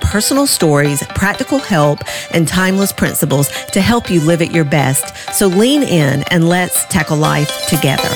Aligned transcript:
personal 0.00 0.46
stories, 0.46 1.02
practical 1.08 1.58
help, 1.58 2.00
and 2.32 2.48
timeless 2.48 2.92
principles 2.92 3.48
to 3.72 3.80
help 3.80 4.10
you 4.10 4.20
live 4.20 4.42
at 4.42 4.50
your 4.50 4.64
best. 4.64 5.14
So 5.34 5.46
lean 5.46 5.82
in 5.82 6.24
and 6.30 6.48
let's 6.48 6.84
tackle 6.86 7.16
life 7.16 7.66
together. 7.68 8.08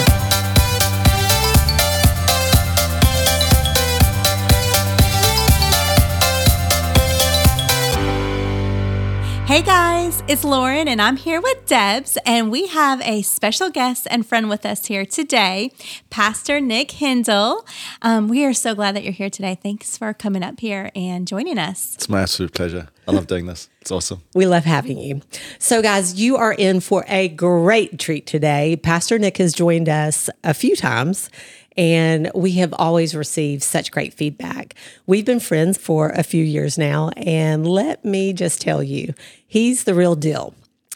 Hey 9.47 9.61
guys, 9.61 9.82
it's 10.29 10.45
Lauren 10.45 10.87
and 10.87 11.03
I'm 11.03 11.17
here 11.17 11.41
with 11.41 11.67
Debbs 11.67 12.17
and 12.25 12.51
we 12.51 12.69
have 12.69 13.01
a 13.03 13.23
special 13.23 13.71
guest 13.71 14.07
and 14.09 14.25
friend 14.25 14.49
with 14.49 14.65
us 14.65 14.87
here 14.87 15.05
today, 15.05 15.73
Pastor 16.11 16.61
Nick 16.61 16.93
Hindle. 16.93 17.67
Um, 18.03 18.29
we 18.29 18.45
are 18.45 18.55
so 18.55 18.75
glad 18.75 18.95
that 18.95 19.03
you're 19.03 19.13
here 19.13 19.29
today. 19.31 19.59
Thanks 19.61 19.99
for 19.99 20.15
coming 20.15 20.45
up 20.45 20.61
here 20.61 20.93
and 20.95 21.27
joining 21.27 21.59
us. 21.59 21.97
It's 21.97 22.09
my 22.09 22.23
absolute 22.23 22.55
pleasure. 22.55 22.89
I 23.09 23.11
love 23.11 23.27
doing 23.27 23.47
this. 23.47 23.69
It's 23.81 23.91
awesome. 23.91 24.23
We 24.33 24.47
love 24.47 24.65
having 24.65 24.97
you. 24.97 25.23
So, 25.59 25.83
guys, 25.83 26.15
you 26.15 26.37
are 26.37 26.53
in 26.53 26.79
for 26.79 27.05
a 27.09 27.27
great 27.29 27.99
treat 27.99 28.27
today. 28.29 28.77
Pastor 28.77 29.19
Nick 29.19 29.39
has 29.39 29.53
joined 29.53 29.89
us 29.89 30.31
a 30.45 30.55
few 30.55 30.77
times 30.77 31.29
and 31.77 32.31
we 32.35 32.53
have 32.53 32.75
always 32.75 33.15
received 33.15 33.63
such 33.63 33.91
great 33.91 34.13
feedback. 34.15 34.75
We've 35.07 35.25
been 35.25 35.41
friends 35.41 35.79
for 35.79 36.11
a 36.11 36.23
few 36.23 36.45
years 36.45 36.77
now, 36.77 37.11
and 37.17 37.67
let 37.67 38.05
me 38.05 38.33
just 38.33 38.61
tell 38.61 38.83
you, 38.83 39.15
he's 39.47 39.85
the 39.85 39.95
real 39.95 40.15
deal. 40.15 40.55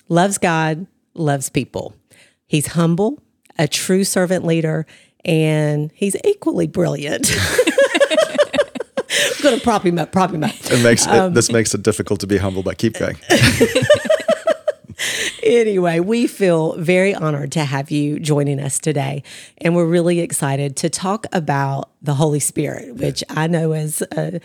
Loves 0.08 0.38
God, 0.38 0.86
loves 1.14 1.48
people. 1.48 1.94
He's 2.47 2.69
humble, 2.69 3.22
a 3.58 3.66
true 3.66 4.04
servant 4.04 4.44
leader, 4.44 4.86
and 5.24 5.91
he's 5.94 6.16
equally 6.24 6.66
brilliant. 6.66 7.30
I'm 9.08 9.42
going 9.42 9.58
to 9.58 9.62
prop 9.62 9.84
him 9.84 9.98
up, 9.98 10.12
prop 10.12 10.32
him 10.32 10.44
up. 10.44 10.52
It 10.64 10.82
makes 10.82 11.06
it, 11.06 11.12
um, 11.12 11.34
this 11.34 11.50
makes 11.50 11.74
it 11.74 11.82
difficult 11.82 12.20
to 12.20 12.27
be 12.27 12.36
humble, 12.38 12.62
but 12.62 12.78
keep 12.78 12.94
going. 12.94 13.16
anyway, 15.42 16.00
we 16.00 16.26
feel 16.26 16.76
very 16.76 17.14
honored 17.14 17.52
to 17.52 17.64
have 17.64 17.90
you 17.90 18.18
joining 18.18 18.60
us 18.60 18.78
today. 18.78 19.22
And 19.58 19.74
we're 19.74 19.86
really 19.86 20.20
excited 20.20 20.76
to 20.76 20.90
talk 20.90 21.26
about 21.32 21.90
the 22.06 22.14
Holy 22.14 22.40
Spirit, 22.40 22.94
which 22.96 23.22
I 23.28 23.46
know 23.46 23.72
is 23.72 24.02
a, 24.12 24.40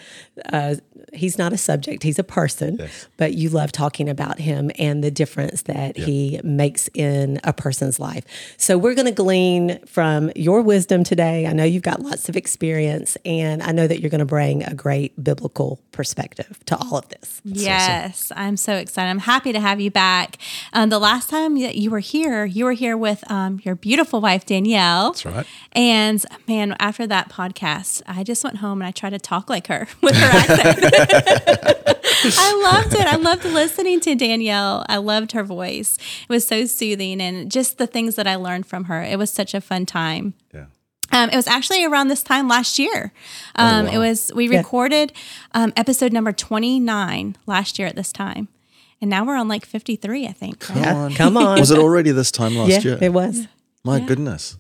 a 0.46 0.80
he's 1.14 1.38
not 1.38 1.54
a 1.54 1.58
subject, 1.58 2.04
he's 2.04 2.20
a 2.20 2.24
person, 2.24 2.78
yes. 2.80 3.08
but 3.18 3.34
you 3.34 3.50
love 3.50 3.72
talking 3.72 4.10
about 4.10 4.40
him 4.40 4.72
and 4.78 5.04
the 5.04 5.12
difference 5.12 5.64
that 5.64 5.98
yep. 5.98 6.08
he 6.08 6.40
makes 6.44 6.90
in 6.94 7.40
a 7.44 7.54
person's 7.54 8.00
life. 8.00 8.24
So 8.58 8.78
we're 8.78 8.96
going 8.96 9.08
to 9.08 9.12
glean 9.12 9.80
from 9.86 10.32
your 10.36 10.62
wisdom 10.62 11.04
today. 11.04 11.48
I 11.48 11.54
know 11.54 11.64
you've 11.64 11.84
got 11.84 12.02
lots 12.02 12.30
of 12.30 12.36
experience, 12.36 13.18
and 13.26 13.62
I 13.62 13.72
know 13.72 13.88
that 13.88 14.00
you're 14.00 14.10
going 14.10 14.20
to 14.20 14.26
bring 14.26 14.64
a 14.64 14.74
great 14.74 15.22
biblical 15.24 15.80
perspective 15.92 16.60
to 16.66 16.78
all 16.78 16.98
of 16.98 17.10
this. 17.10 17.42
That's 17.46 17.62
yes, 17.62 18.32
awesome. 18.32 18.38
I'm 18.38 18.58
so 18.58 18.76
excited. 18.76 19.10
I'm 19.10 19.20
happy 19.20 19.54
to 19.54 19.60
have 19.60 19.80
you 19.80 19.92
back. 19.92 20.38
Um, 20.74 20.90
the 20.90 21.00
last 21.00 21.30
time 21.30 21.60
that 21.60 21.76
you 21.76 21.92
were 21.92 22.00
here, 22.00 22.46
you 22.46 22.66
were 22.66 22.74
here 22.74 22.98
with 22.98 23.30
um, 23.30 23.60
your 23.64 23.76
beautiful 23.76 24.22
wife, 24.22 24.46
Danielle. 24.46 25.12
That's 25.12 25.26
right. 25.26 25.48
And 25.74 26.26
man, 26.48 26.76
after 26.80 27.06
that 27.08 27.30
podcast, 27.30 27.51
I 27.62 28.24
just 28.24 28.44
went 28.44 28.58
home 28.58 28.82
and 28.82 28.88
I 28.88 28.92
tried 28.92 29.12
to 29.12 29.20
talk 29.20 29.50
like 29.50 29.68
her 29.68 29.88
with 30.02 30.16
her 30.16 30.38
accent. 30.38 30.80
I 32.24 32.72
loved 32.72 32.94
it. 32.94 33.06
I 33.08 33.16
loved 33.16 33.46
listening 33.46 34.00
to 34.02 34.16
Danielle. 34.16 34.86
I 34.88 34.98
loved 34.98 35.32
her 35.32 35.44
voice. 35.44 35.98
It 35.98 36.30
was 36.30 36.48
so 36.48 36.66
soothing 36.66 37.22
and 37.22 37.52
just 37.52 37.78
the 37.78 37.88
things 37.88 38.16
that 38.16 38.28
I 38.28 38.36
learned 38.36 38.68
from 38.68 38.86
her. 38.86 39.02
It 39.02 39.18
was 39.18 39.32
such 39.32 39.54
a 39.54 39.62
fun 39.62 39.86
time. 39.86 40.34
Yeah. 40.54 40.66
Um, 41.12 41.30
it 41.30 41.36
was 41.36 41.48
actually 41.48 41.84
around 41.84 42.08
this 42.08 42.24
time 42.24 42.48
last 42.48 42.80
year. 42.80 43.12
Oh, 43.58 43.66
um, 43.66 43.86
oh, 43.86 43.90
wow. 43.90 43.96
It 43.96 43.98
was 43.98 44.32
we 44.34 44.48
recorded 44.48 45.14
um, 45.54 45.74
episode 45.76 46.14
number 46.14 46.32
twenty 46.32 46.80
nine 46.80 47.36
last 47.46 47.78
year 47.78 47.88
at 47.88 47.96
this 47.96 48.14
time, 48.14 48.48
and 49.02 49.10
now 49.10 49.26
we're 49.26 49.36
on 49.36 49.48
like 49.48 49.66
fifty 49.66 49.96
three, 49.96 50.26
I 50.26 50.32
think. 50.32 50.60
Come 50.60 50.82
right? 50.82 50.96
on, 50.96 51.14
come 51.14 51.38
on. 51.38 51.60
Was 51.60 51.72
it 51.72 51.80
already 51.80 52.12
this 52.12 52.32
time 52.32 52.56
last 52.56 52.70
yeah, 52.70 52.80
year? 52.80 52.98
It 53.02 53.14
was. 53.14 53.48
My 53.84 53.98
yeah. 53.98 54.06
goodness. 54.06 54.58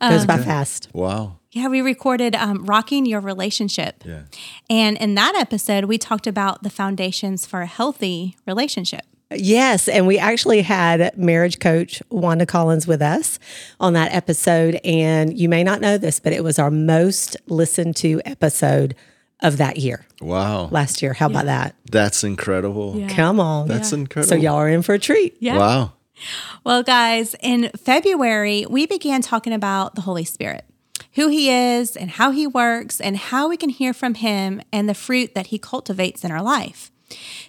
Goes 0.00 0.26
by 0.26 0.38
fast. 0.38 0.88
Wow. 0.92 1.36
Yeah, 1.52 1.66
we 1.66 1.80
recorded 1.80 2.36
um, 2.36 2.64
Rocking 2.64 3.06
Your 3.06 3.20
Relationship. 3.20 4.04
Yeah. 4.06 4.22
And 4.68 4.96
in 4.98 5.16
that 5.16 5.34
episode, 5.34 5.86
we 5.86 5.98
talked 5.98 6.28
about 6.28 6.62
the 6.62 6.70
foundations 6.70 7.44
for 7.44 7.62
a 7.62 7.66
healthy 7.66 8.36
relationship. 8.46 9.02
Yes, 9.32 9.86
and 9.88 10.06
we 10.06 10.18
actually 10.18 10.62
had 10.62 11.16
marriage 11.16 11.60
coach 11.60 12.02
Wanda 12.10 12.46
Collins 12.46 12.86
with 12.86 13.00
us 13.00 13.38
on 13.78 13.92
that 13.92 14.12
episode. 14.12 14.80
And 14.84 15.38
you 15.38 15.48
may 15.48 15.62
not 15.62 15.80
know 15.80 15.98
this, 15.98 16.18
but 16.18 16.32
it 16.32 16.42
was 16.42 16.58
our 16.58 16.70
most 16.70 17.36
listened 17.46 17.96
to 17.96 18.20
episode 18.24 18.94
of 19.40 19.56
that 19.56 19.76
year. 19.76 20.04
Wow. 20.20 20.68
Last 20.70 21.00
year. 21.00 21.12
How 21.12 21.28
yeah. 21.28 21.32
about 21.32 21.44
that? 21.46 21.76
That's 21.90 22.24
incredible. 22.24 22.96
Yeah. 22.96 23.08
Come 23.08 23.40
on. 23.40 23.68
That's 23.68 23.92
yeah. 23.92 23.98
incredible. 23.98 24.28
So 24.28 24.34
y'all 24.34 24.56
are 24.56 24.68
in 24.68 24.82
for 24.82 24.94
a 24.94 24.98
treat. 24.98 25.36
Yeah. 25.40 25.58
Wow. 25.58 25.92
Well, 26.64 26.82
guys, 26.82 27.34
in 27.40 27.70
February, 27.76 28.66
we 28.68 28.86
began 28.86 29.22
talking 29.22 29.52
about 29.52 29.94
the 29.94 30.02
Holy 30.02 30.24
Spirit, 30.24 30.64
who 31.14 31.28
he 31.28 31.50
is 31.50 31.96
and 31.96 32.10
how 32.10 32.30
he 32.30 32.46
works, 32.46 33.00
and 33.00 33.16
how 33.16 33.48
we 33.48 33.56
can 33.56 33.70
hear 33.70 33.92
from 33.92 34.14
him 34.14 34.60
and 34.72 34.88
the 34.88 34.94
fruit 34.94 35.34
that 35.34 35.48
he 35.48 35.58
cultivates 35.58 36.24
in 36.24 36.30
our 36.30 36.42
life. 36.42 36.90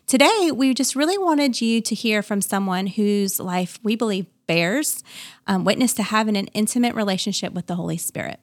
Today, 0.08 0.52
we 0.54 0.74
just 0.74 0.96
really 0.96 1.18
wanted 1.18 1.62
you 1.62 1.82
to 1.82 1.96
hear 1.96 2.24
from 2.24 2.42
someone 2.42 2.88
whose 2.88 3.40
life 3.40 3.80
we 3.84 3.96
believe 3.96 4.26
bears 4.48 5.03
um, 5.48 5.64
witness 5.64 5.94
to 5.94 6.03
having 6.03 6.36
an 6.36 6.48
intimate 6.48 6.96
relationship 6.96 7.53
with 7.53 7.68
the 7.68 7.76
Holy 7.76 7.98
Spirit. 7.98 8.40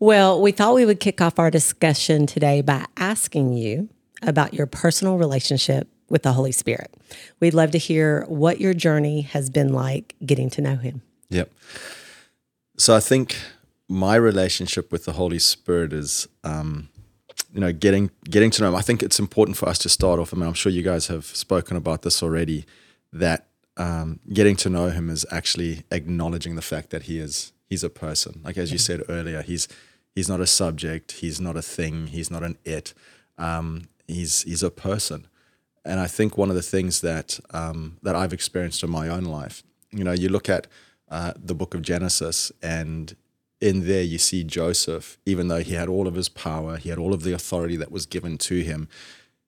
Well, 0.00 0.40
we 0.40 0.52
thought 0.52 0.74
we 0.74 0.86
would 0.86 1.00
kick 1.00 1.20
off 1.20 1.38
our 1.38 1.50
discussion 1.50 2.26
today 2.26 2.60
by 2.60 2.86
asking 2.96 3.52
you 3.54 3.88
about 4.22 4.54
your 4.54 4.66
personal 4.66 5.18
relationship 5.18 5.88
with 6.08 6.22
the 6.22 6.32
Holy 6.32 6.52
Spirit. 6.52 6.94
We'd 7.40 7.54
love 7.54 7.70
to 7.72 7.78
hear 7.78 8.24
what 8.28 8.60
your 8.60 8.74
journey 8.74 9.22
has 9.22 9.50
been 9.50 9.72
like 9.72 10.14
getting 10.24 10.50
to 10.50 10.60
know 10.60 10.76
Him. 10.76 11.02
Yep. 11.30 11.52
So 12.78 12.96
I 12.96 13.00
think 13.00 13.36
my 13.88 14.16
relationship 14.16 14.92
with 14.92 15.04
the 15.04 15.12
Holy 15.12 15.38
Spirit 15.38 15.92
is, 15.92 16.28
um, 16.44 16.88
you 17.52 17.60
know, 17.60 17.72
getting 17.72 18.10
getting 18.28 18.50
to 18.52 18.62
know 18.62 18.68
Him. 18.68 18.76
I 18.76 18.82
think 18.82 19.02
it's 19.02 19.18
important 19.18 19.56
for 19.56 19.68
us 19.68 19.78
to 19.78 19.88
start 19.88 20.18
off. 20.18 20.32
I 20.32 20.36
mean, 20.36 20.46
I'm 20.46 20.54
sure 20.54 20.72
you 20.72 20.82
guys 20.82 21.08
have 21.08 21.24
spoken 21.24 21.76
about 21.76 22.02
this 22.02 22.22
already. 22.22 22.64
That 23.12 23.48
um, 23.76 24.20
getting 24.32 24.56
to 24.56 24.70
know 24.70 24.90
Him 24.90 25.08
is 25.08 25.24
actually 25.30 25.84
acknowledging 25.90 26.56
the 26.56 26.62
fact 26.62 26.90
that 26.90 27.04
He 27.04 27.18
is 27.18 27.52
He's 27.68 27.84
a 27.84 27.90
person. 27.90 28.40
Like 28.44 28.56
as 28.56 28.72
you 28.72 28.78
said 28.78 29.02
earlier, 29.08 29.42
He's 29.42 29.68
He's 30.14 30.28
not 30.28 30.40
a 30.40 30.46
subject. 30.46 31.12
He's 31.12 31.40
not 31.40 31.56
a 31.56 31.62
thing. 31.62 32.08
He's 32.08 32.30
not 32.30 32.42
an 32.42 32.58
it. 32.64 32.92
Um, 33.36 33.88
he's 34.06 34.42
He's 34.42 34.62
a 34.62 34.70
person 34.70 35.26
and 35.88 35.98
I 35.98 36.06
think 36.06 36.36
one 36.36 36.50
of 36.50 36.54
the 36.54 36.62
things 36.62 37.00
that 37.00 37.40
um, 37.50 37.96
that 38.02 38.14
I've 38.14 38.34
experienced 38.34 38.82
in 38.82 38.90
my 38.90 39.08
own 39.08 39.24
life, 39.24 39.62
you 39.90 40.04
know, 40.04 40.12
you 40.12 40.28
look 40.28 40.48
at 40.48 40.66
uh, 41.10 41.32
the 41.36 41.54
book 41.54 41.74
of 41.74 41.82
Genesis, 41.82 42.52
and 42.62 43.16
in 43.60 43.86
there 43.86 44.02
you 44.02 44.18
see 44.18 44.44
Joseph, 44.44 45.18
even 45.24 45.48
though 45.48 45.62
he 45.62 45.74
had 45.74 45.88
all 45.88 46.06
of 46.06 46.14
his 46.14 46.28
power, 46.28 46.76
he 46.76 46.90
had 46.90 46.98
all 46.98 47.14
of 47.14 47.22
the 47.22 47.32
authority 47.32 47.76
that 47.76 47.90
was 47.90 48.04
given 48.04 48.36
to 48.38 48.60
him. 48.60 48.88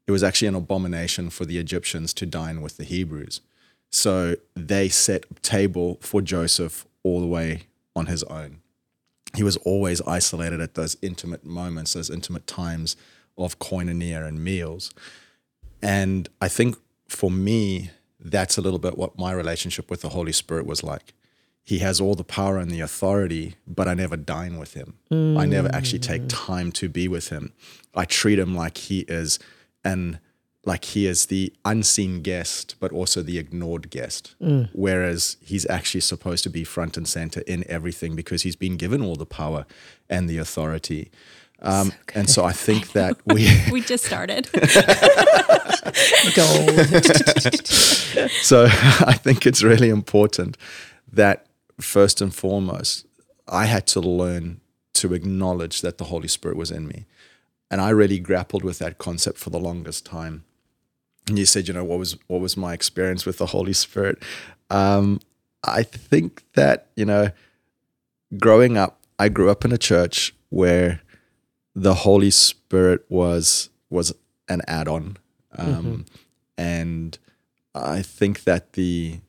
It 0.07 0.13
was 0.13 0.25
actually 0.25 0.49
an 0.49 0.55
abomination 0.55 1.31
for 1.31 1.45
the 1.45 1.59
Egyptians 1.59 2.15
to 2.15 2.27
dine 2.27 2.63
with 2.63 2.79
the 2.79 2.85
Hebrews. 2.85 3.43
So 3.91 4.37
they 4.57 4.89
set 4.89 5.25
a 5.31 5.35
table 5.41 5.99
for 6.01 6.23
Joseph 6.23 6.87
all 7.03 7.21
the 7.21 7.27
way 7.27 7.65
on 7.95 8.07
his 8.07 8.25
own. 8.25 8.61
He 9.37 9.43
was 9.43 9.57
always 9.59 10.01
isolated 10.03 10.61
at 10.61 10.75
those 10.75 10.97
intimate 11.03 11.45
moments, 11.45 11.93
those 11.93 12.11
intimate 12.11 12.47
times 12.47 12.97
of 13.37 13.59
koinonia 13.59 14.27
and 14.27 14.43
meals. 14.43 14.93
And 15.83 16.29
I 16.41 16.49
think 16.49 16.77
for 17.09 17.31
me, 17.31 17.91
that's 18.19 18.59
a 18.59 18.61
little 18.61 18.79
bit 18.79 18.99
what 18.99 19.19
my 19.19 19.33
relationship 19.33 19.91
with 19.91 20.03
the 20.03 20.11
Holy 20.11 20.33
Spirit 20.33 20.67
was 20.67 20.83
like. 20.83 21.15
He 21.63 21.79
has 21.79 22.01
all 22.01 22.15
the 22.15 22.25
power 22.25 22.59
and 22.59 22.71
the 22.71 22.81
authority, 22.81 23.55
but 23.67 23.87
I 23.87 23.95
never 23.95 24.17
dine 24.17 24.59
with 24.59 24.75
him. 24.75 24.95
Mm. 25.11 25.39
I 25.39 25.47
never 25.47 25.71
actually 25.73 26.01
take 26.01 26.23
mm. 26.23 26.29
time 26.29 26.73
to 26.73 26.89
be 26.89 27.07
with 27.07 27.29
him. 27.29 27.53
I 27.95 28.05
treat 28.05 28.39
him 28.39 28.55
like 28.55 28.77
he 28.77 29.01
is 29.01 29.39
and 29.85 30.19
like 30.65 30.85
he 30.85 31.07
is 31.07 31.27
the 31.27 31.53
unseen 31.65 32.23
guest, 32.23 32.77
but 32.81 32.93
also 32.93 33.23
the 33.23 33.39
ignored 33.39 33.91
guest. 33.91 34.35
Mm. 34.43 34.69
Whereas 34.73 35.37
he's 35.41 35.69
actually 35.71 36.03
supposed 36.03 36.45
to 36.45 36.51
be 36.51 36.65
front 36.65 36.97
and 36.97 37.09
center 37.09 37.41
in 37.43 37.65
everything 37.69 38.15
because 38.15 38.43
he's 38.43 38.57
been 38.57 38.77
given 38.77 39.03
all 39.03 39.17
the 39.17 39.27
power 39.27 39.65
and 40.09 40.29
the 40.29 40.39
authority. 40.39 41.11
Um, 41.63 41.93
and 42.15 42.29
so 42.29 42.45
I 42.45 42.53
think 42.53 42.93
that 42.93 43.17
we 43.27 43.49
We 43.71 43.81
just 43.81 44.05
started. 44.05 44.49
Gold. 46.35 46.71
so 48.43 48.65
I 49.07 49.15
think 49.15 49.47
it's 49.47 49.63
really 49.63 49.89
important 49.89 50.57
that 51.13 51.47
first 51.81 52.21
and 52.21 52.35
foremost, 52.35 53.07
I 53.49 53.67
had 53.67 53.87
to 53.89 54.01
learn 54.01 54.61
to 54.95 55.15
acknowledge 55.15 55.81
that 55.81 55.99
the 55.99 56.05
Holy 56.05 56.29
Spirit 56.29 56.57
was 56.57 56.71
in 56.71 56.87
me. 56.87 57.07
And 57.71 57.81
I 57.81 57.91
really 57.91 58.19
grappled 58.19 58.65
with 58.65 58.79
that 58.79 58.99
concept 58.99 59.39
for 59.39 59.51
the 59.51 59.59
longest 59.59 60.05
time. 60.05 60.45
And 61.29 61.39
you 61.39 61.47
said, 61.47 61.69
you 61.69 61.75
know, 61.75 61.85
what 61.85 61.99
was 61.99 62.17
what 62.27 62.41
was 62.41 62.57
my 62.57 62.73
experience 62.73 63.25
with 63.25 63.39
the 63.39 63.47
Holy 63.47 63.73
Spirit? 63.73 64.23
Um, 64.71 65.21
I 65.65 65.83
think 65.83 66.43
that, 66.55 66.87
you 66.97 67.05
know, 67.05 67.31
growing 68.39 68.77
up, 68.77 68.99
I 69.19 69.29
grew 69.29 69.51
up 69.51 69.65
in 69.65 69.73
a 69.73 69.79
church 69.79 70.35
where 70.49 71.01
the 71.81 71.95
Holy 71.95 72.31
Spirit 72.31 73.05
was 73.09 73.71
was 73.89 74.13
an 74.49 74.61
add-on. 74.69 75.17
Um, 75.57 76.05
and 76.59 77.19
I 77.75 78.03
think 78.03 78.45
that 78.45 78.75
the 78.75 79.21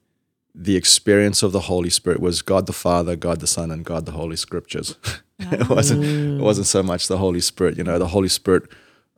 the 0.53 0.75
experience 0.75 1.44
of 1.44 1.53
the 1.53 1.62
Holy 1.62 1.89
Spirit 1.89 2.19
was 2.19 2.42
God 2.42 2.65
the 2.65 2.74
Father, 2.74 3.15
God 3.15 3.39
the 3.39 3.48
Son, 3.48 3.71
and 3.71 3.86
God 3.86 4.06
the 4.06 4.12
Holy 4.12 4.36
Scriptures. 4.36 4.98
it 5.39 5.69
wasn't 5.69 6.03
it 6.03 6.44
wasn't 6.44 6.68
so 6.68 6.83
much 6.83 7.07
the 7.07 7.18
Holy 7.18 7.39
Spirit. 7.39 7.77
You 7.77 7.86
know, 7.86 7.98
the 7.98 8.07
Holy 8.07 8.27
Spirit 8.27 8.63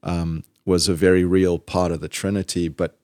um, 0.03 0.43
was 0.63 0.87
a 0.87 0.93
very 0.93 1.23
real 1.23 1.57
part 1.57 1.91
of 1.91 2.01
the 2.01 2.09
Trinity, 2.09 2.67
but 2.67 2.99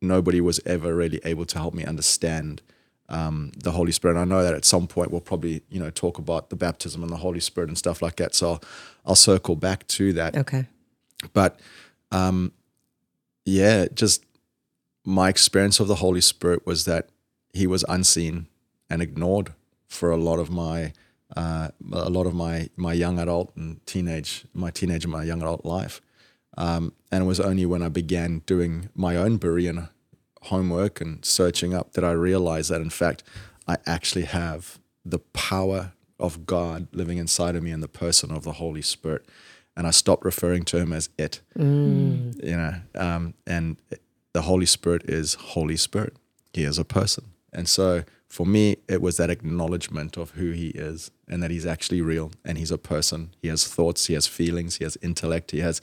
nobody 0.00 0.40
was 0.40 0.60
ever 0.64 0.94
really 0.94 1.20
able 1.24 1.44
to 1.44 1.58
help 1.58 1.74
me 1.74 1.84
understand 1.84 2.62
um, 3.10 3.52
the 3.58 3.72
Holy 3.72 3.92
Spirit. 3.92 4.16
And 4.16 4.32
I 4.32 4.36
know 4.36 4.42
that 4.42 4.54
at 4.54 4.64
some 4.64 4.86
point 4.86 5.10
we'll 5.10 5.20
probably 5.20 5.60
you 5.68 5.78
know 5.78 5.90
talk 5.90 6.16
about 6.16 6.48
the 6.48 6.56
baptism 6.56 7.02
and 7.02 7.12
the 7.12 7.18
Holy 7.18 7.40
Spirit 7.40 7.68
and 7.68 7.76
stuff 7.76 8.00
like 8.00 8.16
that. 8.16 8.34
So 8.34 8.60
I'll, 9.04 9.14
circle 9.14 9.56
back 9.56 9.86
to 9.88 10.12
that 10.14 10.36
Okay. 10.36 10.66
but 11.32 11.60
um, 12.10 12.52
yeah, 13.44 13.86
just 13.94 14.24
my 15.04 15.28
experience 15.28 15.80
of 15.80 15.88
the 15.88 15.96
Holy 15.96 16.20
Spirit 16.20 16.66
was 16.66 16.84
that 16.86 17.08
he 17.52 17.66
was 17.66 17.84
unseen 17.88 18.46
and 18.88 19.02
ignored 19.02 19.52
for 19.88 20.10
a 20.10 20.16
lot 20.16 20.38
of 20.38 20.50
my 20.50 20.92
uh, 21.36 21.68
a 21.92 22.10
lot 22.10 22.26
of 22.26 22.34
my 22.34 22.68
my 22.76 22.92
young 22.92 23.18
adult 23.18 23.54
and 23.56 23.84
teenage 23.86 24.44
my 24.54 24.70
teenage 24.70 25.04
and 25.04 25.12
my 25.12 25.24
young 25.24 25.42
adult 25.42 25.64
life. 25.64 26.00
Um, 26.56 26.92
and 27.10 27.24
it 27.24 27.26
was 27.26 27.40
only 27.40 27.66
when 27.66 27.82
I 27.82 27.88
began 27.88 28.42
doing 28.46 28.88
my 28.94 29.16
own 29.16 29.38
Berean 29.38 29.88
homework 30.42 31.00
and 31.00 31.24
searching 31.24 31.74
up 31.74 31.94
that 31.94 32.04
I 32.04 32.12
realized 32.12 32.70
that 32.70 32.80
in 32.80 32.90
fact 32.90 33.24
I 33.66 33.78
actually 33.86 34.26
have 34.26 34.78
the 35.04 35.18
power 35.18 35.92
of 36.18 36.46
God 36.46 36.86
living 36.92 37.18
inside 37.18 37.56
of 37.56 37.62
me 37.62 37.70
in 37.70 37.80
the 37.80 37.88
person 37.88 38.30
of 38.30 38.44
the 38.44 38.52
Holy 38.52 38.82
Spirit. 38.82 39.26
And 39.76 39.86
I 39.86 39.90
stopped 39.90 40.24
referring 40.24 40.64
to 40.66 40.78
him 40.78 40.92
as 40.92 41.08
it. 41.18 41.40
You 42.42 42.56
know, 42.56 42.74
um, 42.94 43.34
and 43.46 43.76
the 44.32 44.42
Holy 44.42 44.66
Spirit 44.66 45.02
is 45.08 45.34
Holy 45.34 45.76
Spirit. 45.76 46.16
He 46.52 46.64
is 46.64 46.78
a 46.78 46.84
person. 46.84 47.24
And 47.52 47.68
so 47.68 48.04
for 48.28 48.44
me, 48.44 48.76
it 48.88 49.00
was 49.00 49.16
that 49.16 49.30
acknowledgement 49.30 50.16
of 50.16 50.30
who 50.32 50.50
he 50.50 50.68
is 50.68 51.10
and 51.28 51.42
that 51.42 51.50
he's 51.50 51.66
actually 51.66 52.02
real 52.02 52.32
and 52.44 52.58
he's 52.58 52.72
a 52.72 52.78
person. 52.78 53.34
He 53.40 53.48
has 53.48 53.66
thoughts, 53.66 54.06
he 54.06 54.14
has 54.14 54.26
feelings, 54.26 54.76
he 54.76 54.84
has 54.84 54.96
intellect, 55.02 55.52
he 55.52 55.60
has 55.60 55.80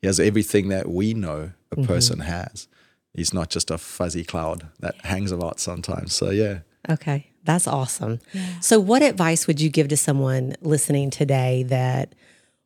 he 0.00 0.06
has 0.08 0.18
everything 0.18 0.68
that 0.68 0.88
we 0.88 1.14
know 1.14 1.52
a 1.70 1.76
person 1.76 2.20
has. 2.20 2.66
He's 3.14 3.32
not 3.32 3.50
just 3.50 3.70
a 3.70 3.78
fuzzy 3.78 4.24
cloud 4.24 4.66
that 4.80 4.96
hangs 5.04 5.30
about 5.30 5.60
sometimes. 5.60 6.12
So 6.12 6.30
yeah. 6.30 6.60
Okay. 6.88 7.31
That's 7.44 7.66
awesome. 7.66 8.20
So, 8.60 8.78
what 8.78 9.02
advice 9.02 9.46
would 9.46 9.60
you 9.60 9.68
give 9.68 9.88
to 9.88 9.96
someone 9.96 10.54
listening 10.60 11.10
today 11.10 11.64
that 11.64 12.14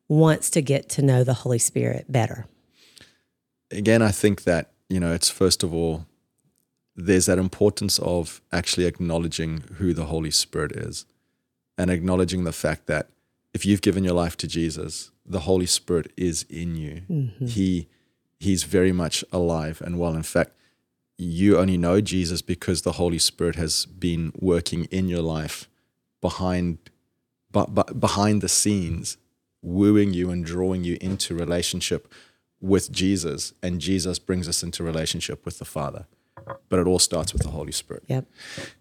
wants 0.07 0.49
to 0.51 0.61
get 0.61 0.87
to 0.89 1.01
know 1.01 1.23
the 1.23 1.33
Holy 1.33 1.59
Spirit 1.59 2.05
better? 2.09 2.45
again, 3.71 4.01
I 4.01 4.11
think 4.11 4.43
that, 4.43 4.71
you 4.89 4.99
know, 4.99 5.13
it's 5.13 5.29
first 5.29 5.63
of 5.63 5.73
all, 5.73 6.05
there's 6.95 7.27
that 7.27 7.37
importance 7.37 7.99
of 7.99 8.41
actually 8.51 8.85
acknowledging 8.85 9.63
who 9.75 9.93
the 9.93 10.05
Holy 10.05 10.31
Spirit 10.31 10.71
is 10.71 11.05
and 11.77 11.91
acknowledging 11.91 12.43
the 12.43 12.51
fact 12.51 12.87
that 12.87 13.09
if 13.53 13.65
you've 13.65 13.81
given 13.81 14.03
your 14.03 14.13
life 14.13 14.35
to 14.37 14.47
Jesus, 14.47 15.11
the 15.25 15.41
Holy 15.41 15.65
Spirit 15.65 16.11
is 16.17 16.43
in 16.49 16.75
you. 16.75 17.01
Mm-hmm. 17.09 17.45
He 17.45 17.87
he's 18.39 18.63
very 18.63 18.91
much 18.91 19.23
alive 19.31 19.81
and 19.83 19.99
well. 19.99 20.15
In 20.15 20.23
fact, 20.23 20.56
you 21.17 21.57
only 21.57 21.77
know 21.77 21.99
Jesus 22.01 22.41
because 22.41 22.83
the 22.83 22.93
Holy 22.93 23.17
Spirit 23.19 23.55
has 23.55 23.85
been 23.85 24.31
working 24.39 24.85
in 24.85 25.09
your 25.09 25.21
life 25.21 25.67
behind 26.21 26.77
but, 27.51 27.73
but 27.73 27.99
behind 27.99 28.41
the 28.41 28.49
scenes, 28.49 29.17
wooing 29.61 30.13
you 30.13 30.29
and 30.29 30.45
drawing 30.45 30.83
you 30.83 30.97
into 31.01 31.33
relationship 31.33 32.11
with 32.59 32.91
Jesus, 32.91 33.53
and 33.63 33.79
Jesus 33.79 34.19
brings 34.19 34.47
us 34.47 34.61
into 34.63 34.83
relationship 34.83 35.45
with 35.45 35.57
the 35.57 35.65
Father. 35.65 36.05
But 36.69 36.79
it 36.79 36.87
all 36.87 36.99
starts 36.99 37.33
with 37.33 37.43
the 37.43 37.49
Holy 37.49 37.71
Spirit. 37.71 38.03
Yep. 38.07 38.25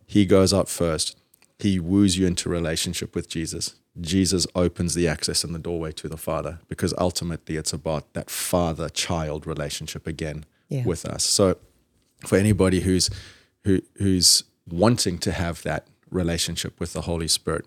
He 0.06 0.27
goes 0.27 0.53
out 0.53 0.69
first. 0.69 1.17
He 1.59 1.79
woos 1.81 2.19
you 2.19 2.27
into 2.27 2.49
relationship 2.49 3.15
with 3.15 3.29
Jesus. 3.29 3.77
Jesus 4.00 4.47
opens 4.55 4.94
the 4.94 5.09
access 5.09 5.43
and 5.43 5.55
the 5.55 5.59
doorway 5.59 5.93
to 5.93 6.09
the 6.09 6.17
Father 6.19 6.59
because 6.69 6.93
ultimately 6.99 7.56
it's 7.56 7.73
about 7.73 8.12
that 8.15 8.29
father 8.31 8.88
child 8.88 9.47
relationship 9.47 10.06
again 10.06 10.44
Yeah. 10.69 10.85
with 10.85 11.06
us. 11.06 11.25
So 11.25 11.56
for 12.25 12.37
anybody 12.39 12.81
who's 12.81 13.11
who 13.65 13.81
who's 13.99 14.45
wanting 14.69 15.19
to 15.19 15.33
have 15.33 15.63
that 15.63 15.87
relationship 16.11 16.79
with 16.81 16.93
the 16.93 17.03
Holy 17.03 17.29
Spirit, 17.29 17.67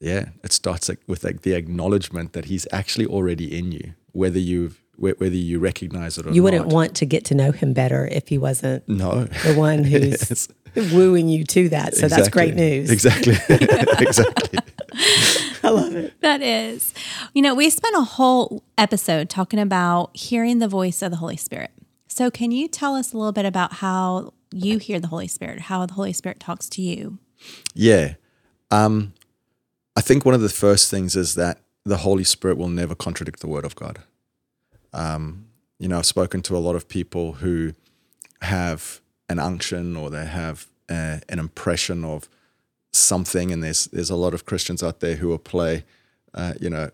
yeah, 0.00 0.26
it 0.44 0.52
starts 0.52 0.90
with 1.06 1.24
like 1.24 1.42
the 1.42 1.52
acknowledgement 1.54 2.32
that 2.34 2.46
He's 2.46 2.66
actually 2.72 3.06
already 3.06 3.56
in 3.58 3.72
you, 3.72 3.94
whether 4.12 4.38
you've 4.38 4.82
whether 4.96 5.26
you 5.28 5.58
recognize 5.60 6.18
it 6.18 6.24
or 6.26 6.30
not. 6.30 6.34
You 6.34 6.42
wouldn't 6.42 6.66
not. 6.66 6.74
want 6.74 6.96
to 6.96 7.06
get 7.06 7.24
to 7.26 7.34
know 7.34 7.52
him 7.52 7.72
better 7.72 8.08
if 8.10 8.28
he 8.28 8.36
wasn't 8.38 8.88
no 8.88 9.24
the 9.24 9.54
one 9.54 9.84
who's 9.90 10.28
Yes. 10.30 10.48
wooing 10.92 11.28
you 11.28 11.44
to 11.44 11.68
that. 11.70 11.94
So 11.94 12.08
that's 12.08 12.28
great 12.28 12.54
news. 12.54 12.90
Exactly. 12.90 13.36
exactly. 13.48 14.58
I 15.62 15.70
love 15.70 15.94
it. 15.94 16.20
That 16.20 16.42
is. 16.42 16.92
You 17.32 17.42
know, 17.42 17.54
we 17.54 17.70
spent 17.70 17.94
a 17.96 18.02
whole 18.02 18.62
episode 18.76 19.28
talking 19.28 19.58
about 19.60 20.16
hearing 20.16 20.58
the 20.58 20.68
voice 20.68 21.00
of 21.02 21.10
the 21.10 21.16
Holy 21.18 21.36
Spirit. 21.36 21.70
So, 22.18 22.32
can 22.32 22.50
you 22.50 22.66
tell 22.66 22.96
us 22.96 23.12
a 23.12 23.16
little 23.16 23.30
bit 23.30 23.44
about 23.44 23.74
how 23.74 24.34
you 24.50 24.78
hear 24.78 24.98
the 24.98 25.06
Holy 25.06 25.28
Spirit, 25.28 25.60
how 25.60 25.86
the 25.86 25.94
Holy 25.94 26.12
Spirit 26.12 26.40
talks 26.40 26.68
to 26.70 26.82
you? 26.82 27.18
Yeah. 27.74 28.14
Um, 28.72 29.12
I 29.94 30.00
think 30.00 30.24
one 30.24 30.34
of 30.34 30.40
the 30.40 30.48
first 30.48 30.90
things 30.90 31.14
is 31.14 31.36
that 31.36 31.60
the 31.84 31.98
Holy 31.98 32.24
Spirit 32.24 32.58
will 32.58 32.66
never 32.66 32.96
contradict 32.96 33.38
the 33.38 33.46
Word 33.46 33.64
of 33.64 33.76
God. 33.76 34.00
Um, 34.92 35.46
you 35.78 35.86
know, 35.86 35.98
I've 35.98 36.06
spoken 36.06 36.42
to 36.42 36.56
a 36.56 36.58
lot 36.58 36.74
of 36.74 36.88
people 36.88 37.34
who 37.34 37.74
have 38.42 39.00
an 39.28 39.38
unction 39.38 39.94
or 39.94 40.10
they 40.10 40.26
have 40.26 40.66
uh, 40.88 41.18
an 41.28 41.38
impression 41.38 42.04
of 42.04 42.28
something, 42.92 43.52
and 43.52 43.62
there's 43.62 43.84
there's 43.92 44.10
a 44.10 44.16
lot 44.16 44.34
of 44.34 44.44
Christians 44.44 44.82
out 44.82 44.98
there 44.98 45.14
who 45.14 45.28
will 45.28 45.38
play, 45.38 45.84
uh, 46.34 46.54
you 46.60 46.68
know, 46.68 46.90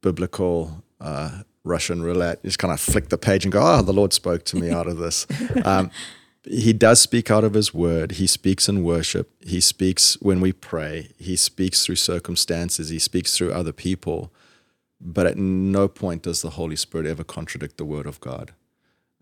biblical 0.00 0.82
uh, 0.98 1.42
Russian 1.64 2.02
roulette. 2.02 2.42
Just 2.42 2.58
kind 2.58 2.72
of 2.72 2.80
flick 2.80 3.08
the 3.08 3.18
page 3.18 3.44
and 3.44 3.52
go, 3.52 3.60
"Oh, 3.62 3.82
the 3.82 3.92
Lord 3.92 4.12
spoke 4.12 4.44
to 4.46 4.56
me 4.56 4.70
out 4.70 4.86
of 4.86 4.98
this." 4.98 5.26
Um, 5.64 5.90
he 6.44 6.72
does 6.72 7.00
speak 7.00 7.30
out 7.30 7.44
of 7.44 7.54
his 7.54 7.72
word. 7.72 8.12
He 8.12 8.26
speaks 8.26 8.68
in 8.68 8.82
worship. 8.82 9.30
He 9.46 9.60
speaks 9.60 10.20
when 10.20 10.40
we 10.40 10.52
pray. 10.52 11.10
He 11.16 11.36
speaks 11.36 11.86
through 11.86 11.96
circumstances. 11.96 12.88
He 12.88 12.98
speaks 12.98 13.36
through 13.36 13.52
other 13.52 13.72
people. 13.72 14.32
But 15.00 15.26
at 15.26 15.36
no 15.36 15.88
point 15.88 16.22
does 16.22 16.42
the 16.42 16.50
Holy 16.50 16.76
Spirit 16.76 17.06
ever 17.06 17.24
contradict 17.24 17.76
the 17.76 17.84
word 17.84 18.06
of 18.06 18.20
God. 18.20 18.52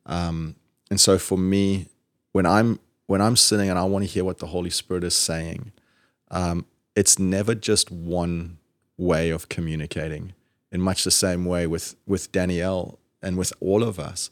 Um, 0.07 0.57
and 0.91 1.01
so 1.01 1.19
for 1.19 1.39
me, 1.39 1.89
when 2.33 2.47
I'm 2.47 2.81
when 3.07 3.21
I'm 3.21 3.37
sitting 3.37 3.69
and 3.69 3.79
I 3.79 3.85
want 3.85 4.05
to 4.05 4.11
hear 4.11 4.25
what 4.25 4.39
the 4.39 4.47
Holy 4.47 4.71
Spirit 4.71 5.05
is 5.05 5.15
saying, 5.15 5.73
um, 6.31 6.65
it's 6.95 7.19
never 7.19 7.55
just 7.55 7.91
one 7.91 8.59
way 8.97 9.31
of 9.31 9.49
communicating. 9.49 10.33
In 10.73 10.81
much 10.81 11.05
the 11.05 11.11
same 11.11 11.45
way 11.45 11.67
with 11.67 11.97
with 12.07 12.33
Danielle 12.33 12.99
and 13.23 13.37
with 13.37 13.53
all 13.61 13.83
of 13.83 13.99
us, 13.99 14.31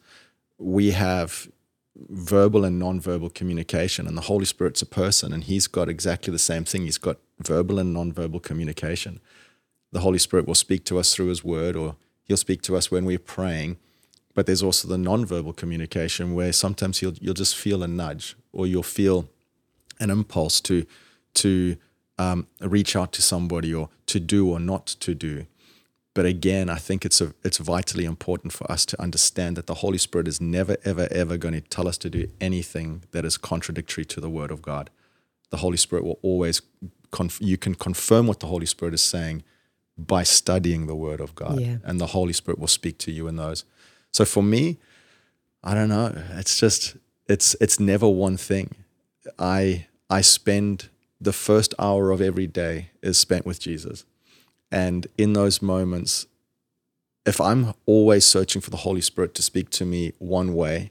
we 0.59 0.92
have 0.92 1.49
verbal 2.09 2.64
and 2.64 2.78
non-verbal 2.78 3.30
communication 3.30 4.07
and 4.07 4.16
the 4.16 4.23
holy 4.23 4.45
spirit's 4.45 4.83
a 4.83 4.87
person 4.87 5.33
and 5.33 5.45
he's 5.45 5.66
got 5.66 5.88
exactly 5.88 6.30
the 6.30 6.38
same 6.38 6.64
thing. 6.64 6.83
He's 6.83 6.99
got 6.99 7.16
verbal 7.40 7.78
and 7.78 7.92
non-verbal 7.92 8.40
communication. 8.40 9.21
The 9.90 10.00
holy 10.00 10.18
spirit 10.18 10.47
will 10.47 10.54
speak 10.54 10.85
to 10.85 10.99
us 10.99 11.12
through 11.14 11.26
his 11.26 11.42
word 11.42 11.75
or 11.75 11.97
he'll 12.23 12.37
speak 12.37 12.62
to 12.62 12.76
us 12.76 12.90
when 12.90 13.04
we're 13.04 13.18
praying 13.18 13.78
but 14.38 14.47
there's 14.47 14.62
also 14.62 14.87
the 14.87 14.97
non-verbal 14.97 15.52
communication 15.52 16.33
where 16.33 16.52
sometimes 16.52 17.02
you'll 17.02 17.14
you'll 17.21 17.35
just 17.35 17.57
feel 17.57 17.83
a 17.83 17.88
nudge 17.88 18.37
or 18.52 18.68
you'll 18.68 18.85
feel 18.85 19.28
an 19.99 20.11
impulse 20.11 20.61
to 20.61 20.87
to 21.35 21.76
um, 22.18 22.47
reach 22.61 22.95
out 22.95 23.11
to 23.14 23.21
somebody 23.21 23.75
or 23.75 23.88
to 24.07 24.21
do 24.21 24.49
or 24.49 24.61
not 24.61 24.87
to 24.87 25.12
do 25.12 25.47
but 26.18 26.26
again, 26.26 26.68
I 26.68 26.78
think 26.78 27.04
it's 27.04 27.20
a, 27.20 27.32
it's 27.44 27.58
vitally 27.58 28.04
important 28.04 28.52
for 28.52 28.68
us 28.68 28.84
to 28.87 29.00
understand 29.00 29.56
that 29.56 29.68
the 29.68 29.75
Holy 29.75 29.98
Spirit 29.98 30.26
is 30.26 30.40
never, 30.40 30.76
ever, 30.84 31.06
ever 31.12 31.37
going 31.37 31.54
to 31.54 31.60
tell 31.60 31.87
us 31.87 31.96
to 31.98 32.10
do 32.10 32.26
anything 32.40 33.04
that 33.12 33.25
is 33.25 33.37
contradictory 33.37 34.04
to 34.06 34.20
the 34.20 34.28
Word 34.28 34.50
of 34.50 34.60
God. 34.60 34.90
The 35.50 35.58
Holy 35.58 35.76
Spirit 35.76 36.04
will 36.04 36.18
always, 36.22 36.60
conf- 37.12 37.40
you 37.40 37.56
can 37.56 37.76
confirm 37.76 38.26
what 38.26 38.40
the 38.40 38.48
Holy 38.48 38.66
Spirit 38.66 38.94
is 38.94 39.00
saying 39.00 39.44
by 39.96 40.25
studying 40.25 40.88
the 40.88 40.96
Word 40.96 41.20
of 41.20 41.37
God, 41.37 41.60
Yeah. 41.60 41.76
and 41.84 42.00
the 42.00 42.08
Holy 42.08 42.32
Spirit 42.32 42.58
will 42.58 42.66
speak 42.66 42.98
to 42.98 43.12
you 43.12 43.28
in 43.28 43.37
those. 43.37 43.64
So 44.10 44.25
for 44.25 44.42
me, 44.42 44.78
I 45.62 45.72
don't 45.72 45.88
know. 45.88 46.20
It's 46.32 46.58
just 46.58 46.96
it's 47.28 47.54
it's 47.60 47.78
never 47.78 48.08
one 48.08 48.37
thing. 48.37 48.75
I 49.38 49.87
I 50.10 50.22
spend 50.22 50.88
the 51.20 51.32
first 51.32 51.75
hour 51.78 52.10
of 52.10 52.20
every 52.20 52.48
day 52.48 52.90
is 53.02 53.18
spent 53.18 53.46
with 53.46 53.60
Jesus. 53.60 54.04
And 54.70 55.06
in 55.16 55.32
those 55.32 55.62
moments, 55.62 56.26
if 57.25 57.40
I'm 57.40 57.75
always 57.87 58.25
searching 58.25 58.62
for 58.62 58.70
the 58.70 58.78
Holy 58.78 59.00
Spirit 59.00 59.34
to 59.34 59.42
speak 59.42 59.70
to 59.70 59.84
me 59.84 60.12
one 60.18 60.54
way, 60.54 60.90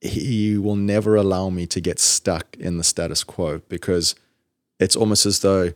he 0.00 0.58
will 0.58 0.76
never 0.76 1.14
allow 1.16 1.48
me 1.48 1.66
to 1.68 1.80
get 1.80 1.98
stuck 1.98 2.56
in 2.58 2.76
the 2.76 2.84
status 2.84 3.22
quo 3.22 3.62
because 3.68 4.14
it's 4.80 4.96
almost 4.96 5.26
as 5.26 5.40
though 5.40 5.72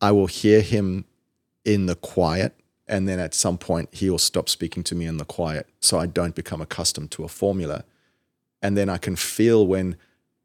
I 0.00 0.12
will 0.12 0.26
hear 0.26 0.60
him 0.60 1.06
in 1.64 1.86
the 1.86 1.94
quiet 1.94 2.54
and 2.86 3.08
then 3.08 3.18
at 3.18 3.34
some 3.34 3.58
point 3.58 3.88
he 3.92 4.10
will 4.10 4.18
stop 4.18 4.48
speaking 4.48 4.82
to 4.84 4.94
me 4.94 5.06
in 5.06 5.16
the 5.16 5.24
quiet 5.24 5.68
so 5.80 5.98
I 5.98 6.06
don't 6.06 6.34
become 6.34 6.60
accustomed 6.60 7.10
to 7.12 7.24
a 7.24 7.28
formula. 7.28 7.84
And 8.62 8.76
then 8.76 8.88
I 8.88 8.98
can 8.98 9.16
feel 9.16 9.66
when 9.66 9.96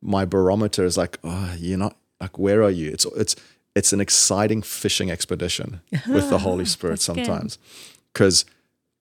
my 0.01 0.25
barometer 0.25 0.85
is 0.85 0.97
like, 0.97 1.17
oh, 1.23 1.55
you're 1.57 1.77
not 1.77 1.97
like 2.19 2.37
where 2.39 2.63
are 2.63 2.71
you? 2.71 2.91
It's 2.91 3.05
it's 3.17 3.35
it's 3.75 3.93
an 3.93 4.01
exciting 4.01 4.61
fishing 4.61 5.09
expedition 5.09 5.81
with 6.07 6.29
the 6.29 6.39
Holy 6.39 6.65
Spirit 6.65 7.01
sometimes. 7.01 7.57
Because 8.13 8.45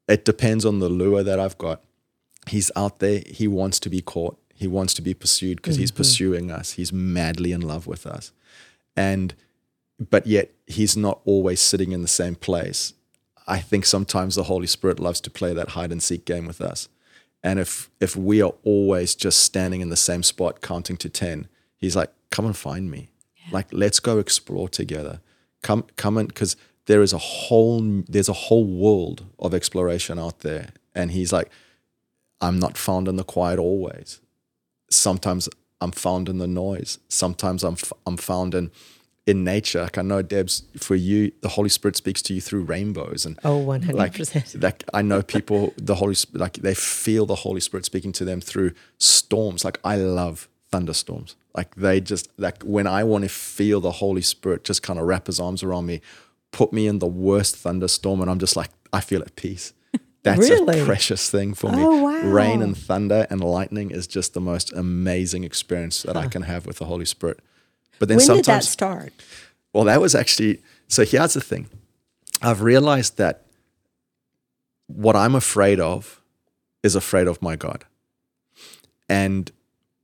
it 0.09 0.25
depends 0.25 0.65
on 0.65 0.79
the 0.79 0.89
lure 0.89 1.23
that 1.23 1.39
I've 1.39 1.59
got. 1.59 1.83
He's 2.49 2.71
out 2.75 2.99
there, 2.99 3.23
he 3.27 3.47
wants 3.47 3.79
to 3.81 3.91
be 3.91 4.01
caught, 4.01 4.39
he 4.55 4.67
wants 4.67 4.95
to 4.95 5.03
be 5.03 5.15
pursued 5.15 5.57
because 5.57 5.77
he's 5.77 5.91
mm-hmm. 5.91 5.99
pursuing 5.99 6.51
us. 6.51 6.73
He's 6.73 6.93
madly 6.93 7.53
in 7.53 7.61
love 7.61 7.87
with 7.87 8.07
us. 8.07 8.33
And 8.97 9.35
but 10.11 10.27
yet 10.27 10.51
he's 10.67 10.97
not 10.97 11.21
always 11.25 11.61
sitting 11.61 11.93
in 11.93 12.03
the 12.03 12.09
same 12.09 12.35
place. 12.35 12.95
I 13.47 13.59
think 13.59 13.85
sometimes 13.85 14.35
the 14.35 14.45
Holy 14.45 14.67
Spirit 14.67 14.99
loves 14.99 15.21
to 15.23 15.31
play 15.31 15.53
that 15.53 15.71
hide 15.71 15.93
and 15.93 16.03
seek 16.03 16.25
game 16.25 16.47
with 16.47 16.61
us. 16.61 16.89
And 17.43 17.59
if 17.59 17.91
if 18.01 18.17
we 18.17 18.43
are 18.43 18.55
always 18.65 19.15
just 19.15 19.41
standing 19.41 19.81
in 19.81 19.91
the 19.91 19.97
same 19.97 20.23
spot 20.23 20.61
counting 20.61 20.97
to 20.99 21.09
10, 21.09 21.49
he's 21.77 21.97
like, 21.97 22.11
"Come 22.31 22.47
and 22.47 22.57
find 22.57 22.91
me. 22.91 23.12
Like 23.51 23.69
let's 23.73 24.01
go 24.01 24.19
explore 24.19 24.69
together. 24.69 25.21
Come 25.63 25.85
come 25.97 26.17
and 26.19 26.35
cuz 26.35 26.57
there 26.87 27.03
is 27.03 27.13
a 27.13 27.19
whole 27.19 28.03
there's 28.09 28.29
a 28.29 28.33
whole 28.49 28.65
world 28.67 29.25
of 29.39 29.53
exploration 29.55 30.19
out 30.19 30.41
there." 30.41 30.71
And 30.95 31.11
he's 31.13 31.33
like, 31.33 31.51
"I'm 32.41 32.59
not 32.59 32.77
found 32.79 33.09
in 33.09 33.17
the 33.17 33.25
quiet 33.25 33.59
always. 33.59 34.21
Sometimes 34.91 35.49
I'm 35.81 35.93
found 35.93 36.29
in 36.29 36.39
the 36.39 36.47
noise. 36.47 36.99
Sometimes 37.09 37.65
I'm 37.65 37.75
f- 37.75 37.93
I'm 38.07 38.17
found 38.17 38.55
in 38.55 38.71
in 39.25 39.45
nature. 39.45 39.83
Like 39.83 39.99
I 39.99 40.03
know 40.03 40.21
Debbs, 40.21 40.65
for 40.77 40.97
you, 40.97 41.31
the 41.43 41.51
Holy 41.51 41.69
Spirit 41.69 41.97
speaks 41.97 42.21
to 42.23 42.35
you 42.35 42.41
through 42.41 42.65
rainbows 42.65 43.25
and 43.25 43.39
Oh, 43.45 43.65
100%. 43.65 43.95
like 43.95 44.63
like 44.63 44.85
I 44.93 45.03
know 45.03 45.23
people 45.23 45.73
the 45.77 45.95
Holy 45.97 46.15
Spirit 46.15 46.41
like 46.41 46.55
they 46.55 46.75
feel 46.75 47.25
the 47.27 47.37
Holy 47.37 47.61
Spirit 47.61 47.85
speaking 47.85 48.13
to 48.13 48.25
them 48.25 48.41
through 48.41 48.73
storms. 48.99 49.65
Like 49.65 49.79
I 49.85 49.97
love 49.97 50.49
thunderstorms. 50.73 51.37
Like 51.55 51.75
they 51.77 52.01
just 52.01 52.29
like 52.39 52.63
when 52.63 52.87
I 52.87 53.05
want 53.05 53.23
to 53.25 53.29
feel 53.29 53.81
the 53.81 53.93
Holy 53.93 54.23
Spirit 54.23 54.65
just 54.65 54.83
kind 54.83 54.99
of 54.99 55.07
wrap 55.07 55.27
his 55.29 55.39
arms 55.39 55.63
around 55.63 55.87
me, 55.87 56.01
put 56.51 56.73
me 56.73 56.87
in 56.89 56.99
the 56.99 57.07
worst 57.07 57.57
thunderstorm 57.57 58.21
and 58.21 58.31
I'm 58.31 58.39
just 58.41 58.57
like 58.57 58.71
I 58.93 59.01
feel 59.01 59.21
at 59.23 59.37
peace. 59.37 59.73
That's 60.25 60.39
Really? 60.41 60.81
a 60.81 60.85
precious 60.85 61.31
thing 61.31 61.55
for 61.55 61.71
me. 61.71 61.83
Oh, 61.83 62.03
wow. 62.03 62.21
Rain 62.23 62.63
and 62.63 62.77
thunder 62.77 63.27
and 63.31 63.41
lightning 63.43 63.91
is 63.91 64.07
just 64.07 64.35
the 64.35 64.41
most 64.41 64.73
amazing 64.73 65.45
experience 65.45 66.03
that 66.03 66.17
I 66.17 66.27
can 66.29 66.43
have 66.43 66.67
with 66.67 66.79
the 66.79 66.85
Holy 66.87 67.05
Spirit. 67.05 67.41
But 67.99 68.09
then 68.09 68.17
when 68.19 68.27
did 68.27 68.37
that 68.37 68.45
sometimes 68.45 68.69
start? 68.69 69.13
well, 69.73 69.85
that 69.85 70.01
was 70.01 70.15
actually 70.15 70.61
so. 70.89 71.05
Here's 71.05 71.35
the 71.35 71.41
thing 71.41 71.69
I've 72.41 72.63
realized 72.63 73.17
that 73.19 73.43
what 74.87 75.17
I'm 75.17 75.35
afraid 75.35 75.81
of 75.81 76.21
is 76.83 76.95
afraid 76.97 77.27
of 77.29 77.41
my 77.43 77.57
God. 77.57 77.85
And 79.09 79.51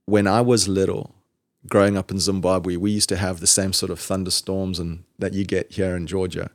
when 0.09 0.27
I 0.27 0.41
was 0.41 0.67
little, 0.67 1.15
growing 1.67 1.97
up 1.97 2.11
in 2.11 2.19
Zimbabwe, 2.19 2.75
we 2.75 2.91
used 2.91 3.09
to 3.09 3.17
have 3.17 3.39
the 3.39 3.47
same 3.47 3.73
sort 3.73 3.91
of 3.91 3.99
thunderstorms 3.99 4.79
and 4.79 5.03
that 5.19 5.33
you 5.33 5.45
get 5.45 5.73
here 5.73 5.95
in 5.95 6.07
Georgia. 6.07 6.49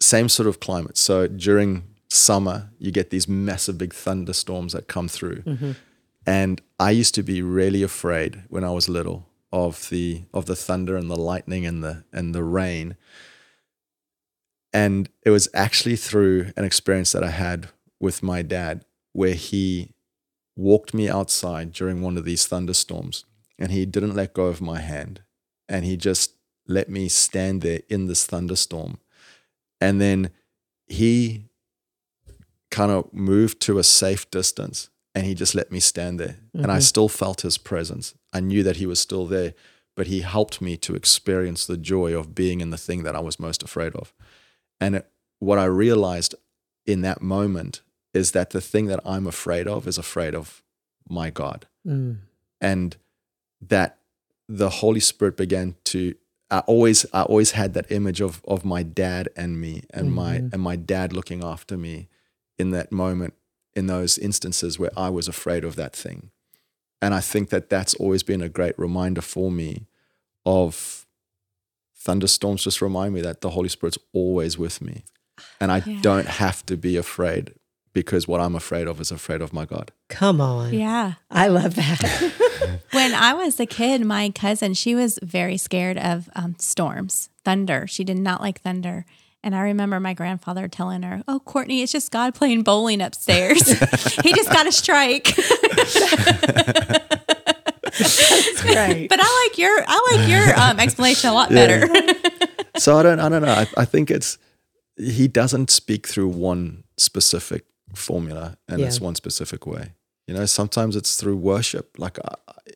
Same 0.00 0.28
sort 0.28 0.48
of 0.48 0.60
climate. 0.60 0.98
So 0.98 1.26
during 1.26 1.84
summer, 2.10 2.70
you 2.78 2.90
get 2.90 3.10
these 3.10 3.26
massive 3.26 3.78
big 3.78 3.94
thunderstorms 3.94 4.72
that 4.72 4.88
come 4.88 5.08
through. 5.08 5.42
Mm-hmm. 5.42 5.72
And 6.26 6.60
I 6.78 6.90
used 6.90 7.14
to 7.16 7.22
be 7.22 7.42
really 7.42 7.82
afraid 7.82 8.42
when 8.48 8.64
I 8.64 8.70
was 8.70 8.88
little 8.88 9.26
of 9.52 9.88
the 9.90 10.24
of 10.32 10.46
the 10.46 10.56
thunder 10.56 10.96
and 10.96 11.08
the 11.08 11.16
lightning 11.16 11.64
and 11.64 11.82
the 11.82 12.04
and 12.12 12.34
the 12.34 12.42
rain. 12.42 12.96
And 14.72 15.08
it 15.22 15.30
was 15.30 15.48
actually 15.54 15.96
through 15.96 16.50
an 16.56 16.64
experience 16.64 17.12
that 17.12 17.22
I 17.22 17.30
had 17.30 17.68
with 18.00 18.22
my 18.22 18.42
dad 18.42 18.84
where 19.12 19.34
he 19.34 19.93
walked 20.56 20.94
me 20.94 21.08
outside 21.08 21.72
during 21.72 22.00
one 22.00 22.16
of 22.16 22.24
these 22.24 22.46
thunderstorms 22.46 23.24
and 23.58 23.70
he 23.70 23.86
didn't 23.86 24.14
let 24.14 24.34
go 24.34 24.46
of 24.46 24.60
my 24.60 24.80
hand 24.80 25.22
and 25.68 25.84
he 25.84 25.96
just 25.96 26.34
let 26.66 26.88
me 26.88 27.08
stand 27.08 27.62
there 27.62 27.80
in 27.88 28.06
this 28.06 28.26
thunderstorm. 28.26 28.98
And 29.80 30.00
then 30.00 30.30
he 30.86 31.44
kind 32.70 32.90
of 32.90 33.12
moved 33.12 33.60
to 33.60 33.78
a 33.78 33.84
safe 33.84 34.30
distance 34.30 34.90
and 35.14 35.26
he 35.26 35.34
just 35.34 35.54
let 35.54 35.70
me 35.70 35.80
stand 35.80 36.18
there. 36.18 36.36
And 36.52 36.66
I 36.66 36.76
mm-hmm. 36.76 36.80
still 36.80 37.08
felt 37.08 37.42
his 37.42 37.58
presence. 37.58 38.14
I 38.32 38.40
knew 38.40 38.62
that 38.62 38.76
he 38.76 38.86
was 38.86 38.98
still 38.98 39.26
there, 39.26 39.54
but 39.94 40.08
he 40.08 40.20
helped 40.20 40.60
me 40.60 40.76
to 40.78 40.94
experience 40.94 41.66
the 41.66 41.76
joy 41.76 42.18
of 42.18 42.34
being 42.34 42.60
in 42.60 42.70
the 42.70 42.76
thing 42.76 43.04
that 43.04 43.14
I 43.14 43.20
was 43.20 43.38
most 43.38 43.62
afraid 43.62 43.94
of. 43.94 44.12
And 44.80 44.96
it, 44.96 45.10
what 45.38 45.58
I 45.58 45.66
realized 45.66 46.34
in 46.84 47.02
that 47.02 47.22
moment 47.22 47.82
is 48.14 48.30
that 48.32 48.50
the 48.50 48.60
thing 48.60 48.86
that 48.86 49.00
I'm 49.04 49.26
afraid 49.26 49.66
of 49.66 49.86
is 49.86 49.98
afraid 49.98 50.34
of 50.34 50.62
my 51.08 51.30
God. 51.30 51.66
Mm. 51.86 52.18
And 52.60 52.96
that 53.60 53.98
the 54.48 54.70
Holy 54.70 55.00
Spirit 55.00 55.36
began 55.36 55.74
to 55.84 56.14
I 56.50 56.58
always 56.60 57.04
I 57.12 57.22
always 57.22 57.52
had 57.52 57.74
that 57.74 57.90
image 57.90 58.20
of 58.20 58.40
of 58.46 58.64
my 58.64 58.82
dad 58.82 59.28
and 59.36 59.60
me 59.60 59.82
and 59.90 60.12
my 60.12 60.36
and 60.36 60.60
my 60.60 60.76
dad 60.76 61.12
looking 61.12 61.42
after 61.42 61.76
me 61.76 62.08
in 62.58 62.70
that 62.70 62.92
moment 62.92 63.34
in 63.74 63.86
those 63.86 64.18
instances 64.18 64.78
where 64.78 64.92
I 64.96 65.08
was 65.08 65.26
afraid 65.26 65.64
of 65.64 65.74
that 65.76 65.96
thing. 65.96 66.30
And 67.02 67.12
I 67.12 67.20
think 67.20 67.48
that 67.50 67.68
that's 67.68 67.94
always 67.94 68.22
been 68.22 68.40
a 68.40 68.48
great 68.48 68.78
reminder 68.78 69.20
for 69.20 69.50
me 69.50 69.86
of 70.46 71.06
thunderstorms 71.96 72.62
just 72.64 72.80
remind 72.82 73.14
me 73.14 73.20
that 73.22 73.40
the 73.40 73.50
Holy 73.50 73.68
Spirit's 73.68 73.98
always 74.12 74.58
with 74.58 74.80
me. 74.80 75.04
And 75.60 75.72
I 75.72 75.82
Yeah. 75.84 76.00
don't 76.02 76.26
have 76.26 76.64
to 76.66 76.76
be 76.76 76.96
afraid 76.96 77.54
because 77.94 78.28
what 78.28 78.40
I'm 78.42 78.54
afraid 78.54 78.86
of 78.86 79.00
is 79.00 79.10
afraid 79.10 79.40
of 79.40 79.54
my 79.54 79.64
God. 79.64 79.92
Come 80.10 80.40
on. 80.40 80.74
Yeah. 80.74 81.14
I 81.30 81.48
love 81.48 81.76
that. 81.76 82.32
When 82.92 83.12
I 83.12 83.34
was 83.34 83.58
a 83.58 83.66
kid, 83.66 84.04
my 84.04 84.30
cousin, 84.30 84.72
she 84.74 84.94
was 84.94 85.18
very 85.20 85.56
scared 85.56 85.98
of 85.98 86.30
um, 86.36 86.54
storms, 86.58 87.28
thunder. 87.44 87.86
She 87.88 88.04
did 88.04 88.18
not 88.18 88.40
like 88.40 88.60
thunder. 88.60 89.04
And 89.42 89.54
I 89.54 89.62
remember 89.62 89.98
my 89.98 90.14
grandfather 90.14 90.68
telling 90.68 91.02
her, 91.02 91.22
Oh, 91.26 91.40
Courtney, 91.40 91.82
it's 91.82 91.90
just 91.90 92.12
God 92.12 92.34
playing 92.36 92.62
bowling 92.62 93.00
upstairs. 93.00 93.66
he 94.22 94.32
just 94.32 94.48
got 94.50 94.68
a 94.68 94.72
strike. 94.72 95.34
That's 97.98 98.62
great. 98.62 99.08
but 99.08 99.18
I 99.20 99.48
like 99.48 99.58
your 99.58 99.84
I 99.86 100.16
like 100.16 100.28
your 100.28 100.58
um, 100.58 100.78
explanation 100.80 101.30
a 101.30 101.34
lot 101.34 101.50
better. 101.50 101.88
so 102.76 102.96
I 102.96 103.02
don't 103.02 103.18
I 103.20 103.28
don't 103.28 103.42
know. 103.42 103.52
I, 103.52 103.66
I 103.76 103.84
think 103.84 104.10
it's 104.10 104.38
he 104.96 105.26
doesn't 105.28 105.70
speak 105.70 106.06
through 106.06 106.28
one 106.28 106.84
specific 106.96 107.64
formula 107.94 108.56
and 108.68 108.80
it's 108.80 108.98
Yeah. 108.98 109.04
one 109.04 109.14
specific 109.14 109.66
way. 109.66 109.92
You 110.26 110.34
know, 110.34 110.46
sometimes 110.46 110.96
it's 110.96 111.16
through 111.16 111.36
worship, 111.36 111.98
like 111.98 112.18
I, 112.18 112.34
I- 112.48 112.72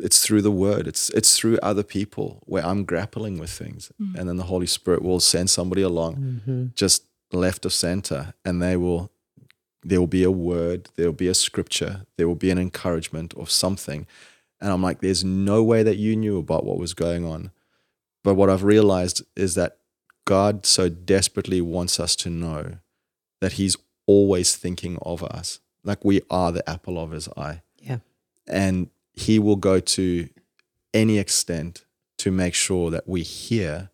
it's 0.00 0.24
through 0.24 0.42
the 0.42 0.50
word. 0.50 0.86
It's 0.86 1.08
it's 1.10 1.36
through 1.38 1.58
other 1.62 1.82
people 1.82 2.42
where 2.46 2.64
I'm 2.64 2.84
grappling 2.84 3.38
with 3.38 3.50
things, 3.50 3.90
mm. 4.00 4.14
and 4.18 4.28
then 4.28 4.36
the 4.36 4.44
Holy 4.44 4.66
Spirit 4.66 5.02
will 5.02 5.18
send 5.20 5.48
somebody 5.50 5.82
along, 5.82 6.16
mm-hmm. 6.16 6.66
just 6.74 7.04
left 7.32 7.64
of 7.64 7.72
center, 7.72 8.34
and 8.44 8.62
they 8.62 8.76
will. 8.76 9.10
There 9.82 10.00
will 10.00 10.08
be 10.08 10.24
a 10.24 10.30
word, 10.30 10.88
there 10.96 11.06
will 11.06 11.12
be 11.14 11.28
a 11.28 11.34
scripture, 11.34 12.02
there 12.16 12.26
will 12.28 12.34
be 12.34 12.50
an 12.50 12.58
encouragement 12.58 13.32
of 13.34 13.50
something, 13.50 14.06
and 14.60 14.72
I'm 14.72 14.82
like, 14.82 15.00
there's 15.00 15.24
no 15.24 15.62
way 15.62 15.82
that 15.84 15.96
you 15.96 16.16
knew 16.16 16.36
about 16.38 16.64
what 16.66 16.78
was 16.78 16.92
going 16.94 17.24
on, 17.24 17.50
but 18.24 18.34
what 18.34 18.50
I've 18.50 18.64
realized 18.64 19.22
is 19.36 19.54
that 19.54 19.78
God 20.26 20.66
so 20.66 20.88
desperately 20.90 21.60
wants 21.62 21.98
us 21.98 22.14
to 22.16 22.28
know 22.28 22.78
that 23.40 23.52
He's 23.52 23.76
always 24.08 24.56
thinking 24.56 24.98
of 25.02 25.22
us. 25.22 25.60
Like 25.84 26.04
we 26.04 26.22
are 26.28 26.50
the 26.50 26.68
apple 26.68 26.98
of 26.98 27.12
His 27.12 27.28
eye. 27.36 27.62
Yeah. 27.80 27.98
And 28.48 28.90
He 29.12 29.38
will 29.38 29.56
go 29.56 29.78
to 29.78 30.28
any 30.92 31.18
extent 31.18 31.84
to 32.18 32.32
make 32.32 32.54
sure 32.54 32.90
that 32.90 33.06
we 33.06 33.22
hear 33.22 33.90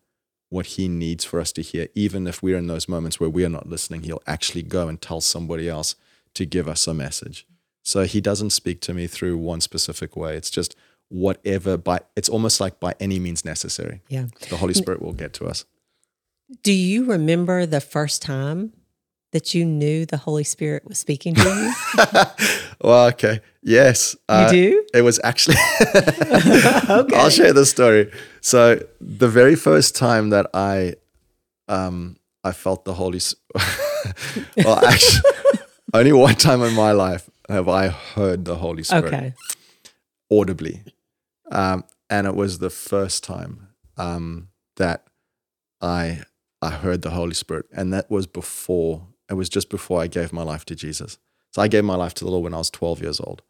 what 0.49 0.65
He 0.77 0.87
needs 0.87 1.23
for 1.23 1.39
us 1.39 1.51
to 1.51 1.61
hear. 1.61 1.87
Even 1.93 2.25
if 2.25 2.41
we're 2.41 2.57
in 2.57 2.67
those 2.67 2.89
moments 2.89 3.19
where 3.19 3.29
we 3.29 3.45
are 3.45 3.49
not 3.49 3.67
listening, 3.69 4.01
He'll 4.03 4.23
actually 4.25 4.63
go 4.63 4.87
and 4.87 4.99
tell 4.99 5.21
somebody 5.21 5.69
else 5.69 5.95
to 6.33 6.45
give 6.45 6.67
us 6.67 6.87
a 6.87 6.93
message. 6.93 7.45
So 7.83 8.05
He 8.05 8.19
doesn't 8.21 8.49
speak 8.49 8.81
to 8.81 8.93
me 8.93 9.05
through 9.07 9.37
one 9.37 9.61
specific 9.61 10.15
way. 10.15 10.35
It's 10.35 10.49
just 10.49 10.75
whatever 11.09 11.77
by 11.77 11.99
it's 12.15 12.29
almost 12.29 12.59
like 12.59 12.79
by 12.79 12.95
any 12.99 13.19
means 13.19 13.45
necessary 13.45 14.01
Yeah. 14.09 14.25
the 14.49 14.57
Holy 14.57 14.73
Spirit 14.73 15.03
will 15.03 15.13
get 15.13 15.33
to 15.33 15.45
us. 15.45 15.63
Do 16.63 16.71
you 16.73 17.05
remember 17.05 17.67
the 17.67 17.79
first 17.81 18.23
time 18.23 18.73
that 19.35 19.53
you 19.53 19.65
knew 19.65 20.05
the 20.05 20.15
Holy 20.15 20.45
Spirit 20.45 20.87
was 20.87 20.97
speaking 20.97 21.35
to 21.35 21.41
you? 21.41 21.73
well, 22.81 23.07
okay. 23.07 23.41
Yes. 23.61 24.15
You 24.31 24.47
do? 24.47 24.85
It 24.93 25.01
was 25.01 25.19
actually. 25.25 25.57
okay. 25.81 27.15
I'll 27.17 27.29
share 27.29 27.51
the 27.51 27.65
story. 27.65 28.13
So 28.39 28.79
the 29.01 29.27
very 29.27 29.55
first 29.57 29.93
time 29.93 30.29
that 30.29 30.47
I, 30.53 30.93
um, 31.67 32.15
I 32.45 32.53
felt 32.53 32.85
the 32.85 32.93
Holy. 32.93 33.17
S- 33.17 33.35
well, 34.55 34.79
actually, 34.85 35.31
only 35.93 36.13
one 36.13 36.35
time 36.35 36.61
in 36.61 36.73
my 36.73 36.93
life 36.93 37.29
have 37.49 37.67
I 37.67 37.89
heard 37.89 38.45
the 38.45 38.55
Holy 38.55 38.83
Spirit 38.83 39.05
Okay. 39.13 39.33
audibly, 40.31 40.81
um, 41.51 41.83
and 42.09 42.25
it 42.25 42.35
was 42.35 42.59
the 42.59 42.69
first 42.69 43.25
time 43.25 43.67
um, 43.97 44.47
that 44.77 45.07
I 45.81 46.21
I 46.61 46.69
heard 46.69 47.01
the 47.01 47.09
Holy 47.09 47.33
Spirit, 47.33 47.65
and 47.73 47.91
that 47.91 48.09
was 48.09 48.27
before. 48.27 49.07
It 49.29 49.33
was 49.35 49.49
just 49.49 49.69
before 49.69 50.01
I 50.01 50.07
gave 50.07 50.31
my 50.31 50.43
life 50.43 50.65
to 50.65 50.75
Jesus. 50.75 51.17
So 51.51 51.61
I 51.61 51.67
gave 51.67 51.83
my 51.83 51.95
life 51.95 52.13
to 52.15 52.25
the 52.25 52.31
Lord 52.31 52.43
when 52.43 52.53
I 52.53 52.57
was 52.57 52.69
12 52.69 53.01
years 53.01 53.19
old, 53.19 53.41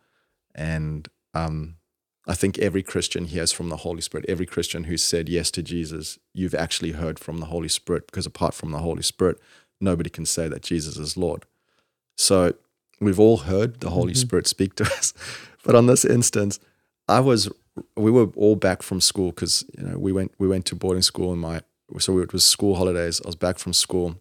and 0.54 1.08
um, 1.34 1.76
I 2.28 2.34
think 2.34 2.58
every 2.60 2.84
Christian 2.84 3.26
hears 3.26 3.52
from 3.52 3.70
the 3.70 3.78
Holy 3.78 4.02
Spirit. 4.02 4.26
Every 4.30 4.46
Christian 4.46 4.86
who 4.86 4.98
said 4.98 5.28
yes 5.28 5.52
to 5.52 5.64
Jesus, 5.64 6.18
you've 6.34 6.56
actually 6.56 6.92
heard 6.92 7.20
from 7.20 7.40
the 7.40 7.48
Holy 7.48 7.68
Spirit, 7.68 8.08
because 8.08 8.26
apart 8.26 8.54
from 8.54 8.72
the 8.72 8.80
Holy 8.80 9.04
Spirit, 9.04 9.40
nobody 9.82 10.10
can 10.10 10.26
say 10.26 10.48
that 10.48 10.62
Jesus 10.62 10.98
is 10.98 11.18
Lord. 11.18 11.46
So 12.18 12.54
we've 13.02 13.20
all 13.20 13.38
heard 13.38 13.82
the 13.82 13.90
Holy 13.90 14.14
Spirit 14.14 14.48
speak 14.48 14.76
to 14.76 14.84
us, 14.98 15.14
but 15.64 15.76
on 15.76 15.88
this 15.88 16.06
instance, 16.06 16.60
I 17.08 17.20
was 17.20 17.50
we 17.96 18.12
were 18.12 18.28
all 18.36 18.56
back 18.56 18.82
from 18.82 19.02
school 19.02 19.32
because 19.32 19.66
you 19.78 19.84
know 19.84 19.98
we 19.98 20.12
went 20.12 20.34
we 20.38 20.48
went 20.48 20.66
to 20.68 20.76
boarding 20.76 21.02
school 21.02 21.34
in 21.34 21.40
my 21.40 21.62
so 22.00 22.20
it 22.20 22.34
was 22.34 22.44
school 22.44 22.76
holidays. 22.76 23.22
I 23.24 23.28
was 23.28 23.36
back 23.36 23.60
from 23.60 23.74
school, 23.74 24.20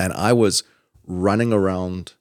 and 0.00 0.14
I 0.14 0.32
was 0.32 0.64
running 1.06 1.52
around 1.52 2.14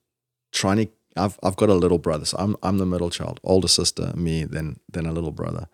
trying 0.52 0.78
to. 0.78 0.88
I've 1.16 1.40
I've 1.42 1.56
got 1.56 1.70
a 1.70 1.74
little 1.74 1.98
brother, 1.98 2.26
so 2.26 2.38
I'm 2.38 2.56
I'm 2.62 2.78
the 2.78 2.86
middle 2.86 3.10
child, 3.10 3.40
older 3.44 3.68
sister, 3.68 4.14
me, 4.16 4.44
then 4.44 4.80
then 4.92 5.06
a 5.06 5.12
little 5.12 5.32
brother, 5.32 5.68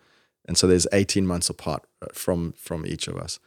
and 0.46 0.56
so 0.56 0.66
there's 0.66 0.86
18 0.92 1.26
months 1.26 1.50
apart 1.50 1.84
uh, 2.00 2.06
from 2.12 2.52
from 2.52 2.86
each 2.86 3.08
of 3.08 3.16
us, 3.16 3.38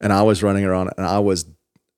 and 0.00 0.12
I 0.12 0.22
was 0.22 0.42
running 0.42 0.64
around 0.64 0.90
and 0.98 1.06
I 1.06 1.20
was 1.20 1.46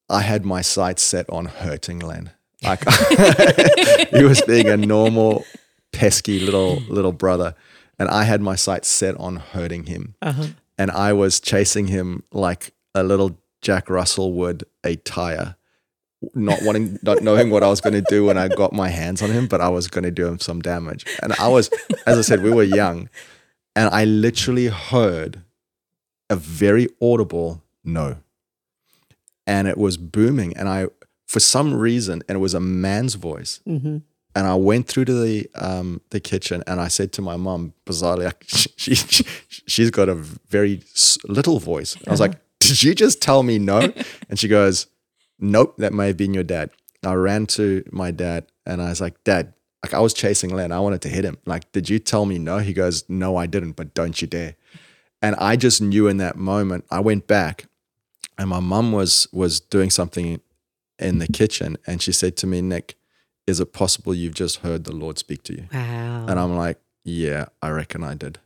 I 0.09 0.21
had 0.21 0.45
my 0.45 0.61
sights 0.61 1.03
set 1.03 1.29
on 1.31 1.47
hurting 1.47 1.99
Len. 1.99 2.31
Like 2.63 2.81
he 4.11 4.25
was 4.25 4.43
being 4.43 4.69
a 4.69 4.77
normal, 4.77 5.45
pesky 5.93 6.39
little 6.39 6.77
little 6.89 7.13
brother, 7.13 7.55
and 7.99 8.09
I 8.09 8.25
had 8.25 8.41
my 8.41 8.57
sights 8.57 8.89
set 8.89 9.17
on 9.17 9.37
hurting 9.37 9.85
him. 9.85 10.15
Uh-huh. 10.23 10.49
And 10.77 10.93
I 10.93 11.13
was 11.13 11.41
chasing 11.41 11.89
him 11.89 12.23
like 12.33 12.73
a 12.95 13.03
little 13.03 13.39
Jack 13.63 13.91
Russell 13.91 14.33
would 14.35 14.65
a 14.85 14.97
tire, 14.97 15.57
not 16.35 16.61
wanting, 16.63 16.99
not 17.03 17.23
knowing 17.23 17.51
what 17.51 17.63
I 17.63 17.69
was 17.69 17.81
going 17.81 17.95
to 17.95 18.05
do 18.09 18.25
when 18.25 18.37
I 18.37 18.49
got 18.49 18.73
my 18.73 18.89
hands 18.89 19.23
on 19.23 19.31
him, 19.31 19.47
but 19.47 19.61
I 19.61 19.69
was 19.69 19.89
going 19.89 20.05
to 20.05 20.11
do 20.11 20.27
him 20.27 20.39
some 20.39 20.61
damage. 20.61 21.05
And 21.23 21.33
I 21.35 21.49
was, 21.49 21.71
as 22.07 22.19
I 22.19 22.23
said, 22.23 22.43
we 22.43 22.51
were 22.51 22.65
young, 22.65 23.09
and 23.77 23.89
I 23.91 24.05
literally 24.05 24.67
heard 24.67 25.43
a 26.31 26.37
very 26.37 26.89
audible 27.01 27.63
no. 27.85 28.17
And 29.47 29.67
it 29.67 29.79
was 29.79 29.97
booming 29.97 30.55
and 30.57 30.69
i 30.69 30.89
for 31.27 31.41
some 31.41 31.75
reason 31.75 32.23
and 32.29 32.37
it 32.37 32.39
was 32.39 32.55
a 32.55 32.61
man's 32.61 33.15
voice. 33.15 33.61
And 34.35 34.47
i 34.47 34.55
went 34.55 34.87
through 34.89 35.07
to 35.07 35.15
the 35.15 35.49
um 35.55 36.01
the 36.11 36.21
kitchen 36.21 36.63
and 36.67 36.81
i 36.81 36.89
said 36.89 37.13
to 37.15 37.23
my 37.23 37.37
mom 37.37 37.73
bizarrely 37.87 38.25
like, 38.27 38.45
she, 38.77 38.95
she 38.95 39.25
she's 39.67 39.91
got 39.91 40.09
a 40.09 40.15
very 40.15 40.83
little 41.25 41.59
voice. 41.59 41.97
I 42.07 42.11
was 42.11 42.21
like 42.21 42.35
did 42.61 42.83
you 42.83 42.95
just 42.95 43.23
tell 43.23 43.43
me 43.43 43.59
no? 43.59 43.93
And 44.29 44.39
she 44.39 44.49
goes 44.49 44.87
nope 45.39 45.77
that 45.79 45.93
may 45.93 46.09
have 46.09 46.17
been 46.17 46.35
your 46.35 46.45
dad. 46.45 46.71
I 47.05 47.15
ran 47.15 47.47
to 47.47 47.85
my 47.93 48.11
dad 48.11 48.47
and 48.67 48.83
i 48.83 48.89
was 48.89 49.01
like 49.01 49.23
dad 49.25 49.55
like 49.85 49.95
i 49.95 50.01
was 50.01 50.13
chasing 50.13 50.51
len. 50.51 50.73
I 50.73 50.81
wanted 50.81 51.03
to 51.03 51.09
hit 51.09 51.25
him. 51.25 51.39
Like 51.47 51.71
did 51.73 51.89
you 51.89 51.99
tell 51.99 52.27
me 52.27 52.39
no? 52.39 52.59
He 52.59 52.73
goes 52.73 53.05
no 53.09 53.37
i 53.37 53.47
didn't 53.47 53.73
but 53.73 53.95
don't 53.95 54.21
you 54.21 54.29
dare. 54.29 54.57
And 55.23 55.37
i 55.37 55.57
just 55.57 55.81
knew 55.81 56.07
in 56.09 56.17
that 56.19 56.37
moment 56.37 56.85
i 56.91 57.01
went 57.01 57.27
back 57.27 57.67
and 58.37 58.49
my 58.49 58.61
mum 58.61 58.93
was 58.93 59.29
was 59.33 59.61
doing 59.61 59.91
something 59.91 60.41
in 60.99 61.19
the 61.19 61.29
kitchen 61.29 61.77
and 61.87 62.03
she 62.03 62.13
said 62.13 62.37
to 62.37 62.47
me 62.47 62.61
nick 62.61 62.97
is 63.47 63.61
it 63.61 63.73
possible 63.73 64.13
you've 64.15 64.35
just 64.35 64.59
heard 64.59 64.85
the 64.85 64.93
lord 64.93 65.17
speak 65.19 65.43
to 65.45 65.55
you? 65.55 65.69
Wow. 65.73 66.27
and 66.29 66.39
i'm 66.39 66.57
like 66.57 66.79
yeah 67.05 67.47
i 67.63 67.71
reckon 67.71 68.03
i 68.05 68.15
did. 68.15 68.39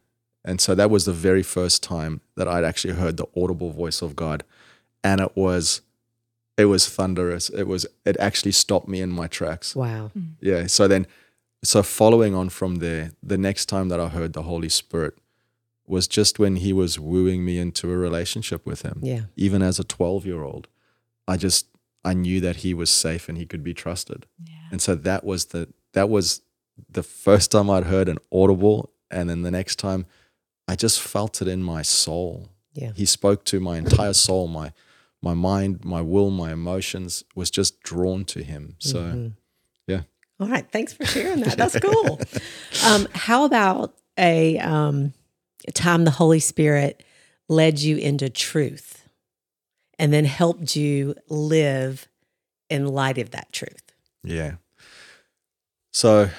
And 0.45 0.61
so 0.61 0.75
that 0.75 0.91
was 0.91 1.05
the 1.05 1.13
very 1.13 1.43
first 1.43 1.83
time 1.83 2.21
that 2.37 2.47
i'd 2.49 2.65
actually 2.65 2.95
heard 2.95 3.17
the 3.17 3.27
audible 3.37 3.71
voice 3.71 4.03
of 4.03 4.15
god. 4.15 4.45
And 5.05 5.21
it 5.21 5.35
was 5.37 5.81
it 6.59 6.67
was 6.67 6.89
thunderous 6.89 7.49
it 7.51 7.65
was 7.65 7.87
it 8.05 8.17
actually 8.19 8.53
stopped 8.53 8.89
me 8.89 9.01
in 9.01 9.11
my 9.11 9.27
tracks 9.27 9.75
wow. 9.75 10.11
Hmm. 10.13 10.21
yeah 10.41 10.67
so 10.67 10.87
then 10.89 11.07
so 11.65 11.83
following 11.83 12.35
on 12.35 12.49
from 12.49 12.77
there 12.77 13.13
the 13.23 13.39
next 13.39 13.67
time 13.67 13.89
that 13.89 14.01
i 14.01 14.09
heard 14.09 14.33
the 14.33 14.43
holy 14.43 14.69
spirit 14.69 15.15
was 15.87 16.07
just 16.09 16.39
when 16.39 16.57
he 16.57 16.73
was 16.73 16.99
wooing 16.99 17.45
me 17.45 17.59
into 17.59 17.91
a 17.91 17.97
relationship 17.97 18.65
with 18.67 18.83
him 18.83 18.99
Yeah. 19.03 19.23
even 19.37 19.63
as 19.63 19.79
a 19.79 19.85
12 19.85 20.27
year 20.27 20.43
old 20.43 20.69
i 21.27 21.37
just 21.37 21.67
i 22.05 22.13
knew 22.15 22.41
that 22.41 22.57
he 22.57 22.75
was 22.75 22.91
safe 22.91 23.29
and 23.29 23.39
he 23.39 23.47
could 23.47 23.63
be 23.65 23.75
trusted 23.75 24.27
Yeah. 24.45 24.55
and 24.71 24.81
so 24.83 24.95
that 24.95 25.25
was 25.25 25.47
the 25.47 25.69
that 25.93 26.09
was 26.09 26.43
the 26.91 27.03
first 27.03 27.51
time 27.51 27.71
i'd 27.71 27.85
heard 27.85 28.09
an 28.09 28.19
audible 28.31 28.91
and 29.11 29.29
then 29.31 29.43
the 29.43 29.51
next 29.51 29.77
time 29.77 30.07
i 30.69 30.75
just 30.77 31.01
felt 31.01 31.41
it 31.43 31.49
in 31.49 31.63
my 31.63 31.83
soul 31.83 32.49
Yeah. 32.75 32.93
he 32.95 33.05
spoke 33.07 33.45
to 33.45 33.61
my 33.61 33.79
entire 33.79 34.13
soul 34.15 34.49
my 34.49 34.73
my 35.23 35.35
mind 35.35 35.85
my 35.85 36.01
will 36.01 36.31
my 36.31 36.53
emotions 36.53 37.25
was 37.35 37.51
just 37.51 37.81
drawn 37.83 38.25
to 38.25 38.43
him 38.43 38.75
so 38.79 39.31
yeah 39.87 40.03
All 40.41 40.49
right. 40.49 40.69
Thanks 40.71 40.93
for 40.93 41.05
sharing 41.05 41.41
that. 41.43 41.57
That's 41.57 41.79
cool. 41.89 42.19
um, 42.85 43.07
how 43.15 43.45
about 43.45 43.95
a, 44.19 44.59
um, 44.59 45.13
a 45.69 45.73
time 45.73 46.05
the 46.05 46.11
Holy 46.11 46.41
Spirit 46.41 47.05
led 47.49 47.79
you 47.79 47.97
into 47.97 48.29
truth 48.29 49.07
and 50.01 50.13
then 50.13 50.25
helped 50.25 50.75
you 50.75 51.15
live 51.29 52.09
in 52.69 52.87
light 52.87 53.19
of 53.19 53.31
that 53.31 53.53
truth? 53.53 53.93
Yeah. 54.25 54.55
So 55.93 56.31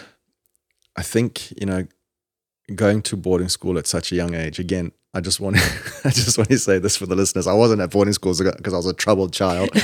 I 0.97 1.01
think, 1.03 1.51
you 1.59 1.65
know, 1.65 1.87
going 2.75 3.01
to 3.03 3.15
boarding 3.15 3.49
school 3.49 3.77
at 3.77 3.87
such 3.87 4.11
a 4.11 4.15
young 4.15 4.33
age, 4.35 4.59
again, 4.59 4.91
I 5.13 5.21
just 5.21 5.39
want 5.39 5.57
to, 5.57 5.61
I 6.05 6.09
just 6.09 6.37
want 6.37 6.49
to 6.49 6.57
say 6.57 6.79
this 6.79 6.97
for 6.97 7.05
the 7.05 7.15
listeners. 7.15 7.47
I 7.47 7.53
wasn't 7.53 7.81
at 7.81 7.91
boarding 7.91 8.13
school 8.13 8.33
because 8.37 8.73
I 8.73 8.77
was 8.77 8.87
a 8.87 8.93
troubled 8.93 9.33
child. 9.33 9.69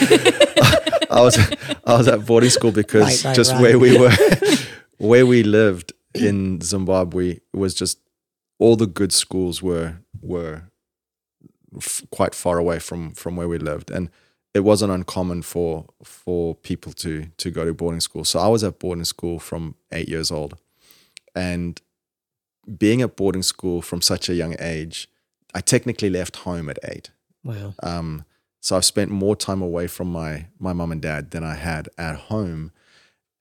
I 1.12 1.22
was 1.22 1.38
I 1.86 1.98
was 1.98 2.08
at 2.08 2.26
boarding 2.26 2.50
school 2.52 2.72
because 2.72 3.24
Right, 3.24 3.30
right, 3.30 3.36
just 3.36 3.54
right. 3.54 3.62
where 3.62 3.80
we 3.80 3.98
were 3.98 4.12
where 4.98 5.26
we 5.26 5.44
lived 5.44 5.94
in 6.14 6.62
Zimbabwe 6.62 7.40
was 7.54 7.74
just 7.74 8.00
all 8.60 8.76
the 8.76 8.86
good 8.88 9.12
schools 9.12 9.62
were 9.62 9.96
were 10.22 10.64
f- 11.78 12.04
quite 12.12 12.36
far 12.36 12.58
away 12.60 12.80
from 12.80 13.12
from 13.14 13.36
where 13.36 13.48
we 13.48 13.58
lived 13.58 13.90
and 13.90 14.10
it 14.54 14.60
wasn't 14.62 14.92
uncommon 14.92 15.42
for 15.42 15.86
for 16.04 16.54
people 16.56 16.92
to 16.94 17.26
to 17.38 17.50
go 17.52 17.66
to 17.66 17.74
boarding 17.74 18.02
school. 18.02 18.24
So 18.24 18.40
I 18.40 18.48
was 18.48 18.64
at 18.64 18.78
boarding 18.80 19.06
school 19.06 19.40
from 19.40 19.76
8 19.92 20.08
years 20.10 20.32
old. 20.32 20.58
And 21.36 21.80
being 22.78 23.02
at 23.02 23.16
boarding 23.16 23.44
school 23.44 23.82
from 23.82 24.02
such 24.02 24.30
a 24.30 24.34
young 24.34 24.56
age, 24.60 25.08
I 25.54 25.62
technically 25.62 26.10
left 26.10 26.38
home 26.38 26.70
at 26.70 26.78
8. 26.84 27.10
Wow. 27.44 27.74
Um, 27.82 28.26
so 28.62 28.76
I've 28.76 28.86
spent 28.86 29.10
more 29.12 29.36
time 29.36 29.62
away 29.62 29.88
from 29.88 30.12
my 30.12 30.48
my 30.60 30.74
mum 30.74 30.92
and 30.92 31.02
dad 31.02 31.32
than 31.32 31.44
I 31.44 31.56
had 31.56 31.88
at 31.98 32.16
home. 32.16 32.72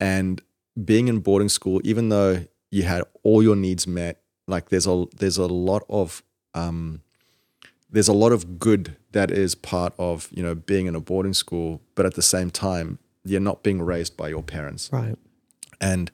And 0.00 0.40
being 0.84 1.08
in 1.08 1.18
boarding 1.20 1.48
school, 1.48 1.80
even 1.84 2.08
though 2.08 2.44
you 2.70 2.84
had 2.84 3.02
all 3.24 3.42
your 3.42 3.56
needs 3.56 3.86
met, 3.86 4.20
like 4.46 4.68
there's 4.68 4.86
a 4.86 5.06
there's 5.16 5.36
a 5.38 5.46
lot 5.46 5.82
of 5.88 6.22
um, 6.54 7.02
there's 7.90 8.08
a 8.08 8.12
lot 8.12 8.32
of 8.32 8.58
good 8.60 8.96
that 9.12 9.30
is 9.30 9.54
part 9.56 9.92
of 9.98 10.28
you 10.30 10.42
know 10.42 10.54
being 10.54 10.86
in 10.86 10.94
a 10.94 11.00
boarding 11.00 11.34
school, 11.34 11.80
but 11.96 12.06
at 12.06 12.14
the 12.14 12.22
same 12.22 12.50
time 12.50 12.98
you're 13.24 13.40
not 13.40 13.62
being 13.62 13.82
raised 13.82 14.16
by 14.16 14.28
your 14.28 14.42
parents 14.42 14.88
Right. 14.92 15.16
and 15.80 16.10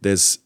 there's 0.00 0.38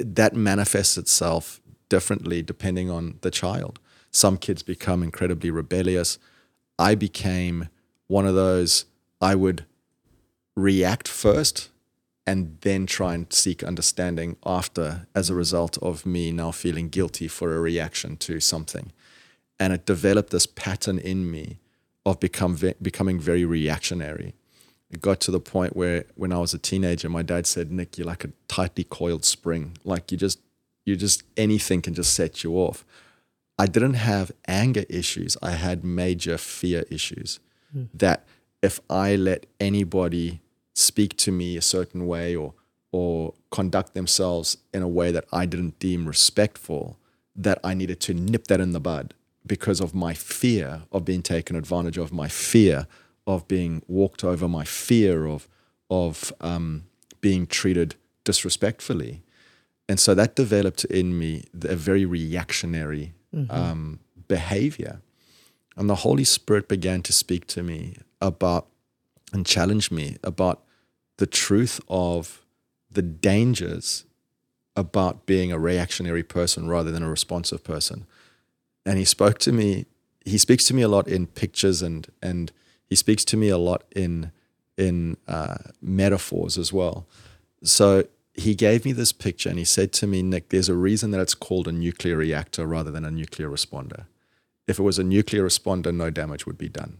that 0.00 0.34
manifests 0.34 0.96
itself 0.98 1.60
differently 1.88 2.42
depending 2.42 2.90
on 2.90 3.18
the 3.20 3.30
child 3.30 3.78
some 4.14 4.36
kids 4.36 4.62
become 4.62 5.02
incredibly 5.02 5.50
rebellious 5.50 6.18
i 6.78 6.94
became 6.94 7.68
one 8.06 8.26
of 8.26 8.34
those 8.34 8.84
i 9.20 9.34
would 9.34 9.64
react 10.56 11.08
first 11.08 11.70
and 12.26 12.56
then 12.62 12.86
try 12.86 13.14
and 13.14 13.32
seek 13.32 13.62
understanding 13.62 14.36
after 14.46 15.06
as 15.14 15.28
a 15.28 15.34
result 15.34 15.76
of 15.82 16.06
me 16.06 16.32
now 16.32 16.50
feeling 16.50 16.88
guilty 16.88 17.28
for 17.28 17.54
a 17.54 17.60
reaction 17.60 18.16
to 18.16 18.40
something 18.40 18.92
and 19.58 19.72
it 19.72 19.86
developed 19.86 20.30
this 20.30 20.46
pattern 20.46 20.98
in 20.98 21.30
me 21.30 21.58
of 22.06 22.20
become 22.20 22.54
ve- 22.54 22.74
becoming 22.80 23.18
very 23.20 23.44
reactionary 23.44 24.34
it 24.94 25.00
got 25.00 25.20
to 25.22 25.32
the 25.32 25.40
point 25.40 25.74
where 25.74 26.04
when 26.14 26.32
I 26.32 26.38
was 26.38 26.54
a 26.54 26.58
teenager, 26.58 27.08
my 27.08 27.22
dad 27.22 27.48
said, 27.48 27.72
Nick, 27.72 27.98
you're 27.98 28.06
like 28.06 28.24
a 28.24 28.30
tightly 28.46 28.84
coiled 28.84 29.24
spring. 29.24 29.76
Like 29.84 30.12
you 30.12 30.16
just, 30.16 30.38
you 30.84 30.94
just, 30.94 31.24
anything 31.36 31.82
can 31.82 31.94
just 31.94 32.14
set 32.14 32.44
you 32.44 32.54
off. 32.54 32.84
I 33.58 33.66
didn't 33.66 33.94
have 33.94 34.32
anger 34.48 34.84
issues. 34.88 35.36
I 35.42 35.52
had 35.52 35.84
major 35.84 36.38
fear 36.38 36.84
issues. 36.90 37.40
that 37.92 38.24
if 38.62 38.80
I 38.88 39.16
let 39.16 39.46
anybody 39.58 40.40
speak 40.74 41.16
to 41.18 41.32
me 41.32 41.56
a 41.56 41.62
certain 41.62 42.06
way 42.06 42.34
or 42.36 42.54
or 42.92 43.34
conduct 43.50 43.94
themselves 43.94 44.56
in 44.72 44.80
a 44.80 44.86
way 44.88 45.10
that 45.10 45.24
I 45.32 45.46
didn't 45.46 45.80
deem 45.80 46.06
respectful, 46.06 46.96
that 47.34 47.58
I 47.64 47.74
needed 47.74 47.98
to 48.02 48.14
nip 48.14 48.46
that 48.46 48.60
in 48.60 48.70
the 48.70 48.78
bud 48.78 49.12
because 49.44 49.80
of 49.80 49.92
my 49.94 50.14
fear 50.14 50.82
of 50.92 51.04
being 51.04 51.20
taken 51.20 51.56
advantage 51.56 51.98
of, 51.98 52.12
my 52.12 52.28
fear 52.28 52.86
of 53.26 53.48
being 53.48 53.82
walked 53.88 54.22
over, 54.22 54.46
my 54.46 54.64
fear 54.64 55.26
of 55.26 55.48
of 55.90 56.32
um, 56.40 56.84
being 57.20 57.46
treated 57.46 57.96
disrespectfully, 58.24 59.22
and 59.88 59.98
so 59.98 60.14
that 60.14 60.36
developed 60.36 60.84
in 60.84 61.18
me 61.18 61.44
a 61.62 61.76
very 61.76 62.04
reactionary 62.04 63.12
um, 63.50 64.00
behavior, 64.28 65.00
and 65.76 65.88
the 65.88 65.96
Holy 65.96 66.24
Spirit 66.24 66.68
began 66.68 67.02
to 67.02 67.12
speak 67.12 67.46
to 67.48 67.62
me 67.62 67.96
about 68.20 68.66
and 69.32 69.44
challenge 69.44 69.90
me 69.90 70.16
about 70.22 70.62
the 71.16 71.26
truth 71.26 71.80
of 71.88 72.44
the 72.90 73.02
dangers 73.02 74.04
about 74.76 75.26
being 75.26 75.52
a 75.52 75.58
reactionary 75.58 76.22
person 76.22 76.68
rather 76.68 76.90
than 76.90 77.02
a 77.02 77.10
responsive 77.10 77.62
person. 77.62 78.06
And 78.86 78.98
he 78.98 79.04
spoke 79.04 79.38
to 79.40 79.52
me, 79.52 79.86
he 80.24 80.38
speaks 80.38 80.64
to 80.66 80.74
me 80.74 80.82
a 80.82 80.88
lot 80.88 81.08
in 81.08 81.26
pictures 81.26 81.82
and 81.82 82.06
and 82.22 82.52
he 82.86 82.96
speaks 82.96 83.24
to 83.26 83.36
me 83.36 83.48
a 83.48 83.58
lot 83.58 83.84
in 83.94 84.32
in 84.76 85.16
uh, 85.28 85.56
metaphors 85.80 86.58
as 86.58 86.72
well. 86.72 87.06
So 87.62 88.04
he 88.34 88.54
gave 88.54 88.84
me 88.84 88.92
this 88.92 89.12
picture 89.12 89.48
and 89.48 89.58
he 89.58 89.64
said 89.64 89.92
to 89.94 90.06
me, 90.06 90.22
Nick, 90.22 90.48
there's 90.48 90.68
a 90.68 90.74
reason 90.74 91.10
that 91.12 91.20
it's 91.20 91.34
called 91.34 91.68
a 91.68 91.72
nuclear 91.72 92.16
reactor 92.16 92.66
rather 92.66 92.90
than 92.90 93.04
a 93.04 93.10
nuclear 93.10 93.48
responder. 93.48 94.06
If 94.66 94.78
it 94.78 94.82
was 94.82 94.98
a 94.98 95.04
nuclear 95.04 95.44
responder, 95.44 95.94
no 95.94 96.10
damage 96.10 96.46
would 96.46 96.58
be 96.58 96.68
done. 96.68 96.98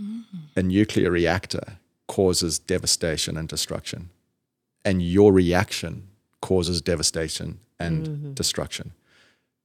Mm. 0.00 0.24
A 0.54 0.62
nuclear 0.62 1.10
reactor 1.10 1.78
causes 2.06 2.58
devastation 2.58 3.36
and 3.36 3.48
destruction 3.48 4.10
and 4.86 5.02
your 5.02 5.32
reaction 5.32 6.06
causes 6.40 6.80
devastation 6.80 7.58
and 7.78 8.06
mm-hmm. 8.06 8.32
destruction. 8.34 8.92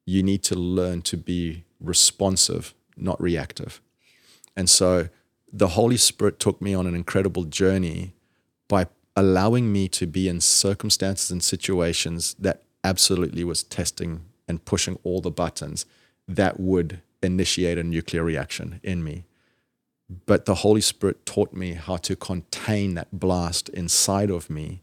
You 0.04 0.24
need 0.24 0.42
to 0.44 0.56
learn 0.56 1.04
to 1.04 1.16
be 1.16 1.64
responsive, 1.80 2.74
not 2.98 3.22
reactive. 3.22 3.80
And 4.58 4.68
so 4.68 5.10
the 5.54 5.70
Holy 5.70 5.96
Spirit 5.96 6.40
took 6.40 6.60
me 6.60 6.74
on 6.74 6.88
an 6.88 6.96
incredible 6.96 7.44
journey 7.44 8.14
by 8.68 8.88
allowing 9.16 9.72
me 9.72 9.88
to 9.90 10.08
be 10.08 10.28
in 10.28 10.40
circumstances 10.40 11.32
and 11.32 11.44
situations 11.44 12.36
that 12.40 12.64
absolutely 12.84 13.44
was 13.44 13.64
testing 13.64 14.26
and 14.48 14.66
pushing 14.66 14.98
all 15.04 15.22
the 15.22 15.32
buttons 15.32 15.86
that 16.28 16.60
would 16.60 17.02
initiate 17.22 17.78
a 17.78 17.84
nuclear 17.84 18.24
reaction 18.24 18.80
in 18.84 19.04
me. 19.04 19.26
But 20.26 20.46
the 20.46 20.56
Holy 20.56 20.82
Spirit 20.82 21.26
taught 21.26 21.54
me 21.54 21.74
how 21.74 21.98
to 21.98 22.16
contain 22.16 22.96
that 22.96 23.08
blast 23.12 23.70
inside 23.70 24.30
of 24.30 24.50
me 24.50 24.82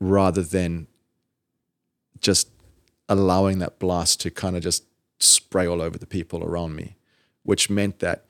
rather 0.00 0.42
than 0.42 0.86
just 2.20 2.48
allowing 3.08 3.58
that 3.58 3.78
blast 3.78 4.20
to 4.20 4.30
kind 4.30 4.56
of 4.56 4.62
just 4.62 4.84
spray 5.18 5.66
all 5.66 5.80
over 5.80 5.96
the 5.98 6.06
people 6.06 6.44
around 6.44 6.76
me, 6.76 6.96
which 7.42 7.70
meant 7.70 8.00
that 8.00 8.24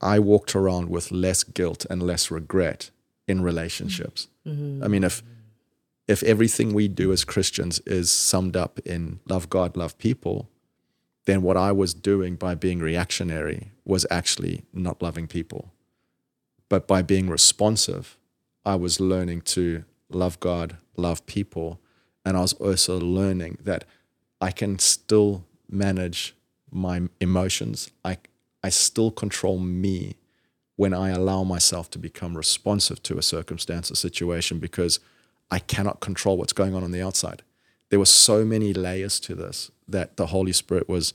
I 0.00 0.18
walked 0.18 0.54
around 0.54 0.88
with 0.88 1.10
less 1.10 1.42
guilt 1.42 1.86
and 1.88 2.02
less 2.02 2.30
regret 2.30 2.90
in 3.30 3.42
relationships. 3.42 4.28
Mm-hmm. 4.46 4.84
I 4.84 4.88
mean, 4.88 5.04
if 5.04 5.22
if 6.08 6.22
everything 6.24 6.74
we 6.74 6.88
do 6.88 7.12
as 7.12 7.24
Christians 7.24 7.78
is 7.86 8.10
summed 8.10 8.56
up 8.56 8.80
in 8.80 9.20
love 9.28 9.48
God, 9.48 9.76
love 9.76 9.96
people, 9.96 10.50
then 11.24 11.42
what 11.42 11.56
I 11.56 11.70
was 11.70 11.94
doing 11.94 12.34
by 12.34 12.56
being 12.56 12.80
reactionary 12.80 13.70
was 13.84 14.04
actually 14.10 14.64
not 14.72 15.00
loving 15.02 15.28
people. 15.28 15.72
But 16.68 16.88
by 16.88 17.02
being 17.02 17.28
responsive, 17.28 18.18
I 18.64 18.74
was 18.74 18.98
learning 18.98 19.42
to 19.42 19.84
love 20.08 20.40
God, 20.40 20.78
love 20.96 21.24
people, 21.26 21.80
and 22.24 22.36
I 22.36 22.40
was 22.40 22.54
also 22.54 22.98
learning 22.98 23.58
that 23.62 23.84
I 24.40 24.50
can 24.50 24.80
still 24.80 25.44
manage 25.70 26.34
my 26.72 27.02
emotions. 27.20 27.90
I 28.04 28.18
I 28.62 28.68
still 28.68 29.10
control 29.10 29.58
me 29.58 30.16
when 30.80 30.94
I 30.94 31.10
allow 31.10 31.44
myself 31.44 31.90
to 31.90 31.98
become 31.98 32.38
responsive 32.38 33.02
to 33.02 33.18
a 33.18 33.22
circumstance 33.22 33.90
or 33.90 33.96
situation 33.96 34.58
because 34.58 34.98
I 35.50 35.58
cannot 35.58 36.00
control 36.00 36.38
what's 36.38 36.54
going 36.54 36.74
on 36.74 36.82
on 36.82 36.90
the 36.90 37.02
outside. 37.02 37.42
There 37.90 37.98
were 37.98 38.06
so 38.06 38.46
many 38.46 38.72
layers 38.72 39.20
to 39.20 39.34
this 39.34 39.70
that 39.86 40.16
the 40.16 40.28
Holy 40.28 40.54
Spirit 40.54 40.88
was 40.88 41.12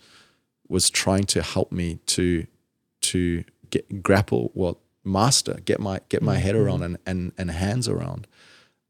was 0.67 0.91
trying 0.91 1.23
to 1.23 1.41
help 1.41 1.71
me 1.71 1.97
to 2.06 2.45
to 3.10 3.43
get 3.71 4.04
grapple 4.04 4.51
well 4.54 4.78
master 5.04 5.56
get 5.65 5.80
my 5.80 5.99
get 6.10 6.21
my 6.21 6.38
head 6.38 6.56
around 6.56 6.84
and 6.84 6.97
and, 7.08 7.32
and 7.36 7.49
hands 7.49 7.88
around. 7.89 8.28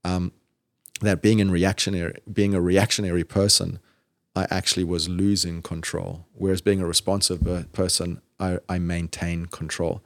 Um, 0.04 0.34
that 1.00 1.22
being 1.22 1.40
in 1.40 1.52
reactionary 1.52 2.16
being 2.34 2.54
a 2.54 2.60
reactionary 2.60 3.24
person 3.24 3.80
I 4.36 4.46
actually 4.50 4.84
was 4.84 5.08
losing 5.08 5.62
control. 5.62 6.26
Whereas 6.34 6.60
being 6.60 6.82
a 6.82 6.86
responsive 6.86 7.40
person 7.72 8.20
I, 8.42 8.60
I 8.68 8.78
maintain 8.78 9.46
control 9.46 10.04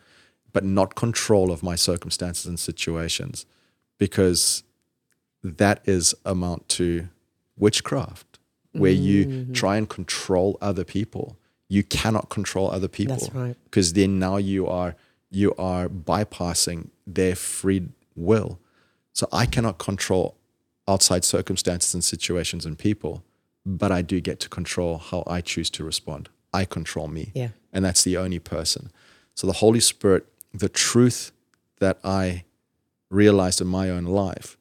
but 0.52 0.64
not 0.64 0.96
control 0.96 1.52
of 1.52 1.64
my 1.64 1.76
circumstances 1.76 2.46
and 2.46 2.60
situations 2.60 3.46
because 3.98 4.64
that 5.44 5.82
is 5.86 6.16
amount 6.26 6.68
to 6.70 7.08
witchcraft 7.58 8.40
where 8.74 8.92
you 8.92 9.26
mm. 9.26 9.54
try 9.54 9.78
and 9.78 9.90
control 9.90 10.58
other 10.62 10.84
people. 10.84 11.38
You 11.68 11.84
cannot 11.84 12.30
control 12.30 12.72
other 12.72 12.88
people 12.88 13.18
That's 13.18 13.34
right. 13.34 13.56
because 13.66 13.94
then 13.94 14.20
now 14.20 14.38
you 14.38 14.68
are 14.68 14.96
you 15.30 15.54
are 15.56 15.88
bypassing 15.88 16.90
their 17.06 17.36
free 17.36 17.90
will. 18.16 18.60
So 19.14 19.28
i 19.32 19.46
cannot 19.46 19.78
control 19.78 20.36
outside 20.88 21.24
circumstances 21.24 21.94
and 21.94 22.04
situations 22.04 22.66
and 22.66 22.78
people 22.78 23.24
but 23.66 23.92
i 23.92 24.02
do 24.02 24.20
get 24.22 24.40
to 24.40 24.50
control 24.50 24.98
how 24.98 25.24
i 25.28 25.42
choose 25.42 25.70
to 25.72 25.84
respond. 25.84 26.30
I 26.54 26.66
control 26.66 27.08
me. 27.08 27.32
Yeah. 27.36 27.50
and 27.72 27.86
that's 27.86 28.04
the 28.04 28.18
only 28.18 28.40
person. 28.40 28.92
So 29.36 29.46
the 29.46 29.54
holy 29.54 29.80
spirit 29.80 30.26
the 30.54 30.70
truth 30.70 31.32
that 31.80 31.98
i 32.04 32.44
realized 33.10 33.62
in 33.62 33.68
my 33.68 33.90
own 33.90 34.06
life 34.06 34.58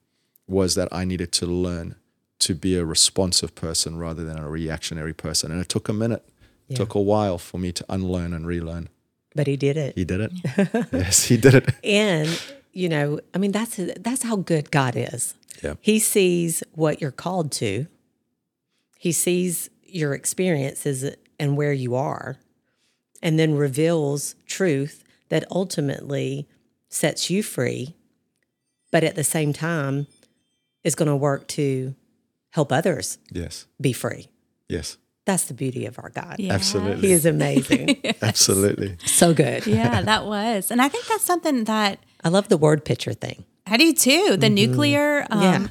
was 0.47 0.75
that 0.75 0.89
i 0.93 1.05
needed 1.05 1.33
to 1.33 1.47
learn 1.47 1.95
to 2.39 2.55
be 2.55 2.77
a 2.77 2.85
responsive 2.85 3.55
person 3.55 3.99
rather 3.99 4.25
than 4.25 4.39
a 4.39 4.49
reactionary 4.49 5.13
person 5.15 5.51
and 5.51 5.61
it 5.61 5.69
took 5.69 5.89
a 5.89 5.93
minute 5.93 6.25
it 6.69 6.77
took 6.77 6.95
a 6.95 7.01
while 7.01 7.39
for 7.39 7.59
me 7.59 7.73
to 7.73 7.85
unlearn 7.89 8.33
and 8.35 8.47
relearn 8.47 8.89
But 9.35 9.47
he 9.47 9.57
did 9.57 9.77
it. 9.79 9.95
he 9.97 10.05
did 10.05 10.21
it 10.21 10.33
yes 10.93 11.25
he 11.25 11.37
did 11.37 11.55
it 11.55 11.71
And 11.83 12.29
you 12.73 12.89
know, 12.89 13.19
I 13.35 13.39
mean, 13.39 13.51
that's 13.51 13.77
that's 13.99 14.23
how 14.23 14.37
good 14.37 14.71
God 14.71 14.95
is. 14.95 15.35
Yeah. 15.65 15.75
He 15.81 15.99
sees 15.99 16.63
what 16.75 17.01
you're 17.01 17.11
called 17.11 17.51
to. 17.53 17.87
He 18.99 19.11
sees 19.11 19.69
your 19.83 20.13
experiences 20.15 21.17
and 21.41 21.57
where 21.57 21.73
you 21.73 21.97
are, 21.97 22.37
and 23.21 23.37
then 23.37 23.55
reveals 23.57 24.37
truth 24.47 25.03
that 25.29 25.45
ultimately 25.51 26.49
sets 26.89 27.31
you 27.31 27.43
free, 27.43 27.95
but 28.91 29.05
at 29.05 29.15
the 29.15 29.25
same 29.25 29.53
time 29.53 30.07
is 30.85 30.95
going 30.95 31.09
to 31.09 31.17
work 31.17 31.47
to 31.49 31.95
help 32.51 32.73
others 32.73 33.19
yes 33.31 33.67
be 33.81 33.93
free. 33.93 34.29
yes 34.69 34.97
That's 35.27 35.45
the 35.45 35.55
beauty 35.55 35.85
of 35.85 35.99
our 35.99 36.09
God. 36.09 36.37
Yeah. 36.39 36.55
Absolutely. 36.55 37.09
He 37.09 37.13
is 37.13 37.27
amazing. 37.27 38.01
absolutely 38.23 38.97
so 39.05 39.35
good. 39.35 39.67
Yeah, 39.67 40.01
that 40.01 40.25
was. 40.25 40.71
And 40.71 40.81
I 40.81 40.89
think 40.89 41.07
that's 41.07 41.25
something 41.25 41.65
that 41.65 41.99
I 42.25 42.31
love 42.31 42.49
the 42.49 42.57
word 42.57 42.85
picture 42.85 43.13
thing. 43.13 43.45
I 43.67 43.77
do 43.77 43.93
too. 43.93 44.37
The 44.39 44.49
nuclear 44.49 45.27
um, 45.31 45.43
Yeah. 45.43 45.67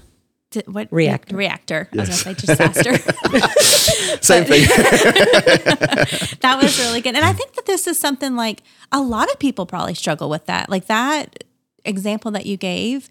D- 0.57 0.71
what 0.71 0.87
Reactor. 0.91 1.35
reactor. 1.35 1.89
I 1.93 1.97
was 1.97 2.23
gonna 2.23 2.35
say 2.35 2.45
disaster. 2.45 2.97
same 4.21 4.45
thing 4.45 4.61
that 6.41 6.59
was 6.61 6.79
really 6.79 7.01
good. 7.01 7.15
And 7.15 7.25
I 7.25 7.33
think 7.33 7.53
that 7.53 7.65
this 7.65 7.87
is 7.87 7.99
something 7.99 8.35
like 8.35 8.63
a 8.91 9.01
lot 9.01 9.31
of 9.31 9.39
people 9.39 9.65
probably 9.65 9.93
struggle 9.93 10.29
with 10.29 10.45
that. 10.45 10.69
Like 10.69 10.87
that 10.87 11.43
example 11.85 12.31
that 12.31 12.45
you 12.45 12.57
gave. 12.57 13.09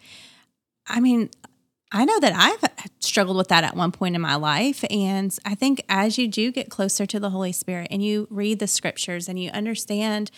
I 0.86 1.00
mean, 1.00 1.30
I 1.92 2.04
know 2.04 2.18
that 2.20 2.32
I've 2.34 2.88
struggled 3.00 3.36
with 3.36 3.48
that 3.48 3.64
at 3.64 3.76
one 3.76 3.92
point 3.92 4.14
in 4.14 4.20
my 4.20 4.34
life. 4.34 4.84
And 4.90 5.36
I 5.44 5.54
think 5.54 5.82
as 5.88 6.18
you 6.18 6.28
do 6.28 6.50
get 6.52 6.68
closer 6.70 7.06
to 7.06 7.20
the 7.20 7.30
Holy 7.30 7.52
Spirit 7.52 7.88
and 7.90 8.02
you 8.02 8.26
read 8.30 8.58
the 8.58 8.66
scriptures 8.66 9.28
and 9.28 9.38
you 9.38 9.50
understand 9.50 10.30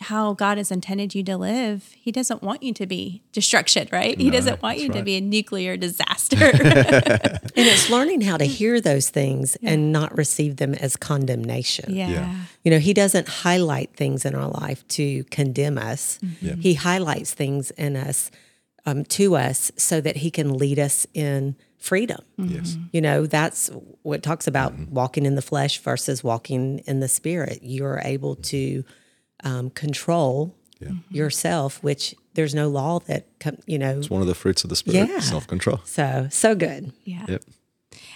how 0.00 0.32
God 0.32 0.58
has 0.58 0.70
intended 0.70 1.14
you 1.14 1.22
to 1.24 1.36
live, 1.36 1.90
He 1.98 2.12
doesn't 2.12 2.42
want 2.42 2.62
you 2.62 2.72
to 2.74 2.86
be 2.86 3.22
destruction, 3.32 3.88
right? 3.92 4.18
he 4.18 4.30
doesn't 4.30 4.62
want 4.62 4.78
that's 4.78 4.88
you 4.88 4.92
to 4.92 5.02
be 5.02 5.16
a 5.16 5.20
nuclear 5.20 5.76
disaster. 5.76 6.36
And 7.58 7.66
it's 7.66 7.90
learning 7.90 8.20
how 8.20 8.36
to 8.36 8.44
hear 8.44 8.80
those 8.80 9.10
things 9.10 9.56
and 9.64 9.90
not 9.90 10.16
receive 10.16 10.58
them 10.58 10.74
as 10.74 10.94
condemnation. 10.96 11.92
yeah. 11.92 12.34
You 12.62 12.70
know, 12.70 12.78
he 12.78 12.94
doesn't 12.94 13.28
highlight 13.28 13.96
things 13.96 14.24
in 14.24 14.36
our 14.36 14.48
life 14.48 14.86
to 14.88 15.24
condemn 15.24 15.76
us. 15.76 16.20
Mm-hmm. 16.24 16.60
He 16.60 16.74
highlights 16.74 17.34
things 17.34 17.72
in 17.72 17.96
us 17.96 18.30
um, 18.86 19.04
to 19.06 19.34
us 19.34 19.72
so 19.76 20.00
that 20.00 20.18
he 20.18 20.30
can 20.30 20.56
lead 20.56 20.78
us 20.78 21.04
in 21.14 21.56
freedom. 21.78 22.20
Mm-hmm. 22.38 22.54
yes 22.54 22.76
You 22.92 23.00
know, 23.00 23.26
that's 23.26 23.70
what 24.02 24.22
talks 24.22 24.46
about 24.46 24.72
mm-hmm. 24.72 24.94
walking 24.94 25.26
in 25.26 25.34
the 25.34 25.42
flesh 25.42 25.78
versus 25.78 26.22
walking 26.22 26.80
in 26.86 27.00
the 27.00 27.08
spirit. 27.08 27.60
You're 27.62 28.00
able 28.04 28.36
to 28.36 28.84
um, 29.44 29.70
control 29.70 30.54
Yeah. 30.80 30.90
yourself, 31.10 31.82
which 31.82 32.14
there's 32.34 32.54
no 32.54 32.68
law 32.68 33.00
that 33.00 33.26
com- 33.40 33.58
you 33.66 33.78
know. 33.78 33.98
It's 33.98 34.10
one 34.10 34.20
of 34.20 34.26
the 34.28 34.34
fruits 34.34 34.62
of 34.64 34.70
the 34.70 34.76
spirit, 34.76 35.08
Yeah. 35.08 35.20
self 35.20 35.46
control. 35.46 35.80
So 35.84 36.28
so 36.30 36.54
good. 36.54 36.92
Yeah. 37.04 37.24
Yep. 37.28 37.44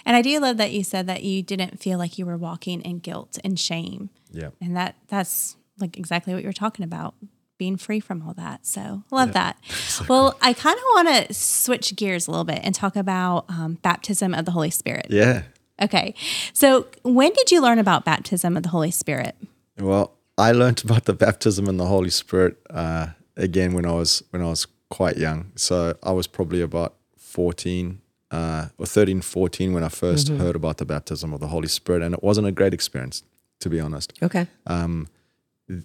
And 0.05 0.15
I 0.15 0.21
do 0.21 0.39
love 0.39 0.57
that 0.57 0.71
you 0.71 0.83
said 0.83 1.07
that 1.07 1.23
you 1.23 1.41
didn't 1.41 1.79
feel 1.81 1.97
like 1.97 2.17
you 2.17 2.25
were 2.25 2.37
walking 2.37 2.81
in 2.81 2.99
guilt 2.99 3.37
and 3.43 3.59
shame. 3.59 4.09
Yeah. 4.31 4.49
And 4.61 4.75
that 4.75 4.95
that's 5.07 5.55
like 5.79 5.97
exactly 5.97 6.33
what 6.33 6.43
you're 6.43 6.53
talking 6.53 6.83
about, 6.85 7.15
being 7.57 7.77
free 7.77 7.99
from 7.99 8.21
all 8.25 8.33
that. 8.35 8.65
So 8.65 9.03
love 9.11 9.33
that. 9.33 9.57
Well, 10.09 10.37
I 10.41 10.53
kind 10.53 10.77
of 10.77 10.83
want 10.95 11.27
to 11.27 11.33
switch 11.33 11.95
gears 11.95 12.27
a 12.27 12.31
little 12.31 12.43
bit 12.45 12.59
and 12.63 12.73
talk 12.75 12.95
about 12.95 13.45
um, 13.49 13.75
baptism 13.81 14.33
of 14.33 14.45
the 14.45 14.51
Holy 14.51 14.71
Spirit. 14.71 15.07
Yeah. 15.09 15.43
Okay. 15.81 16.15
So 16.53 16.87
when 17.03 17.31
did 17.33 17.51
you 17.51 17.61
learn 17.61 17.79
about 17.79 18.05
baptism 18.05 18.57
of 18.57 18.63
the 18.63 18.69
Holy 18.69 18.91
Spirit? 18.91 19.35
Well, 19.79 20.13
I 20.37 20.51
learned 20.51 20.83
about 20.85 21.05
the 21.05 21.13
baptism 21.13 21.67
in 21.67 21.77
the 21.77 21.85
Holy 21.85 22.09
Spirit 22.09 22.57
uh, 22.69 23.07
again 23.35 23.73
when 23.73 23.85
I 23.85 23.91
was 23.91 24.23
when 24.31 24.41
I 24.41 24.45
was 24.45 24.67
quite 24.89 25.17
young. 25.17 25.51
So 25.55 25.97
I 26.03 26.11
was 26.11 26.27
probably 26.27 26.61
about 26.61 26.95
14 27.17 27.99
uh, 28.31 28.67
or 28.77 28.85
13, 28.85 29.21
14 29.21 29.73
when 29.73 29.83
I 29.83 29.87
1st 29.87 30.37
heard 30.37 30.55
about 30.55 30.77
the 30.77 30.85
baptism 30.85 31.33
of 31.33 31.39
the 31.39 31.47
Holy 31.47 31.67
Spirit. 31.67 32.01
And 32.01 32.13
it 32.13 32.23
wasn't 32.23 32.47
a 32.47 32.51
great 32.51 32.73
experience, 32.73 33.23
to 33.59 33.69
be 33.69 33.79
honest. 33.79 34.13
Okay. 34.21 34.47
Um, 34.67 35.07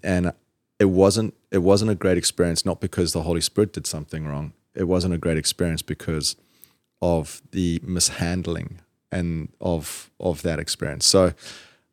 and 0.02 0.32
it 0.78 0.86
wasn't 0.86 1.34
it 1.50 1.58
wasn't 1.58 1.90
a 1.90 1.94
great 1.94 2.18
experience 2.18 2.64
not 2.64 2.80
because 2.80 3.12
the 3.12 3.22
holy 3.22 3.40
spirit 3.40 3.72
did 3.72 3.86
something 3.86 4.26
wrong 4.26 4.52
it 4.74 4.84
wasn't 4.84 5.12
a 5.12 5.18
great 5.18 5.38
experience 5.38 5.82
because 5.82 6.36
of 7.02 7.42
the 7.52 7.80
mishandling 7.82 8.80
and 9.10 9.48
of 9.60 10.10
of 10.20 10.42
that 10.42 10.58
experience 10.58 11.06
so 11.06 11.32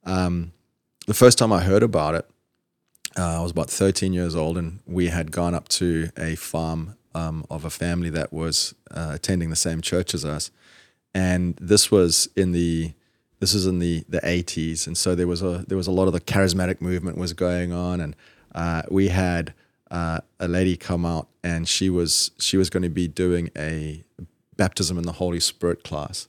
um, 0.03 0.51
the 1.07 1.13
first 1.13 1.37
time 1.37 1.51
i 1.51 1.61
heard 1.61 1.83
about 1.83 2.15
it 2.15 2.27
uh, 3.17 3.39
i 3.39 3.41
was 3.41 3.51
about 3.51 3.69
13 3.69 4.13
years 4.13 4.35
old 4.35 4.57
and 4.57 4.79
we 4.85 5.07
had 5.07 5.31
gone 5.31 5.53
up 5.53 5.67
to 5.69 6.09
a 6.17 6.35
farm 6.35 6.95
um, 7.15 7.45
of 7.49 7.65
a 7.65 7.69
family 7.69 8.09
that 8.09 8.31
was 8.31 8.75
uh, 8.91 9.11
attending 9.13 9.49
the 9.49 9.55
same 9.55 9.81
church 9.81 10.13
as 10.13 10.25
us. 10.25 10.51
And 11.13 11.55
this 11.55 11.89
was 11.89 12.27
in 12.35 12.51
the 12.51 12.93
this 13.39 13.53
was 13.53 13.65
in 13.65 13.79
the 13.79 14.03
the 14.09 14.19
80s 14.19 14.85
and 14.85 14.97
so 14.97 15.15
there 15.15 15.27
was 15.27 15.41
a 15.41 15.63
there 15.67 15.77
was 15.77 15.87
a 15.87 15.91
lot 15.91 16.07
of 16.07 16.13
the 16.13 16.19
charismatic 16.19 16.81
movement 16.81 17.17
was 17.17 17.33
going 17.33 17.71
on. 17.71 18.01
And 18.01 18.15
uh, 18.53 18.83
we 18.91 19.07
had 19.07 19.53
uh, 19.89 20.19
a 20.39 20.47
lady 20.47 20.75
come 20.75 21.05
out 21.05 21.27
and 21.43 21.67
she 21.67 21.89
was 21.89 22.31
she 22.37 22.57
was 22.57 22.69
going 22.69 22.83
to 22.83 22.89
be 22.89 23.07
doing 23.07 23.49
a 23.57 24.03
baptism 24.57 24.97
in 24.97 25.05
the 25.05 25.13
holy 25.13 25.39
spirit 25.39 25.83
class. 25.83 26.27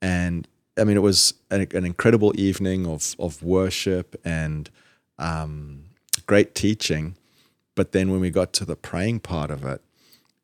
And 0.00 0.46
i 0.78 0.84
mean 0.84 0.96
it 0.96 1.00
was 1.00 1.34
an, 1.50 1.66
an 1.74 1.84
incredible 1.84 2.32
evening 2.40 2.86
of 2.86 3.16
of 3.18 3.42
worship 3.42 4.18
and 4.24 4.70
um, 5.18 5.89
great 6.30 6.54
teaching 6.54 7.04
but 7.74 7.92
then 7.92 8.10
when 8.10 8.20
we 8.20 8.30
got 8.30 8.52
to 8.52 8.64
the 8.64 8.76
praying 8.76 9.18
part 9.18 9.50
of 9.50 9.64
it 9.64 9.80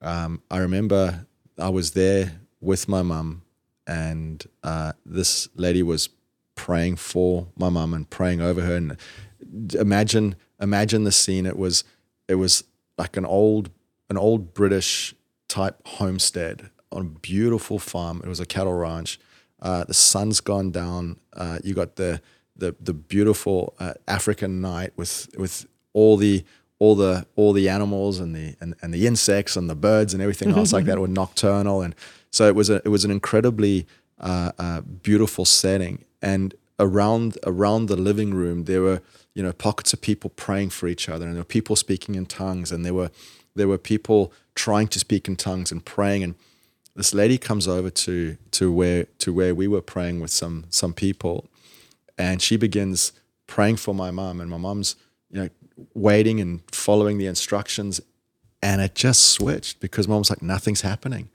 um, 0.00 0.42
I 0.50 0.58
remember 0.58 1.26
I 1.58 1.68
was 1.68 1.92
there 1.92 2.40
with 2.60 2.88
my 2.88 3.02
mum, 3.02 3.42
and 3.86 4.44
uh, 4.62 4.92
this 5.04 5.48
lady 5.54 5.82
was 5.82 6.08
praying 6.54 6.96
for 6.96 7.48
my 7.56 7.68
mum 7.68 7.94
and 7.94 8.08
praying 8.08 8.40
over 8.40 8.60
her. 8.62 8.76
And 8.76 8.96
imagine, 9.74 10.36
imagine 10.60 11.04
the 11.04 11.12
scene. 11.12 11.46
It 11.46 11.58
was, 11.58 11.84
it 12.28 12.36
was 12.36 12.64
like 12.98 13.16
an 13.16 13.24
old, 13.24 13.70
an 14.10 14.16
old 14.16 14.54
British 14.54 15.14
type 15.48 15.80
homestead 15.86 16.70
on 16.92 17.02
a 17.02 17.04
beautiful 17.04 17.78
farm. 17.78 18.20
It 18.24 18.28
was 18.28 18.40
a 18.40 18.46
cattle 18.46 18.74
ranch. 18.74 19.18
Uh, 19.60 19.84
the 19.84 19.94
sun's 19.94 20.40
gone 20.40 20.70
down. 20.70 21.18
Uh, 21.32 21.58
you 21.64 21.74
got 21.74 21.96
the 21.96 22.20
the 22.58 22.74
the 22.80 22.94
beautiful 22.94 23.74
uh, 23.78 23.94
African 24.08 24.60
night 24.60 24.92
with 24.96 25.28
with 25.36 25.66
all 25.96 26.18
the 26.18 26.44
all 26.78 26.94
the 26.94 27.26
all 27.36 27.54
the 27.54 27.68
animals 27.70 28.20
and 28.20 28.36
the 28.36 28.54
and, 28.60 28.74
and 28.82 28.92
the 28.92 29.06
insects 29.06 29.56
and 29.56 29.68
the 29.68 29.74
birds 29.74 30.12
and 30.12 30.22
everything 30.22 30.50
else 30.50 30.72
like 30.72 30.84
that 30.84 30.98
were 30.98 31.08
nocturnal. 31.22 31.80
And 31.80 31.94
so 32.30 32.46
it 32.46 32.54
was 32.54 32.68
a 32.68 32.76
it 32.84 32.88
was 32.88 33.04
an 33.04 33.10
incredibly 33.10 33.86
uh, 34.20 34.52
uh, 34.58 34.80
beautiful 34.82 35.46
setting. 35.46 36.04
And 36.20 36.54
around 36.78 37.38
around 37.44 37.86
the 37.86 37.96
living 37.96 38.34
room 38.34 38.64
there 38.64 38.82
were 38.82 39.00
you 39.34 39.42
know 39.42 39.52
pockets 39.52 39.94
of 39.94 40.02
people 40.02 40.28
praying 40.36 40.68
for 40.68 40.86
each 40.86 41.08
other 41.08 41.24
and 41.24 41.34
there 41.34 41.40
were 41.40 41.54
people 41.58 41.74
speaking 41.74 42.14
in 42.14 42.26
tongues 42.26 42.70
and 42.70 42.84
there 42.84 42.92
were 42.92 43.10
there 43.54 43.66
were 43.66 43.78
people 43.78 44.30
trying 44.54 44.88
to 44.88 44.98
speak 44.98 45.26
in 45.28 45.36
tongues 45.36 45.72
and 45.72 45.82
praying. 45.82 46.22
And 46.22 46.34
this 46.94 47.14
lady 47.14 47.38
comes 47.38 47.66
over 47.66 47.88
to 47.88 48.36
to 48.50 48.70
where 48.70 49.06
to 49.20 49.32
where 49.32 49.54
we 49.54 49.66
were 49.66 49.82
praying 49.94 50.20
with 50.20 50.30
some 50.30 50.66
some 50.68 50.92
people 50.92 51.48
and 52.18 52.42
she 52.42 52.58
begins 52.58 53.12
praying 53.46 53.76
for 53.76 53.94
my 53.94 54.10
mom 54.10 54.42
and 54.42 54.50
my 54.50 54.58
mom's 54.58 54.96
you 55.30 55.40
know 55.40 55.48
waiting 55.94 56.40
and 56.40 56.62
following 56.72 57.18
the 57.18 57.26
instructions 57.26 58.00
and 58.62 58.80
it 58.80 58.94
just 58.94 59.28
switched 59.30 59.80
because 59.80 60.08
mom 60.08 60.18
was 60.18 60.30
like 60.30 60.42
nothing's 60.42 60.80
happening. 60.80 61.28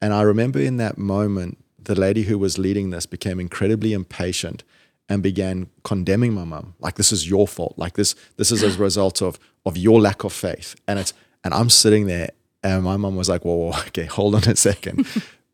And 0.00 0.12
i 0.12 0.22
remember 0.22 0.58
in 0.60 0.76
that 0.78 0.98
moment 0.98 1.58
the 1.78 1.94
lady 1.94 2.22
who 2.22 2.38
was 2.38 2.58
leading 2.58 2.90
this 2.90 3.06
became 3.06 3.40
incredibly 3.40 3.92
impatient 3.92 4.62
and 5.08 5.22
began 5.22 5.68
condemning 5.82 6.32
my 6.32 6.44
mom 6.44 6.74
like 6.78 6.94
this 6.94 7.12
is 7.12 7.28
your 7.28 7.48
fault. 7.48 7.74
Like 7.76 7.94
this 7.94 8.14
this 8.36 8.52
is 8.52 8.62
as 8.62 8.76
a 8.76 8.82
result 8.82 9.20
of 9.20 9.38
of 9.66 9.76
your 9.76 10.00
lack 10.00 10.24
of 10.24 10.32
faith. 10.32 10.76
And 10.86 10.98
it's 10.98 11.12
and 11.44 11.52
i'm 11.52 11.70
sitting 11.70 12.06
there 12.06 12.30
and 12.62 12.84
my 12.84 12.96
mom 12.96 13.16
was 13.16 13.28
like 13.28 13.44
whoa, 13.44 13.56
whoa 13.56 13.78
okay 13.88 14.04
hold 14.06 14.34
on 14.34 14.44
a 14.44 14.56
second. 14.56 15.06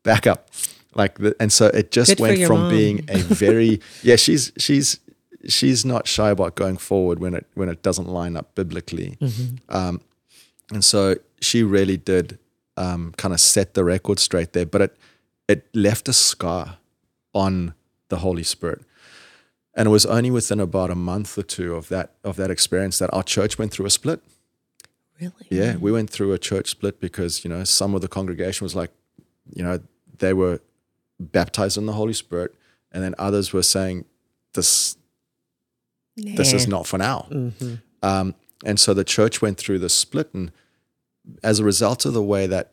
Back 0.03 0.27
up. 0.27 0.49
Like 0.95 1.17
the, 1.19 1.35
and 1.39 1.51
so 1.51 1.67
it 1.67 1.91
just 1.91 2.17
Good 2.17 2.19
went 2.19 2.47
from 2.47 2.61
mom. 2.61 2.69
being 2.71 3.05
a 3.09 3.17
very 3.17 3.81
yeah 4.01 4.15
she's 4.15 4.51
she's 4.57 4.99
she's 5.47 5.85
not 5.85 6.07
shy 6.07 6.29
about 6.29 6.55
going 6.55 6.77
forward 6.77 7.19
when 7.19 7.33
it 7.33 7.45
when 7.53 7.69
it 7.69 7.81
doesn't 7.81 8.07
line 8.07 8.35
up 8.35 8.53
biblically. 8.55 9.17
Um, 9.69 10.01
and 10.71 10.83
so 10.83 11.15
she 11.41 11.63
really 11.63 11.97
did 11.97 12.37
um, 12.77 13.13
kind 13.17 13.33
of 13.33 13.39
set 13.39 13.73
the 13.73 13.83
record 13.83 14.19
straight 14.19 14.53
there 14.53 14.65
but 14.65 14.81
it 14.81 14.97
it 15.47 15.65
left 15.73 16.07
a 16.07 16.13
scar 16.13 16.77
on 17.33 17.73
the 18.09 18.17
holy 18.17 18.43
spirit. 18.43 18.81
And 19.75 19.87
it 19.87 19.91
was 19.91 20.05
only 20.05 20.31
within 20.31 20.59
about 20.59 20.89
a 20.91 20.95
month 20.95 21.37
or 21.37 21.43
two 21.43 21.75
of 21.75 21.89
that 21.89 22.11
of 22.23 22.35
that 22.35 22.51
experience 22.51 22.99
that 22.99 23.09
our 23.13 23.23
church 23.23 23.57
went 23.57 23.71
through 23.71 23.85
a 23.85 23.89
split. 23.89 24.21
Really? 25.19 25.47
yeah, 25.49 25.75
we 25.75 25.91
went 25.91 26.09
through 26.09 26.31
a 26.31 26.39
church 26.39 26.69
split 26.69 27.01
because 27.01 27.43
you 27.43 27.49
know 27.49 27.63
some 27.65 27.93
of 27.93 28.01
the 28.01 28.07
congregation 28.07 28.63
was 28.63 28.75
like, 28.75 28.91
you 29.53 29.63
know, 29.63 29.79
they 30.17 30.33
were 30.33 30.61
baptized 31.19 31.77
in 31.77 31.85
the 31.85 31.93
Holy 31.93 32.13
Spirit, 32.13 32.55
and 32.91 33.03
then 33.03 33.15
others 33.17 33.51
were 33.51 33.63
saying, 33.63 34.05
"This, 34.53 34.97
this 36.35 36.53
is 36.53 36.67
not 36.67 36.87
for 36.87 36.97
now." 36.97 37.27
Um, 38.01 38.35
and 38.65 38.79
so 38.79 38.93
the 38.93 39.03
church 39.03 39.41
went 39.41 39.57
through 39.57 39.79
the 39.79 39.89
split, 39.89 40.33
and 40.33 40.51
as 41.43 41.59
a 41.59 41.63
result 41.63 42.05
of 42.05 42.13
the 42.13 42.23
way 42.23 42.47
that 42.47 42.71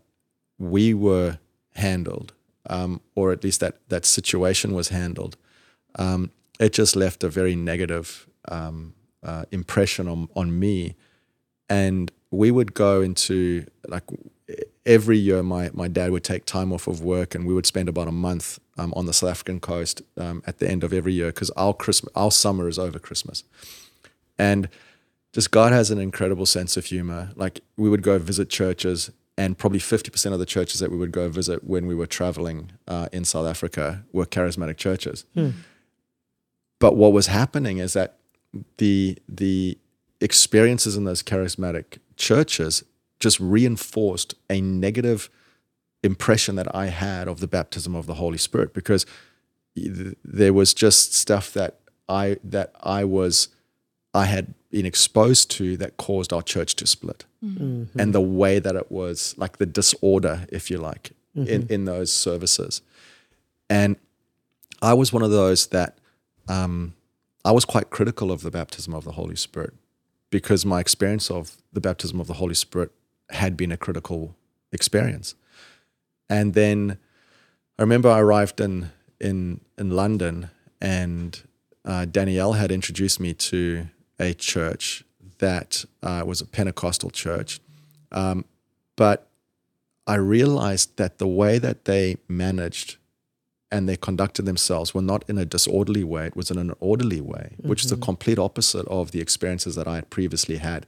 we 0.59 0.95
were 0.95 1.39
handled, 1.75 2.33
um, 2.69 3.01
or 3.15 3.33
at 3.33 3.45
least 3.45 3.61
that 3.61 3.75
that 3.89 4.05
situation 4.05 4.73
was 4.75 4.89
handled, 4.89 5.37
um, 5.99 6.31
it 6.59 6.73
just 6.73 6.97
left 6.97 7.25
a 7.25 7.29
very 7.29 7.55
negative 7.55 8.27
um, 8.49 8.95
uh, 9.23 9.45
impression 9.51 10.09
on 10.09 10.29
on 10.35 10.59
me. 10.59 10.95
And 11.69 12.13
we 12.31 12.51
would 12.51 12.75
go 12.75 13.01
into 13.03 13.67
like 13.89 14.05
every 14.87 15.19
year 15.19 15.43
my, 15.43 15.69
my 15.75 15.89
dad 15.89 16.13
would 16.13 16.25
take 16.25 16.47
time 16.47 16.73
off 16.73 16.87
of 16.87 17.03
work 17.03 17.35
and 17.35 17.45
we 17.45 17.53
would 17.53 17.67
spend 17.67 17.89
about 17.89 18.09
a 18.09 18.13
month 18.13 18.59
um, 18.79 18.95
on 18.97 19.07
the 19.07 19.13
south 19.13 19.31
african 19.31 19.61
coast 19.61 20.01
um, 20.17 20.43
at 20.47 20.59
the 20.59 20.71
end 20.71 20.85
of 20.85 20.93
every 20.93 21.13
year 21.13 21.27
because 21.27 21.51
our 21.51 21.75
christmas 21.75 22.11
our 22.15 22.31
summer 22.31 22.69
is 22.69 22.79
over 22.79 22.99
christmas. 22.99 23.45
And 24.39 24.69
just 25.33 25.51
god 25.51 25.73
has 25.73 25.91
an 25.91 25.99
incredible 25.99 26.47
sense 26.47 26.77
of 26.77 26.87
humor. 26.87 27.31
Like 27.35 27.61
we 27.77 27.91
would 27.91 28.03
go 28.03 28.19
visit 28.19 28.49
churches 28.49 29.11
and 29.39 29.59
probably 29.59 29.81
50% 29.81 30.33
of 30.33 30.39
the 30.39 30.47
churches 30.47 30.81
that 30.81 30.91
we 30.91 30.97
would 30.97 31.13
go 31.13 31.29
visit 31.29 31.63
when 31.63 31.87
we 31.87 31.95
were 31.95 32.07
traveling 32.07 32.73
uh, 32.89 33.09
in 33.13 33.25
south 33.25 33.47
africa 33.47 34.05
were 34.13 34.25
charismatic 34.25 34.77
churches. 34.77 35.25
But 36.79 36.97
what 36.97 37.13
was 37.13 37.27
happening 37.27 37.79
is 37.79 37.93
that 37.95 38.19
the 38.79 39.19
the 39.29 39.79
experiences 40.21 40.97
in 40.97 41.05
those 41.05 41.23
charismatic 41.23 41.99
churches 42.17 42.83
just 43.21 43.41
reinforced 43.41 44.35
a 44.51 44.61
negative 44.61 45.31
impression 46.03 46.57
that 46.57 46.75
I 46.75 46.87
had 46.87 47.29
of 47.29 47.41
the 47.41 47.47
baptism 47.47 47.95
of 47.95 48.07
the 48.07 48.15
Holy 48.15 48.39
Spirit 48.39 48.75
because 48.75 49.07
there 49.75 50.53
was 50.53 50.73
just 50.73 51.15
stuff 51.15 51.53
that 51.53 51.79
I 52.09 52.37
that 52.45 52.73
I 52.81 53.05
was 53.05 53.49
I 54.15 54.25
had 54.25 54.55
been 54.71 54.87
exposed 54.87 55.51
to 55.53 55.77
that 55.77 55.97
caused 55.97 56.33
our 56.33 56.43
church 56.43 56.75
to 56.77 56.87
split. 56.87 57.25
And 58.01 58.15
the 58.15 58.21
way 58.21 58.59
that 58.59 58.75
it 58.75 58.91
was 58.91 59.35
like 59.37 59.59
the 59.59 59.67
disorder 59.67 60.47
if 60.51 60.71
you 60.71 60.79
like 60.79 61.13
in 61.35 61.67
in 61.69 61.85
those 61.85 62.13
services. 62.13 62.83
And 63.69 63.97
I 64.81 64.95
was 64.95 65.13
one 65.13 65.23
of 65.23 65.31
those 65.31 65.69
that 65.69 65.99
um, 66.49 66.95
I 67.45 67.53
was 67.53 67.65
quite 67.65 67.91
critical 67.91 68.31
of 68.31 68.43
the 68.43 68.51
baptism 68.51 68.95
of 68.95 69.05
the 69.05 69.13
Holy 69.13 69.37
Spirit 69.37 69.75
because 70.31 70.65
my 70.65 70.81
experience 70.81 71.31
of 71.31 71.57
the 71.73 71.81
baptism 71.81 72.21
of 72.21 72.27
the 72.27 72.35
Holy 72.35 72.55
Spirit 72.55 72.91
had 73.31 73.57
been 73.57 73.73
a 73.73 73.77
critical 73.77 74.35
experience. 74.73 75.35
And 76.29 76.55
then 76.55 76.99
I 77.79 77.83
remember 77.83 78.09
I 78.09 78.21
arrived 78.21 78.61
in 78.61 78.91
in 79.21 79.61
in 79.79 79.91
London, 79.91 80.51
and 80.81 81.41
uh, 81.85 82.05
Danielle 82.07 82.55
had 82.55 82.71
introduced 82.71 83.21
me 83.21 83.35
to 83.35 83.87
a 84.19 84.35
church 84.35 85.05
that 85.39 85.85
uh, 86.03 86.23
was 86.27 86.41
a 86.41 86.47
Pentecostal 86.47 87.11
church, 87.11 87.61
um, 88.13 88.45
but 88.97 89.29
I 90.07 90.15
realized 90.15 90.97
that 90.97 91.19
the 91.19 91.27
way 91.27 91.59
that 91.59 91.85
they 91.85 92.17
managed 92.29 92.97
and 93.71 93.89
they 93.89 93.97
conducted 93.97 94.47
themselves 94.47 94.95
were 94.95 95.03
not 95.03 95.25
in 95.29 95.39
a 95.39 95.45
disorderly 95.45 96.05
way; 96.05 96.27
it 96.29 96.37
was 96.37 96.51
in 96.51 96.59
an 96.59 96.73
orderly 96.81 97.21
way, 97.21 97.55
mm-hmm. 97.55 97.69
which 97.69 97.85
is 97.85 97.91
the 97.91 97.97
complete 97.97 98.39
opposite 98.39 98.87
of 98.89 99.11
the 99.11 99.21
experiences 99.21 99.75
that 99.75 99.87
I 99.87 99.97
had 99.97 100.11
previously 100.11 100.57
had 100.57 100.87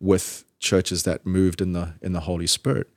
with 0.00 0.44
churches 0.62 1.02
that 1.02 1.26
moved 1.26 1.60
in 1.60 1.72
the 1.72 1.94
in 2.00 2.12
the 2.12 2.20
Holy 2.20 2.46
Spirit. 2.46 2.88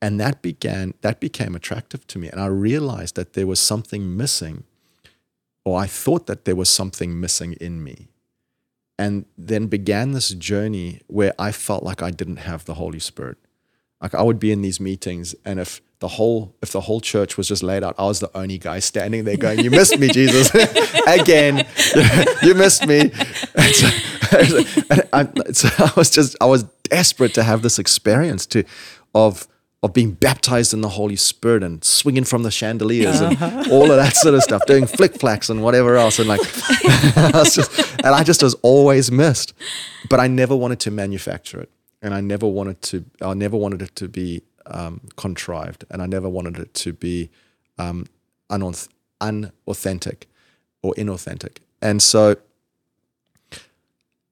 And 0.00 0.20
that 0.20 0.42
began 0.42 0.94
that 1.00 1.18
became 1.20 1.54
attractive 1.56 2.06
to 2.08 2.18
me, 2.18 2.28
and 2.28 2.40
I 2.40 2.46
realized 2.46 3.16
that 3.16 3.32
there 3.32 3.46
was 3.46 3.58
something 3.58 4.16
missing, 4.16 4.64
or 5.64 5.80
I 5.80 5.86
thought 5.86 6.26
that 6.26 6.44
there 6.44 6.56
was 6.56 6.68
something 6.68 7.18
missing 7.18 7.54
in 7.54 7.82
me 7.82 8.08
and 8.98 9.26
then 9.36 9.66
began 9.66 10.12
this 10.12 10.30
journey 10.30 11.00
where 11.06 11.34
I 11.38 11.52
felt 11.52 11.82
like 11.82 12.02
I 12.02 12.10
didn't 12.10 12.38
have 12.38 12.64
the 12.64 12.74
Holy 12.74 12.98
Spirit. 12.98 13.36
Like 14.00 14.14
I 14.14 14.22
would 14.22 14.38
be 14.38 14.52
in 14.52 14.62
these 14.62 14.80
meetings, 14.80 15.34
and 15.44 15.58
if 15.58 15.80
the 16.00 16.08
whole 16.08 16.54
if 16.62 16.72
the 16.72 16.82
whole 16.82 17.00
church 17.00 17.36
was 17.38 17.48
just 17.48 17.62
laid 17.62 17.82
out, 17.82 17.94
I 17.98 18.04
was 18.04 18.20
the 18.20 18.30
only 18.36 18.58
guy 18.58 18.78
standing 18.78 19.24
there 19.24 19.36
going, 19.36 19.60
"You 19.60 19.70
missed 19.70 19.98
me, 19.98 20.08
Jesus, 20.08 20.54
again. 21.06 21.66
you 22.42 22.54
missed 22.54 22.86
me." 22.86 23.10
And 24.90 25.08
I, 25.12 25.52
so 25.52 25.68
I 25.78 25.92
was 25.96 26.10
just 26.10 26.36
I 26.40 26.46
was 26.46 26.64
desperate 26.84 27.34
to 27.34 27.42
have 27.42 27.62
this 27.62 27.78
experience 27.78 28.46
to 28.46 28.64
of 29.14 29.48
of 29.82 29.92
being 29.92 30.12
baptized 30.12 30.72
in 30.72 30.80
the 30.80 30.88
Holy 30.88 31.16
Spirit 31.16 31.62
and 31.62 31.82
swinging 31.84 32.24
from 32.24 32.42
the 32.42 32.50
chandeliers 32.50 33.20
and 33.20 33.40
uh-huh. 33.40 33.64
all 33.70 33.90
of 33.90 33.96
that 33.96 34.16
sort 34.16 34.34
of 34.34 34.42
stuff, 34.42 34.62
doing 34.66 34.86
flick 34.86 35.12
flacks 35.14 35.50
and 35.50 35.62
whatever 35.62 35.96
else. 35.96 36.18
And 36.18 36.28
like, 36.28 36.40
I 37.16 37.44
just, 37.44 37.78
and 37.98 38.06
I 38.06 38.24
just 38.24 38.42
was 38.42 38.54
always 38.62 39.12
missed. 39.12 39.52
But 40.08 40.18
I 40.18 40.28
never 40.28 40.56
wanted 40.56 40.80
to 40.80 40.90
manufacture 40.90 41.60
it. 41.60 41.70
And 42.02 42.14
I 42.14 42.20
never 42.20 42.46
wanted 42.46 42.82
to, 42.82 43.04
I 43.20 43.34
never 43.34 43.56
wanted 43.56 43.82
it 43.82 43.94
to 43.96 44.08
be 44.08 44.42
um, 44.66 45.00
contrived. 45.16 45.84
And 45.90 46.02
I 46.02 46.06
never 46.06 46.28
wanted 46.28 46.58
it 46.58 46.74
to 46.74 46.92
be 46.92 47.30
um, 47.78 48.06
unauth- 48.50 48.88
unauthentic 49.20 50.28
or 50.82 50.94
inauthentic. 50.94 51.58
And 51.82 52.02
so 52.02 52.36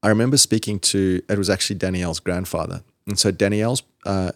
I 0.04 0.08
remember 0.08 0.36
speaking 0.36 0.78
to, 0.80 1.22
it 1.28 1.38
was 1.38 1.50
actually 1.50 1.76
Danielle's 1.76 2.20
grandfather. 2.20 2.84
And 3.08 3.18
so 3.18 3.32
Danielle's, 3.32 3.82
uh, 4.06 4.30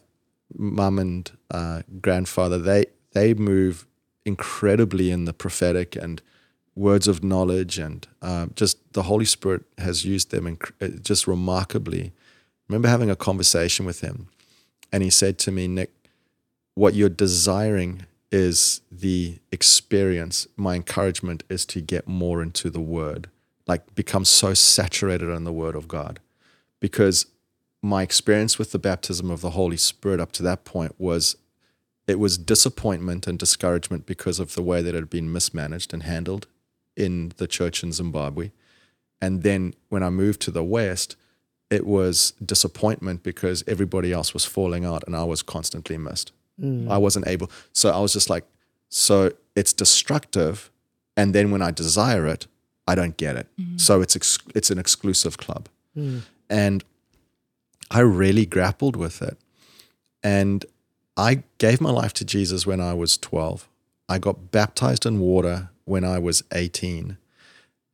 mum 0.57 0.99
and 0.99 1.31
uh, 1.51 1.83
grandfather, 2.01 2.59
they 2.59 2.87
they 3.13 3.35
move 3.35 3.87
incredibly 4.25 5.11
in 5.11 5.25
the 5.25 5.33
prophetic 5.33 5.97
and 5.97 6.23
words 6.75 7.09
of 7.09 7.25
knowledge, 7.25 7.79
and 7.79 8.07
uh, 8.23 8.47
just 8.55 8.93
the 8.93 9.05
Holy 9.05 9.25
Spirit 9.25 9.63
has 9.79 10.05
used 10.05 10.31
them 10.31 10.45
inc- 10.57 10.73
uh, 10.81 10.99
just 11.03 11.27
remarkably. 11.27 12.05
I 12.05 12.13
remember 12.69 12.89
having 12.89 13.11
a 13.11 13.17
conversation 13.17 13.87
with 13.87 14.01
him, 14.01 14.29
and 14.93 15.03
he 15.03 15.11
said 15.11 15.39
to 15.41 15.53
me, 15.53 15.67
Nick, 15.67 15.93
what 16.75 16.95
you're 16.95 17.09
desiring 17.09 18.07
is 18.31 18.83
the 18.93 19.39
experience. 19.51 20.47
My 20.57 20.75
encouragement 20.75 21.43
is 21.49 21.65
to 21.67 21.81
get 21.81 22.07
more 22.07 22.43
into 22.43 22.71
the 22.71 22.81
Word, 22.81 23.29
like 23.69 23.95
become 23.95 24.25
so 24.25 24.55
saturated 24.55 25.29
in 25.29 25.45
the 25.45 25.53
Word 25.53 25.77
of 25.77 25.87
God, 25.87 26.19
because 26.81 27.27
my 27.83 28.03
experience 28.03 28.59
with 28.59 28.73
the 28.73 28.79
baptism 28.79 29.31
of 29.31 29.41
the 29.41 29.51
Holy 29.51 29.77
Spirit 29.77 30.19
up 30.19 30.33
to 30.33 30.43
that 30.43 30.65
point 30.65 30.95
was 30.99 31.37
it 32.09 32.19
was 32.19 32.39
disappointment 32.39 33.27
and 33.27 33.39
discouragement 33.39 34.07
because 34.07 34.41
of 34.41 34.55
the 34.55 34.63
way 34.63 34.83
that 34.83 34.95
it 34.95 34.99
had 34.99 35.11
been 35.11 35.33
mismanaged 35.33 35.93
and 35.93 36.03
handled 36.03 36.47
in 36.97 37.33
the 37.37 37.47
church 37.47 37.85
in 37.85 37.93
Zimbabwe. 37.93 38.51
And 39.21 39.43
then 39.43 39.75
when 39.91 40.03
I 40.03 40.11
moved 40.11 40.41
to 40.43 40.51
the 40.51 40.65
West, 40.65 41.17
it 41.71 41.87
was 41.87 42.33
disappointment 42.45 43.23
because 43.23 43.63
everybody 43.67 44.13
else 44.13 44.33
was 44.33 44.45
falling 44.45 44.85
out 44.85 45.05
and 45.07 45.15
I 45.15 45.25
was 45.25 45.43
constantly 45.43 45.99
missed. 45.99 46.33
Mm. 46.61 46.91
I 46.91 46.97
wasn't 46.97 47.29
able. 47.29 47.51
So 47.73 47.91
I 47.91 48.01
was 48.01 48.13
just 48.13 48.31
like, 48.31 48.45
so 48.89 49.33
it's 49.55 49.73
destructive. 49.73 50.71
And 51.17 51.35
then 51.35 51.51
when 51.51 51.63
I 51.63 51.71
desire 51.71 52.27
it, 52.27 52.47
I 52.89 52.95
don't 52.95 53.17
get 53.19 53.37
it. 53.37 53.47
Mm. 53.61 53.79
So 53.79 54.01
it's 54.01 54.17
ex- 54.17 54.39
it's 54.55 54.71
an 54.71 54.79
exclusive 54.79 55.37
club. 55.37 55.69
Mm. 55.95 56.23
And 56.49 56.83
I 57.91 58.01
really 58.01 58.47
grappled 58.47 58.97
with 58.97 59.21
it. 59.21 59.37
And 60.23 60.65
I 61.17 61.43
gave 61.59 61.83
my 61.83 61.91
life 61.91 62.15
to 62.15 62.25
Jesus 62.25 62.67
when 62.67 62.81
I 62.81 62.95
was 62.95 63.19
12. 63.19 63.69
I 64.09 64.19
got 64.19 64.51
baptized 64.51 65.05
in 65.05 65.21
water 65.21 65.69
when 65.85 66.03
I 66.03 66.19
was 66.19 66.43
18. 66.53 67.19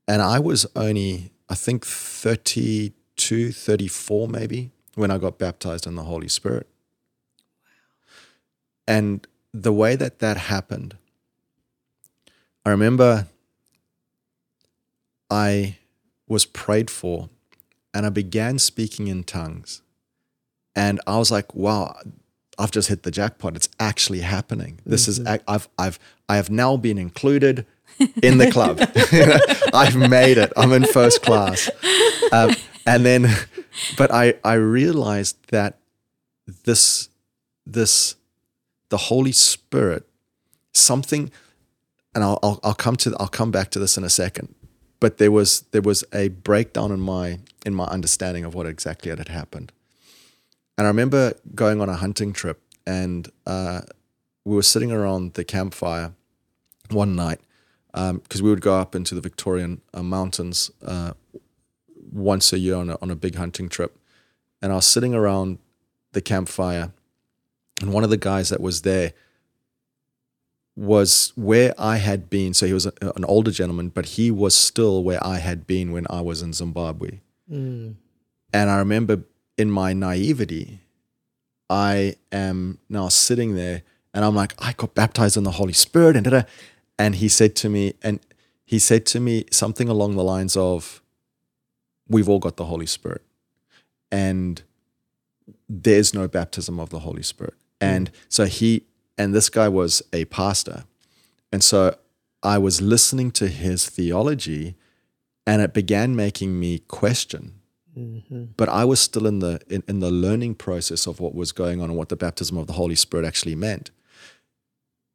And 0.07 0.22
I 0.22 0.38
was 0.38 0.64
only, 0.76 1.33
I 1.48 1.57
think, 1.57 1.85
32, 1.85 3.50
34 3.50 4.28
maybe 4.28 4.70
when 4.94 5.11
I 5.11 5.18
got 5.18 5.38
baptized 5.38 5.88
in 5.88 5.96
the 5.96 6.04
Holy 6.04 6.28
Spirit. 6.28 6.68
Wow. 7.64 7.70
And 8.87 9.26
the 9.52 9.72
way 9.72 9.96
that 9.96 10.20
that 10.20 10.37
happened, 10.37 10.96
I 12.64 12.70
remember 12.70 13.26
I 15.35 15.79
was 16.29 16.47
prayed 16.47 16.90
for 16.90 17.29
and 17.92 18.07
I 18.07 18.11
began 18.11 18.61
speaking 18.61 19.09
in 19.09 19.25
tongues. 19.25 19.83
And 20.77 21.01
I 21.09 21.18
was 21.18 21.33
like, 21.33 21.55
wow, 21.57 21.97
I've 22.57 22.70
just 22.70 22.88
hit 22.88 23.03
the 23.03 23.11
jackpot. 23.11 23.57
It's 23.57 23.68
actually 23.81 24.20
happening. 24.20 24.81
This 24.87 25.09
mm-hmm. 25.09 25.27
is 25.27 25.42
I've 25.49 25.68
I've 25.77 25.99
I 26.29 26.37
have 26.37 26.51
now 26.51 26.77
been 26.77 26.99
included 26.99 27.66
in 28.23 28.38
the 28.38 28.51
club. 28.51 28.79
I've 29.75 29.97
made 29.97 30.38
it. 30.38 30.53
I'm 30.57 30.73
in 30.73 30.85
first 30.85 31.23
class. 31.23 31.68
Um, 32.33 32.55
and 32.87 33.05
then, 33.05 33.29
but 33.97 34.12
I 34.12 34.35
I 34.44 34.55
realized 34.55 35.51
that 35.51 35.79
this 36.64 37.09
this 37.66 38.14
the 38.88 38.99
Holy 38.99 39.33
Spirit 39.33 40.07
something, 40.73 41.33
and 42.14 42.23
I'll, 42.23 42.38
I'll 42.42 42.61
I'll 42.62 42.75
come 42.75 42.97
to 42.97 43.16
I'll 43.18 43.29
come 43.29 43.51
back 43.51 43.70
to 43.70 43.81
this 43.81 43.97
in 43.97 44.05
a 44.05 44.11
second. 44.11 44.55
But 45.05 45.19
there 45.19 45.31
was 45.31 45.61
there 45.73 45.83
was 45.83 46.03
a 46.14 46.29
breakdown 46.29 46.90
in 46.90 46.99
my 46.99 47.40
in 47.67 47.75
my 47.75 47.85
understanding 47.85 48.47
of 48.47 48.55
what 48.55 48.67
exactly 48.67 49.11
had 49.11 49.29
happened. 49.29 49.71
And 50.79 50.87
I 50.87 50.88
remember 50.88 51.35
going 51.55 51.83
on 51.83 51.90
a 51.90 51.97
hunting 51.97 52.33
trip, 52.33 52.62
and 52.87 53.29
uh, 53.47 53.83
we 54.47 54.55
were 54.57 54.62
sitting 54.62 54.90
around 54.90 55.35
the 55.35 55.45
campfire 55.45 56.14
one 56.88 57.14
night 57.14 57.40
because 57.93 58.40
um, 58.40 58.45
we 58.45 58.49
would 58.49 58.62
go 58.62 58.77
up 58.77 58.95
into 58.95 59.14
the 59.14 59.21
Victorian 59.21 59.83
uh, 59.93 60.03
mountains 60.03 60.71
uh, 60.83 61.12
once 62.11 62.55
a 62.55 62.59
year 62.59 62.77
on 62.77 62.88
a, 62.88 62.97
on 63.03 63.11
a 63.11 63.14
big 63.14 63.35
hunting 63.35 63.69
trip. 63.69 63.99
And 64.62 64.73
I 64.73 64.77
was 64.77 64.87
sitting 64.87 65.14
around 65.14 65.59
the 66.12 66.23
campfire, 66.23 66.93
and 67.83 67.93
one 67.93 68.05
of 68.05 68.11
the 68.11 68.17
guys 68.31 68.49
that 68.49 68.62
was 68.62 68.81
there 68.81 69.12
was 70.76 71.32
where 71.37 71.72
I 71.78 71.98
had 71.98 72.28
been. 72.28 72.54
So 72.54 72.66
he 72.66 72.72
was 72.72 72.87
a, 72.87 72.92
an 73.00 73.24
older 73.24 73.50
gentleman, 73.50 73.90
but 73.90 74.06
he 74.06 74.30
was 74.30 74.54
still 74.54 75.04
where 75.04 75.24
I 75.24 75.38
had 75.38 75.66
been 75.66 75.92
when 75.92 76.06
I 76.10 76.20
was 76.20 76.42
in 76.42 76.52
Zimbabwe. 76.52 77.20
Mm. 77.50 77.94
And 78.52 78.70
I 78.70 78.78
remember 78.78 79.22
in 79.56 79.70
my 79.70 79.92
naivety, 79.92 80.80
I 81.70 82.16
am 82.32 82.78
now 82.88 83.08
sitting 83.08 83.54
there 83.54 83.82
and 84.12 84.24
I'm 84.24 84.34
like, 84.34 84.54
I 84.58 84.72
got 84.72 84.94
baptized 84.94 85.37
in 85.37 85.44
the 85.44 85.52
Holy 85.52 85.72
Spirit 85.72 86.16
and 86.16 86.24
da-da. 86.24 86.42
and 86.98 87.16
he 87.16 87.28
said 87.28 87.56
to 87.56 87.68
me, 87.68 87.94
and 88.02 88.20
he 88.64 88.78
said 88.78 89.06
to 89.06 89.20
me 89.20 89.44
something 89.50 89.88
along 89.88 90.16
the 90.16 90.24
lines 90.24 90.56
of, 90.56 91.00
We've 92.06 92.28
all 92.28 92.38
got 92.38 92.56
the 92.56 92.66
Holy 92.66 92.84
Spirit. 92.84 93.22
And 94.12 94.62
there's 95.68 96.12
no 96.12 96.28
baptism 96.28 96.78
of 96.78 96.90
the 96.90 96.98
Holy 96.98 97.22
Spirit. 97.22 97.54
And 97.80 98.10
so 98.28 98.44
he 98.44 98.84
and 99.16 99.35
this 99.35 99.48
guy 99.48 99.68
was 99.68 100.03
a 100.12 100.24
pastor. 100.27 100.85
And 101.53 101.62
so 101.62 101.96
I 102.42 102.59
was 102.59 102.81
listening 102.81 103.31
to 103.33 103.48
his 103.48 103.88
theology 103.88 104.75
and 105.46 105.62
it 105.62 105.73
began 105.73 106.17
making 106.17 106.58
me 106.58 106.81
question 106.81 107.60
Mm-hmm. 107.96 108.44
But 108.56 108.69
I 108.69 108.85
was 108.85 109.00
still 109.00 109.27
in 109.27 109.38
the 109.38 109.60
in, 109.69 109.83
in 109.87 110.00
the 110.00 110.10
learning 110.10 110.56
process 110.56 111.06
of 111.06 111.21
what 111.21 111.35
was 111.35 111.52
going 111.52 111.81
on 111.81 111.90
and 111.90 111.98
what 111.98 112.08
the 112.08 112.17
baptism 112.17 112.58
of 112.58 112.67
the 112.67 112.73
Holy 112.73 112.96
Spirit 112.96 113.25
actually 113.25 113.54
meant. 113.54 113.90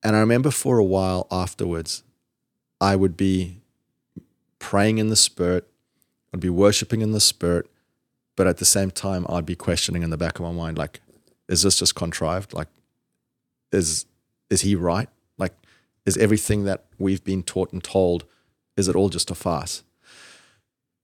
And 0.01 0.15
I 0.15 0.19
remember 0.19 0.49
for 0.49 0.77
a 0.77 0.83
while 0.83 1.27
afterwards, 1.29 2.03
I 2.79 2.95
would 2.95 3.17
be 3.17 3.57
praying 4.57 4.97
in 4.97 5.09
the 5.09 5.17
Spirit, 5.17 5.69
I'd 6.33 6.39
be 6.39 6.49
worshiping 6.49 7.01
in 7.01 7.11
the 7.11 7.19
Spirit, 7.19 7.69
but 8.37 8.47
at 8.47 8.57
the 8.57 8.65
same 8.65 8.91
time, 8.91 9.25
I'd 9.27 9.45
be 9.45 9.55
questioning 9.55 10.03
in 10.03 10.09
the 10.09 10.17
back 10.17 10.39
of 10.39 10.45
my 10.45 10.51
mind, 10.51 10.77
like, 10.77 11.01
is 11.49 11.63
this 11.63 11.79
just 11.79 11.95
contrived? 11.95 12.53
Like, 12.53 12.69
is 13.71 14.05
is 14.49 14.61
he 14.61 14.75
right? 14.75 15.09
Like, 15.37 15.53
is 16.05 16.17
everything 16.17 16.63
that 16.65 16.85
we've 16.97 17.23
been 17.23 17.43
taught 17.43 17.71
and 17.71 17.83
told, 17.83 18.25
is 18.75 18.87
it 18.87 18.95
all 18.95 19.09
just 19.09 19.29
a 19.29 19.35
farce? 19.35 19.83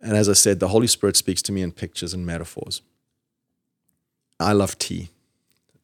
And 0.02 0.16
as 0.18 0.28
I 0.28 0.34
said, 0.34 0.60
the 0.60 0.70
Holy 0.70 0.88
Spirit 0.88 1.16
speaks 1.16 1.42
to 1.44 1.52
me 1.52 1.62
in 1.62 1.72
pictures 1.72 2.14
and 2.14 2.26
metaphors. 2.26 2.82
I 4.40 4.54
love 4.54 4.78
tea. 4.78 5.10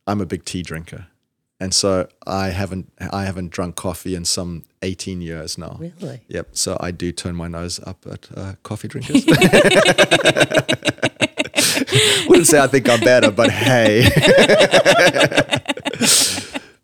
I'm 0.08 0.22
a 0.22 0.26
big 0.26 0.44
tea 0.46 0.62
drinker. 0.64 1.08
And 1.60 1.74
so 1.76 2.08
I 2.26 2.50
haven't 2.50 2.92
I 3.12 3.26
haven't 3.26 3.52
drunk 3.52 3.76
coffee 3.76 4.16
in 4.16 4.26
some 4.26 4.64
18 4.82 5.22
years 5.22 5.60
now. 5.60 5.78
Really? 5.80 6.22
Yep. 6.28 6.50
So 6.54 6.76
I 6.80 6.90
do 6.90 7.12
turn 7.12 7.36
my 7.36 7.48
nose 7.48 7.80
up 7.86 8.04
at 8.10 8.28
uh, 8.36 8.54
coffee 8.64 8.88
drinkers. 8.88 9.26
Wouldn't 12.28 12.48
say 12.48 12.60
I 12.60 12.68
think 12.68 12.90
I'm 12.90 13.00
better, 13.02 13.30
but 13.32 13.52
hey. 13.52 14.08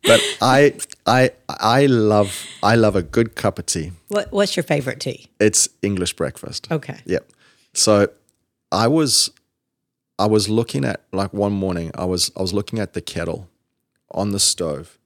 but 0.07 0.21
I 0.41 0.73
I 1.05 1.31
I 1.49 1.85
love 1.85 2.45
I 2.63 2.75
love 2.75 2.95
a 2.95 3.03
good 3.03 3.35
cup 3.35 3.59
of 3.59 3.65
tea. 3.65 3.91
What, 4.07 4.31
what's 4.31 4.55
your 4.55 4.63
favorite 4.63 4.99
tea? 4.99 5.27
It's 5.39 5.69
English 5.81 6.13
breakfast. 6.13 6.71
Okay. 6.71 6.99
Yep. 7.05 7.29
So 7.73 8.09
I 8.71 8.87
was 8.87 9.29
I 10.17 10.25
was 10.25 10.49
looking 10.49 10.85
at 10.85 11.03
like 11.11 11.33
one 11.33 11.53
morning 11.53 11.91
I 11.95 12.05
was 12.05 12.31
I 12.35 12.41
was 12.41 12.53
looking 12.53 12.79
at 12.79 12.93
the 12.93 13.01
kettle 13.01 13.49
on 14.11 14.31
the 14.31 14.39
stove 14.39 14.97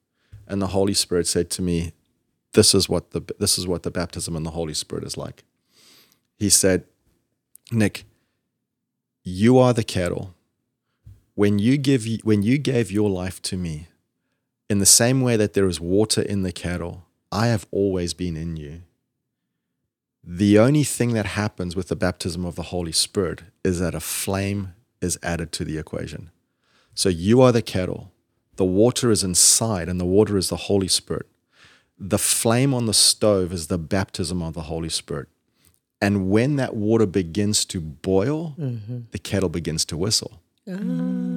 and 0.48 0.62
the 0.62 0.68
Holy 0.68 0.94
Spirit 0.94 1.28
said 1.28 1.50
to 1.52 1.62
me 1.62 1.94
this 2.54 2.76
is 2.76 2.90
what 2.90 3.12
the 3.12 3.22
this 3.40 3.58
is 3.58 3.68
what 3.68 3.84
the 3.84 3.92
baptism 3.92 4.36
in 4.36 4.44
the 4.44 4.52
Holy 4.52 4.74
Spirit 4.74 5.04
is 5.06 5.18
like. 5.18 5.44
He 6.38 6.50
said, 6.50 6.86
"Nick, 7.72 8.04
you 9.24 9.58
are 9.58 9.74
the 9.74 9.84
kettle. 9.84 10.36
When 11.36 11.60
you 11.60 11.78
give 11.78 12.06
when 12.24 12.44
you 12.44 12.58
gave 12.58 12.92
your 12.92 13.10
life 13.10 13.42
to 13.44 13.58
me, 13.58 13.88
in 14.72 14.80
the 14.80 14.96
same 15.02 15.20
way 15.22 15.36
that 15.38 15.54
there 15.54 15.68
is 15.68 15.80
water 15.98 16.22
in 16.34 16.44
the 16.44 16.52
kettle, 16.64 16.96
I 17.32 17.48
have 17.54 17.66
always 17.72 18.14
been 18.14 18.38
in 18.46 18.52
you." 18.64 18.74
The 20.24 20.60
only 20.66 20.86
thing 20.98 21.14
that 21.14 21.38
happens 21.42 21.76
with 21.76 21.88
the 21.90 22.02
baptism 22.06 22.46
of 22.46 22.56
the 22.56 22.70
Holy 22.74 22.96
Spirit 23.06 23.40
is 23.70 23.80
that 23.80 23.96
a 23.96 24.00
flame 24.00 24.62
is 25.02 25.18
added 25.32 25.52
to 25.54 25.66
the 25.66 25.78
equation. 25.78 26.30
So 26.94 27.10
you 27.10 27.42
are 27.42 27.52
the 27.52 27.62
kettle. 27.76 28.12
The 28.56 28.72
water 28.84 29.12
is 29.12 29.24
inside, 29.24 29.90
and 29.90 30.00
the 30.00 30.14
water 30.18 30.38
is 30.38 30.50
the 30.50 30.64
Holy 30.70 30.88
Spirit. 30.88 31.28
The 31.98 32.20
flame 32.20 32.74
on 32.74 32.86
the 32.86 32.94
stove 32.94 33.52
is 33.58 33.68
the 33.68 33.78
baptism 33.78 34.42
of 34.42 34.54
the 34.54 34.68
Holy 34.74 34.90
Spirit. 34.90 35.28
And 36.00 36.30
when 36.30 36.56
that 36.56 36.76
water 36.76 37.06
begins 37.06 37.66
to 37.66 37.80
boil, 37.80 38.56
mm-hmm. 38.60 39.00
the 39.12 39.20
kettle 39.20 39.50
begins 39.50 39.86
to 39.86 39.98
whistle. 39.98 40.34
Ah. 40.68 41.31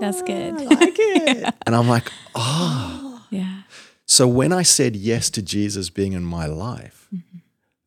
That's 0.00 0.22
good. 0.22 0.54
I 0.54 0.64
Like 0.64 0.94
it. 0.98 1.54
And 1.66 1.74
I'm 1.74 1.88
like, 1.88 2.10
oh. 2.34 3.24
Yeah. 3.30 3.62
So 4.06 4.28
when 4.28 4.52
I 4.52 4.62
said 4.62 4.94
yes 4.96 5.30
to 5.30 5.42
Jesus 5.42 5.90
being 5.90 6.12
in 6.12 6.24
my 6.24 6.46
life, 6.46 7.08
mm-hmm. 7.14 7.38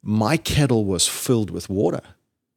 my 0.02 0.38
kettle 0.38 0.86
was 0.86 1.08
filled 1.08 1.50
with 1.50 1.70
water, 1.70 2.02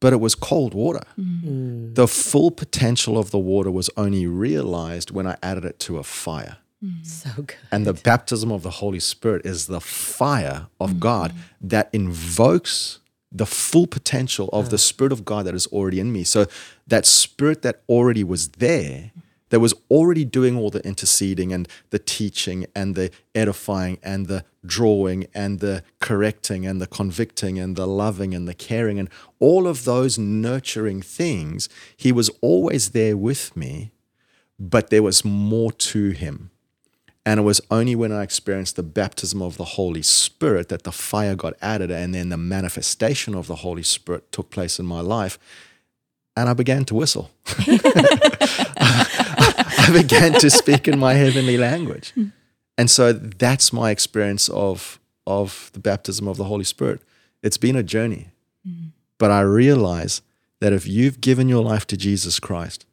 but 0.01 0.13
it 0.13 0.21
was 0.21 0.35
cold 0.35 0.75
water. 0.75 1.03
Mm. 1.19 1.95
The 1.95 2.09
full 2.09 2.51
potential 2.51 3.17
of 3.17 3.31
the 3.31 3.39
water 3.39 3.71
was 3.71 3.89
only 3.97 4.27
realized 4.27 5.13
when 5.13 5.27
I 5.27 5.37
added 5.43 5.65
it 5.65 5.79
to 5.81 5.99
a 5.99 6.03
fire. 6.03 6.59
Mm. 6.83 7.07
so 7.07 7.31
good. 7.37 7.57
And 7.71 7.87
the 7.87 7.93
baptism 7.93 8.51
of 8.51 8.65
the 8.65 8.71
Holy 8.71 8.99
Spirit 8.99 9.47
is 9.47 9.69
the 9.69 9.81
fire 9.81 10.67
of 10.81 10.91
mm-hmm. 10.91 10.99
God 10.99 11.33
that 11.61 11.89
invokes 11.93 12.99
the 13.31 13.47
full 13.47 13.87
potential 13.87 14.49
of 14.53 14.71
the 14.71 14.77
ah. 14.77 14.79
Spirit 14.79 15.13
of 15.13 15.25
God 15.25 15.47
that 15.47 15.55
is 15.55 15.67
already 15.69 16.01
in 16.01 16.13
me. 16.13 16.25
So 16.25 16.47
that 16.87 17.07
Spirit 17.07 17.63
that 17.63 17.83
already 17.89 18.25
was 18.25 18.49
there, 18.49 18.91
mm-hmm. 18.91 19.21
That 19.53 19.61
was 19.61 19.75
already 19.91 20.25
doing 20.25 20.57
all 20.57 20.71
the 20.71 20.81
interceding 20.81 21.53
and 21.53 21.69
the 21.91 21.99
teaching 21.99 22.65
and 22.75 22.95
the 22.95 23.11
edifying 23.35 23.99
and 24.03 24.25
the 24.25 24.47
drawing 24.65 25.27
and 25.35 25.61
the 25.61 25.85
correcting 26.01 26.65
and 26.65 26.81
the 26.81 26.87
convicting 26.87 27.59
and 27.59 27.77
the 27.77 27.87
loving 27.87 28.35
and 28.35 28.49
the 28.49 28.55
caring 28.55 28.99
and 28.99 29.11
all 29.41 29.69
of 29.69 29.85
those 29.85 30.19
nurturing 30.19 31.03
things, 31.03 31.69
He 31.99 32.13
was 32.13 32.31
always 32.41 32.93
there 32.93 33.15
with 33.15 33.55
me, 33.55 33.93
but 34.59 34.89
there 34.89 35.03
was 35.03 35.23
more 35.23 35.71
to 35.71 36.11
Him. 36.13 36.51
And 37.27 37.39
it 37.39 37.43
was 37.43 37.61
only 37.71 37.95
when 37.95 38.11
I 38.11 38.23
experienced 38.23 38.77
the 38.77 38.83
baptism 38.83 39.43
of 39.43 39.59
the 39.59 39.65
Holy 39.65 40.03
Spirit 40.03 40.71
that 40.71 40.85
the 40.85 40.93
fire 40.93 41.35
got 41.35 41.53
added 41.61 41.91
and 41.91 42.15
then 42.15 42.31
the 42.31 42.39
manifestation 42.39 43.35
of 43.35 43.49
the 43.49 43.57
Holy 43.57 43.83
Spirit 43.83 44.33
took 44.33 44.49
place 44.49 44.79
in 44.79 44.87
my 44.87 45.01
life. 45.01 45.39
And 46.39 46.49
I 46.49 46.55
began 46.55 46.87
to 46.87 46.95
whistle. 46.95 47.31
I 49.93 50.03
began 50.03 50.33
to 50.41 50.51
speak 50.51 50.89
in 50.89 50.99
my 50.99 51.15
heavenly 51.15 51.57
language. 51.57 52.13
Hmm. 52.13 52.27
And 52.79 52.91
so 52.91 53.13
that's 53.13 53.73
my 53.73 53.91
experience 53.91 54.49
of, 54.49 54.99
of 55.27 55.71
the 55.73 55.81
baptism 55.81 56.27
of 56.27 56.37
the 56.37 56.45
Holy 56.45 56.65
Spirit. 56.65 57.01
It's 57.43 57.59
been 57.59 57.77
a 57.77 57.83
journey. 57.83 58.29
Hmm. 58.67 58.87
But 59.19 59.31
I 59.31 59.41
realize 59.41 60.23
that 60.61 60.73
if 60.73 60.87
you've 60.87 61.21
given 61.21 61.49
your 61.49 61.63
life 61.63 61.87
to 61.89 61.97
Jesus 61.97 62.41
Christ, 62.41 62.87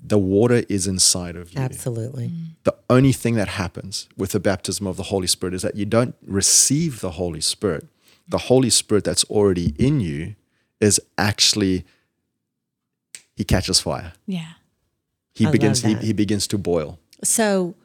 the 0.00 0.18
water 0.18 0.62
is 0.68 0.86
inside 0.86 1.34
of 1.36 1.52
you 1.52 1.60
Absolutely. 1.60 2.28
Hmm. 2.28 2.44
the 2.62 2.76
only 2.88 3.12
thing 3.12 3.34
that 3.34 3.48
happens 3.48 4.08
with 4.16 4.30
the 4.30 4.40
baptism 4.40 4.86
of 4.86 4.96
the 4.96 5.04
Holy 5.04 5.26
Spirit 5.26 5.54
is 5.54 5.62
that 5.62 5.74
you 5.74 5.86
don't 5.86 6.14
receive 6.24 7.00
the 7.00 7.12
Holy 7.12 7.40
Spirit. 7.40 7.88
The 8.28 8.38
Holy 8.38 8.70
Spirit 8.70 9.04
that's 9.04 9.24
already 9.24 9.74
in 9.78 10.00
you 10.00 10.36
is 10.80 11.00
actually 11.16 11.84
he 13.34 13.44
catches 13.44 13.80
fire. 13.80 14.12
Yeah. 14.26 14.52
He 15.38 15.46
I 15.46 15.50
begins 15.52 15.82
he, 15.82 15.94
he 15.94 16.12
begins 16.12 16.48
to 16.48 16.58
boil. 16.58 16.98
So, 17.22 17.76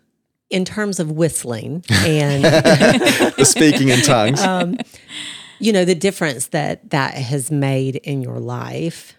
in 0.50 0.66
terms 0.66 1.00
of 1.00 1.12
whistling 1.12 1.84
and 1.90 2.44
The 2.44 3.46
speaking 3.46 3.90
in 3.90 4.02
tongues. 4.02 4.44
Um, 4.54 4.78
you 5.60 5.72
know 5.72 5.86
the 5.86 5.96
difference 5.96 6.48
that 6.48 6.90
that 6.90 7.14
has 7.14 7.52
made 7.52 7.98
in 7.98 8.22
your 8.22 8.40
life, 8.40 9.16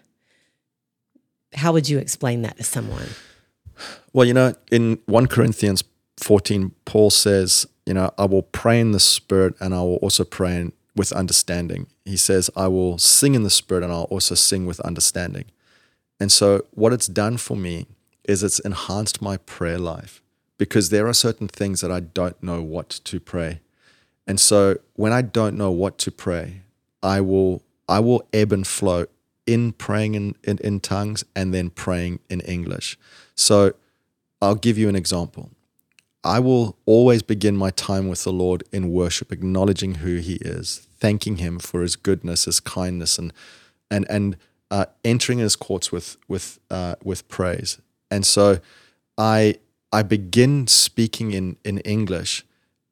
how 1.53 1.71
would 1.71 1.87
you 1.87 1.97
explain 1.97 2.41
that 2.41 2.57
to 2.57 2.63
someone? 2.63 3.07
Well, 4.13 4.25
you 4.27 4.33
know, 4.33 4.53
in 4.69 4.99
1 5.05 5.27
Corinthians 5.27 5.83
14, 6.17 6.71
Paul 6.85 7.09
says, 7.09 7.65
you 7.85 7.93
know, 7.93 8.11
I 8.17 8.25
will 8.25 8.43
pray 8.43 8.79
in 8.79 8.91
the 8.91 8.99
Spirit 8.99 9.55
and 9.59 9.73
I 9.73 9.81
will 9.81 9.97
also 9.97 10.23
pray 10.23 10.59
in, 10.59 10.73
with 10.95 11.11
understanding. 11.11 11.87
He 12.03 12.17
says, 12.17 12.49
I 12.55 12.67
will 12.67 12.97
sing 12.97 13.33
in 13.33 13.43
the 13.43 13.49
Spirit 13.49 13.83
and 13.83 13.91
I'll 13.91 14.03
also 14.03 14.35
sing 14.35 14.65
with 14.65 14.79
understanding. 14.81 15.45
And 16.19 16.31
so, 16.31 16.65
what 16.71 16.93
it's 16.93 17.07
done 17.07 17.37
for 17.37 17.57
me 17.57 17.87
is 18.27 18.43
it's 18.43 18.59
enhanced 18.59 19.21
my 19.21 19.37
prayer 19.37 19.77
life 19.77 20.21
because 20.57 20.89
there 20.89 21.07
are 21.07 21.13
certain 21.13 21.47
things 21.47 21.81
that 21.81 21.91
I 21.91 21.99
don't 21.99 22.41
know 22.41 22.61
what 22.61 22.89
to 22.89 23.19
pray. 23.19 23.59
And 24.27 24.39
so, 24.39 24.77
when 24.95 25.11
I 25.11 25.21
don't 25.21 25.57
know 25.57 25.71
what 25.71 25.97
to 25.99 26.11
pray, 26.11 26.61
I 27.03 27.21
will 27.21 27.61
I 27.87 27.99
will 27.99 28.27
ebb 28.33 28.51
and 28.51 28.65
flow 28.65 29.05
in 29.45 29.73
praying 29.73 30.15
in, 30.15 30.35
in, 30.43 30.57
in 30.59 30.79
tongues 30.79 31.23
and 31.35 31.53
then 31.53 31.69
praying 31.69 32.19
in 32.29 32.41
English. 32.41 32.97
So, 33.35 33.73
I'll 34.41 34.55
give 34.55 34.77
you 34.77 34.89
an 34.89 34.95
example. 34.95 35.51
I 36.23 36.39
will 36.39 36.75
always 36.87 37.21
begin 37.21 37.55
my 37.55 37.69
time 37.69 38.07
with 38.07 38.23
the 38.23 38.33
Lord 38.33 38.63
in 38.71 38.91
worship, 38.91 39.31
acknowledging 39.31 39.95
who 39.95 40.15
He 40.15 40.35
is, 40.35 40.87
thanking 40.99 41.37
Him 41.37 41.59
for 41.59 41.83
His 41.83 41.95
goodness, 41.95 42.45
His 42.45 42.59
kindness, 42.59 43.19
and 43.19 43.31
and 43.91 44.07
and 44.09 44.37
uh, 44.71 44.85
entering 45.03 45.37
His 45.37 45.55
courts 45.55 45.91
with 45.91 46.17
with 46.27 46.59
uh, 46.71 46.95
with 47.03 47.27
praise. 47.29 47.79
And 48.11 48.25
so, 48.25 48.59
I 49.17 49.55
I 49.91 50.03
begin 50.03 50.67
speaking 50.67 51.31
in 51.31 51.57
in 51.63 51.79
English, 51.79 52.45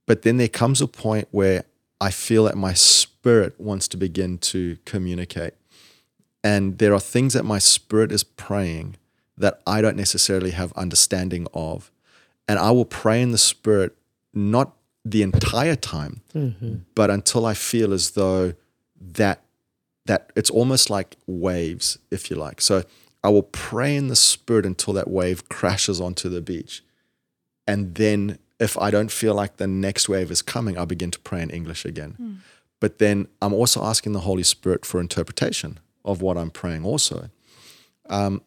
but 0.06 0.22
then 0.22 0.38
there 0.38 0.48
comes 0.48 0.82
a 0.82 0.88
point 0.88 1.28
where 1.32 1.66
I 2.00 2.12
feel 2.12 2.46
that 2.46 2.58
my 2.58 2.74
spirit 2.74 3.60
wants 3.60 3.88
to 3.90 3.98
begin 3.98 4.38
to 4.40 4.78
communicate, 4.86 5.54
and 6.44 6.78
there 6.78 6.94
are 6.94 7.00
things 7.00 7.34
that 7.34 7.44
my 7.44 7.60
spirit 7.60 8.12
is 8.12 8.24
praying 8.24 8.98
that 9.38 9.62
I 9.66 9.82
don't 9.82 9.98
necessarily 9.98 10.52
have 10.52 10.72
understanding 10.74 11.48
of. 11.54 11.92
And 12.48 12.60
I 12.60 12.72
will 12.72 12.86
pray 12.86 13.22
in 13.22 13.32
the 13.32 13.38
spirit, 13.38 13.96
not 14.34 14.76
the 15.06 15.22
entire 15.22 15.76
time, 15.76 16.22
mm-hmm. 16.34 16.76
but 16.96 17.10
until 17.10 17.46
I 17.46 17.54
feel 17.54 17.94
as 17.94 18.12
though 18.12 18.54
that 19.00 19.42
that 20.06 20.32
it's 20.36 20.50
almost 20.50 20.90
like 20.90 21.16
waves, 21.28 21.98
if 22.12 22.30
you 22.30 22.36
like. 22.36 22.60
So 22.60 22.84
I 23.24 23.30
will 23.30 23.44
pray 23.44 23.96
in 23.96 24.08
the 24.10 24.16
spirit 24.16 24.66
until 24.66 24.94
that 24.94 25.10
wave 25.10 25.48
crashes 25.50 26.02
onto 26.02 26.30
the 26.30 26.42
beach. 26.42 26.84
And 27.66 27.96
then 27.96 28.38
if 28.60 28.78
I 28.78 28.92
don't 28.92 29.12
feel 29.12 29.34
like 29.34 29.58
the 29.58 29.68
next 29.68 30.10
wave 30.10 30.30
is 30.30 30.42
coming, 30.42 30.78
I'll 30.78 30.86
begin 30.86 31.12
to 31.12 31.20
pray 31.20 31.42
in 31.42 31.50
English 31.50 31.86
again. 31.86 32.42
But 32.80 33.00
then 33.00 33.28
I'm 33.42 33.54
also 33.54 33.82
asking 33.84 34.12
the 34.14 34.22
Holy 34.22 34.44
Spirit 34.44 34.86
for 34.86 35.00
interpretation 35.00 35.80
of 36.04 36.22
what 36.22 36.38
I'm 36.38 36.52
praying 36.52 36.84
also. 36.86 37.30
And 38.10 38.42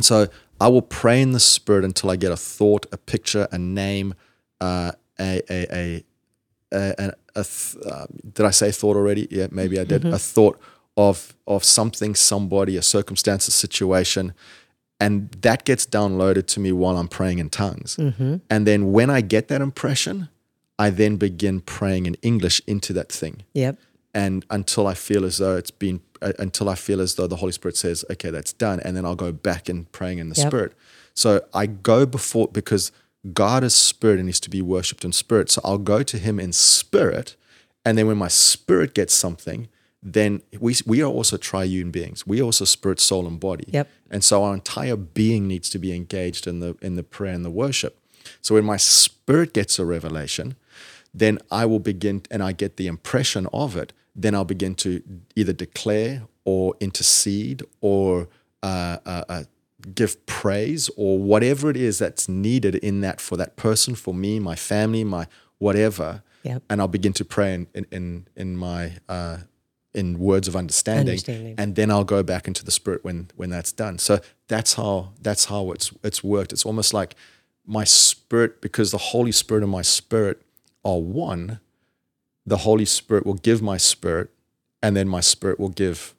so 0.00 0.28
I 0.60 0.68
will 0.68 0.82
pray 0.82 1.20
in 1.20 1.32
the 1.32 1.40
spirit 1.40 1.84
until 1.84 2.10
I 2.10 2.16
get 2.16 2.32
a 2.32 2.36
thought, 2.36 2.86
a 2.92 2.96
picture, 2.96 3.46
a 3.52 3.58
name, 3.58 4.14
uh, 4.60 4.92
a, 5.20 5.42
a, 5.50 5.66
a, 5.72 6.04
a, 6.72 6.94
a, 6.98 7.12
a 7.36 7.44
th- 7.44 7.76
uh, 7.86 8.06
did 8.32 8.46
I 8.46 8.50
say 8.50 8.70
thought 8.70 8.96
already? 8.96 9.28
Yeah, 9.30 9.48
maybe 9.50 9.78
I 9.78 9.84
did. 9.84 10.04
A 10.14 10.18
thought 10.18 10.58
of 10.98 11.34
of 11.46 11.64
something, 11.64 12.14
somebody, 12.14 12.76
a 12.76 12.82
circumstance, 12.82 13.48
a 13.48 13.50
situation, 13.50 14.34
and 15.00 15.30
that 15.42 15.64
gets 15.64 15.86
downloaded 15.86 16.46
to 16.48 16.60
me 16.60 16.72
while 16.72 16.98
I'm 16.98 17.08
praying 17.08 17.38
in 17.38 17.48
tongues. 17.50 17.96
And 18.50 18.66
then 18.66 18.92
when 18.92 19.08
I 19.08 19.20
get 19.22 19.48
that 19.48 19.60
impression, 19.62 20.28
I 20.78 20.90
then 20.90 21.16
begin 21.16 21.60
praying 21.60 22.06
in 22.06 22.14
English 22.22 22.60
into 22.66 22.92
that 22.92 23.10
thing 23.10 23.42
Yep. 23.54 23.76
and 24.14 24.44
until 24.50 24.86
I 24.86 24.94
feel 24.94 25.24
as 25.24 25.38
though 25.38 25.56
it's 25.56 25.70
been, 25.72 26.00
uh, 26.20 26.32
until 26.38 26.68
I 26.68 26.74
feel 26.76 27.00
as 27.00 27.14
though 27.14 27.26
the 27.28 27.36
Holy 27.36 27.52
Spirit 27.52 27.76
says, 27.76 28.04
okay, 28.10 28.30
that's 28.30 28.52
done. 28.52 28.78
And 28.84 28.96
then 28.96 29.04
I'll 29.06 29.16
go 29.28 29.32
back 29.32 29.68
and 29.68 29.90
praying 29.92 30.18
in 30.18 30.28
the 30.28 30.36
Yep. 30.40 30.46
Spirit. 30.48 30.72
So 31.14 31.30
I 31.54 31.66
go 31.66 32.06
before, 32.06 32.48
because 32.48 32.92
God 33.32 33.64
is 33.64 33.74
spirit 33.74 34.20
and 34.20 34.28
is 34.28 34.40
to 34.40 34.50
be 34.50 34.62
worshipped 34.62 35.04
in 35.04 35.12
spirit. 35.12 35.50
So 35.50 35.60
I'll 35.64 35.84
go 35.94 36.02
to 36.04 36.16
Him 36.18 36.38
in 36.40 36.52
spirit. 36.52 37.36
And 37.84 37.96
then 37.96 38.06
when 38.06 38.18
my 38.18 38.28
spirit 38.28 38.94
gets 38.94 39.14
something, 39.14 39.68
then 40.02 40.42
we 40.60 40.76
we 40.86 41.02
are 41.02 41.10
also 41.10 41.36
triune 41.36 41.90
beings. 41.90 42.26
We 42.26 42.40
are 42.40 42.44
also 42.44 42.64
spirit, 42.64 43.00
soul, 43.00 43.26
and 43.26 43.40
body. 43.40 43.64
Yep. 43.68 43.88
And 44.10 44.24
so 44.24 44.44
our 44.44 44.54
entire 44.54 44.96
being 44.96 45.48
needs 45.48 45.68
to 45.70 45.78
be 45.78 45.94
engaged 45.94 46.46
in 46.46 46.60
the 46.60 46.76
in 46.80 46.96
the 46.96 47.02
prayer 47.02 47.34
and 47.34 47.44
the 47.44 47.50
worship. 47.50 47.98
So 48.40 48.54
when 48.54 48.64
my 48.64 48.76
spirit 48.76 49.52
gets 49.52 49.78
a 49.78 49.84
revelation, 49.84 50.56
then 51.12 51.38
I 51.50 51.66
will 51.66 51.80
begin 51.80 52.22
and 52.30 52.42
I 52.42 52.52
get 52.52 52.76
the 52.76 52.86
impression 52.86 53.46
of 53.52 53.76
it. 53.76 53.92
Then 54.14 54.34
I'll 54.34 54.44
begin 54.44 54.74
to 54.76 55.02
either 55.36 55.52
declare 55.52 56.22
or 56.44 56.74
intercede 56.80 57.62
or 57.80 58.28
uh, 58.62 58.98
uh, 59.04 59.24
uh, 59.28 59.42
give 59.94 60.24
praise 60.26 60.90
or 60.96 61.18
whatever 61.18 61.70
it 61.70 61.76
is 61.76 61.98
that's 61.98 62.28
needed 62.28 62.76
in 62.76 63.00
that 63.00 63.20
for 63.20 63.36
that 63.36 63.56
person, 63.56 63.94
for 63.94 64.14
me, 64.14 64.40
my 64.40 64.56
family, 64.56 65.04
my 65.04 65.26
whatever. 65.58 66.22
Yep. 66.42 66.62
And 66.70 66.80
I'll 66.80 66.88
begin 66.88 67.12
to 67.14 67.24
pray 67.24 67.54
in 67.54 67.66
in 67.74 67.86
in, 67.90 68.28
in 68.36 68.56
my 68.56 68.92
uh, 69.08 69.38
in 69.98 70.18
words 70.18 70.46
of 70.48 70.54
understanding, 70.56 71.12
Understanding. 71.14 71.54
and 71.58 71.74
then 71.74 71.90
I'll 71.90 72.04
go 72.16 72.22
back 72.22 72.46
into 72.48 72.64
the 72.64 72.70
spirit 72.70 73.00
when 73.06 73.18
when 73.38 73.50
that's 73.50 73.72
done. 73.72 73.98
So 73.98 74.20
that's 74.52 74.72
how 74.74 75.12
that's 75.26 75.44
how 75.46 75.72
it's 75.74 75.92
it's 76.08 76.22
worked. 76.24 76.52
It's 76.54 76.66
almost 76.66 76.94
like 77.00 77.14
my 77.66 77.84
spirit 77.84 78.60
because 78.60 78.88
the 78.92 79.04
Holy 79.12 79.32
Spirit 79.32 79.62
and 79.62 79.72
my 79.72 79.82
spirit 79.82 80.36
are 80.84 81.00
one. 81.00 81.60
The 82.46 82.58
Holy 82.68 82.86
Spirit 82.86 83.26
will 83.26 83.40
give 83.48 83.60
my 83.60 83.76
spirit, 83.78 84.30
and 84.82 84.96
then 84.96 85.08
my 85.08 85.20
spirit 85.20 85.58
will 85.60 85.74
give 85.84 86.14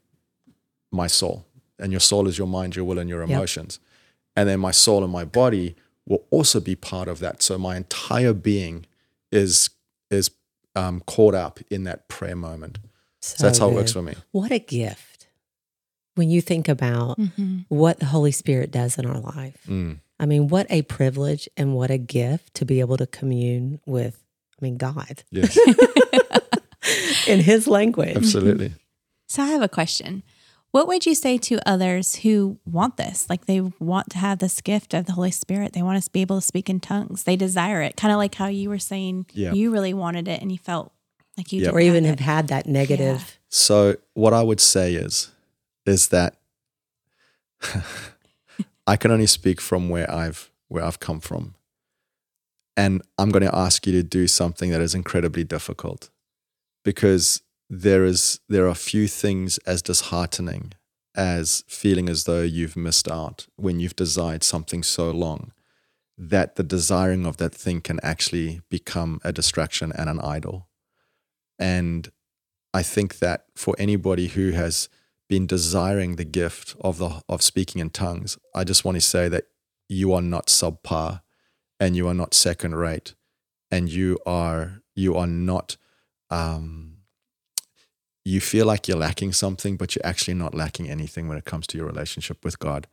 my 0.91 1.07
soul. 1.07 1.45
And 1.79 1.91
your 1.91 2.01
soul 2.01 2.27
is 2.27 2.37
your 2.37 2.47
mind, 2.47 2.75
your 2.75 2.85
will, 2.85 2.99
and 2.99 3.09
your 3.09 3.21
emotions. 3.21 3.79
And 4.35 4.47
then 4.49 4.59
my 4.59 4.71
soul 4.71 5.03
and 5.03 5.11
my 5.11 5.25
body 5.25 5.75
will 6.05 6.23
also 6.29 6.59
be 6.59 6.75
part 6.75 7.07
of 7.07 7.19
that. 7.19 7.41
So 7.41 7.57
my 7.57 7.77
entire 7.77 8.33
being 8.33 8.85
is 9.31 9.69
is 10.11 10.31
um, 10.75 11.01
caught 11.07 11.35
up 11.35 11.59
in 11.71 11.83
that 11.85 12.07
prayer 12.07 12.35
moment. 12.35 12.77
So, 13.21 13.43
that's 13.43 13.59
how 13.59 13.69
it 13.69 13.73
works 13.75 13.91
for 13.93 14.01
me. 14.01 14.15
What 14.31 14.51
a 14.51 14.59
gift 14.59 15.27
when 16.15 16.29
you 16.29 16.41
think 16.41 16.67
about 16.67 17.17
Mm-hmm. 17.17 17.59
what 17.69 17.99
the 17.99 18.05
Holy 18.07 18.31
Spirit 18.31 18.71
does 18.71 18.97
in 18.97 19.05
our 19.05 19.19
life. 19.19 19.57
Mm. 19.67 19.99
I 20.19 20.25
mean, 20.25 20.47
what 20.49 20.67
a 20.69 20.81
privilege 20.83 21.47
and 21.57 21.75
what 21.75 21.91
a 21.91 21.97
gift 21.97 22.53
to 22.55 22.65
be 22.65 22.79
able 22.81 22.97
to 22.97 23.07
commune 23.07 23.79
with, 23.85 24.21
I 24.61 24.65
mean, 24.65 24.77
God 24.77 25.23
Yes, 25.31 25.57
in 27.27 27.39
His 27.41 27.67
language. 27.67 28.15
absolutely. 28.15 28.73
So 29.31 29.43
I 29.43 29.47
have 29.49 29.61
a 29.61 29.69
question. 29.69 30.23
What 30.71 30.87
would 30.87 31.05
you 31.05 31.13
say 31.13 31.37
to 31.37 31.59
others 31.69 32.15
who 32.15 32.57
want 32.65 32.97
this? 32.97 33.29
Like 33.29 33.45
they 33.45 33.61
want 33.61 34.09
to 34.09 34.17
have 34.17 34.39
this 34.39 34.59
gift 34.59 34.95
of 34.95 35.05
the 35.05 35.11
Holy 35.11 35.29
Spirit. 35.29 35.73
They 35.73 35.83
want 35.83 36.03
to 36.03 36.09
be 36.09 36.21
able 36.21 36.37
to 36.41 36.45
speak 36.45 36.67
in 36.67 36.79
tongues. 36.79 37.25
They 37.25 37.35
desire 37.35 37.83
it. 37.83 37.95
Kind 37.95 38.11
of 38.11 38.17
like 38.17 38.33
how 38.33 38.47
you 38.47 38.69
were 38.69 38.79
saying 38.79 39.27
Yeah. 39.33 39.53
you 39.53 39.69
really 39.69 39.93
wanted 39.93 40.27
it 40.27 40.41
and 40.41 40.51
you 40.51 40.57
felt 40.57 40.91
like 41.39 41.51
you 41.53 41.61
Yeah. 41.61 41.67
didn't 41.67 41.77
Or 41.77 41.79
even 41.79 42.03
have 42.03 42.19
have 42.19 42.35
had 42.37 42.47
that 42.49 42.65
negative. 42.67 43.39
So 43.47 43.95
what 44.13 44.33
I 44.33 44.43
would 44.43 44.59
say 44.59 44.93
is, 44.93 45.31
is 45.85 46.09
that 46.09 46.35
I 48.87 48.95
can 48.97 49.11
only 49.11 49.27
speak 49.27 49.61
from 49.61 49.89
where 49.89 50.09
I've 50.11 50.51
where 50.67 50.83
I've 50.83 50.99
come 50.99 51.19
from, 51.19 51.55
and 52.77 53.01
I'm 53.17 53.31
going 53.31 53.43
to 53.51 53.55
ask 53.55 53.87
you 53.87 53.93
to 53.93 54.03
do 54.03 54.27
something 54.27 54.69
that 54.71 54.81
is 54.81 54.93
incredibly 54.93 55.43
difficult, 55.43 56.09
because 56.83 57.41
there 57.69 58.05
is 58.05 58.39
there 58.49 58.67
are 58.67 58.75
few 58.75 59.07
things 59.07 59.57
as 59.59 59.81
disheartening 59.81 60.73
as 61.15 61.63
feeling 61.67 62.07
as 62.09 62.23
though 62.25 62.43
you've 62.43 62.77
missed 62.77 63.09
out 63.09 63.47
when 63.55 63.79
you've 63.79 63.95
desired 63.95 64.43
something 64.43 64.83
so 64.83 65.09
long 65.11 65.51
that 66.17 66.55
the 66.55 66.63
desiring 66.63 67.25
of 67.25 67.37
that 67.37 67.53
thing 67.53 67.81
can 67.81 67.99
actually 68.03 68.61
become 68.69 69.19
a 69.23 69.31
distraction 69.33 69.91
and 69.95 70.07
an 70.09 70.19
idol. 70.19 70.67
And 71.59 72.11
I 72.73 72.83
think 72.83 73.19
that 73.19 73.45
for 73.55 73.75
anybody 73.77 74.27
who 74.27 74.51
has 74.51 74.89
been 75.27 75.45
desiring 75.45 76.15
the 76.15 76.25
gift 76.25 76.75
of 76.81 76.97
the 76.97 77.21
of 77.29 77.41
speaking 77.41 77.81
in 77.81 77.89
tongues, 77.89 78.37
I 78.55 78.63
just 78.63 78.85
want 78.85 78.95
to 78.95 79.01
say 79.01 79.29
that 79.29 79.45
you 79.87 80.13
are 80.13 80.21
not 80.21 80.47
subpar 80.47 81.21
and 81.79 81.95
you 81.95 82.07
are 82.07 82.13
not 82.13 82.33
second 82.33 82.75
rate 82.75 83.15
and 83.69 83.89
you 83.89 84.17
are 84.25 84.81
you 84.95 85.15
are 85.15 85.27
not 85.27 85.77
um, 86.29 86.97
you 88.25 88.39
feel 88.41 88.65
like 88.65 88.87
you're 88.87 88.97
lacking 88.97 89.33
something, 89.33 89.77
but 89.77 89.95
you're 89.95 90.05
actually 90.05 90.35
not 90.35 90.53
lacking 90.53 90.89
anything 90.89 91.27
when 91.27 91.37
it 91.37 91.45
comes 91.45 91.65
to 91.67 91.77
your 91.77 91.87
relationship 91.87 92.43
with 92.43 92.59
God. 92.59 92.87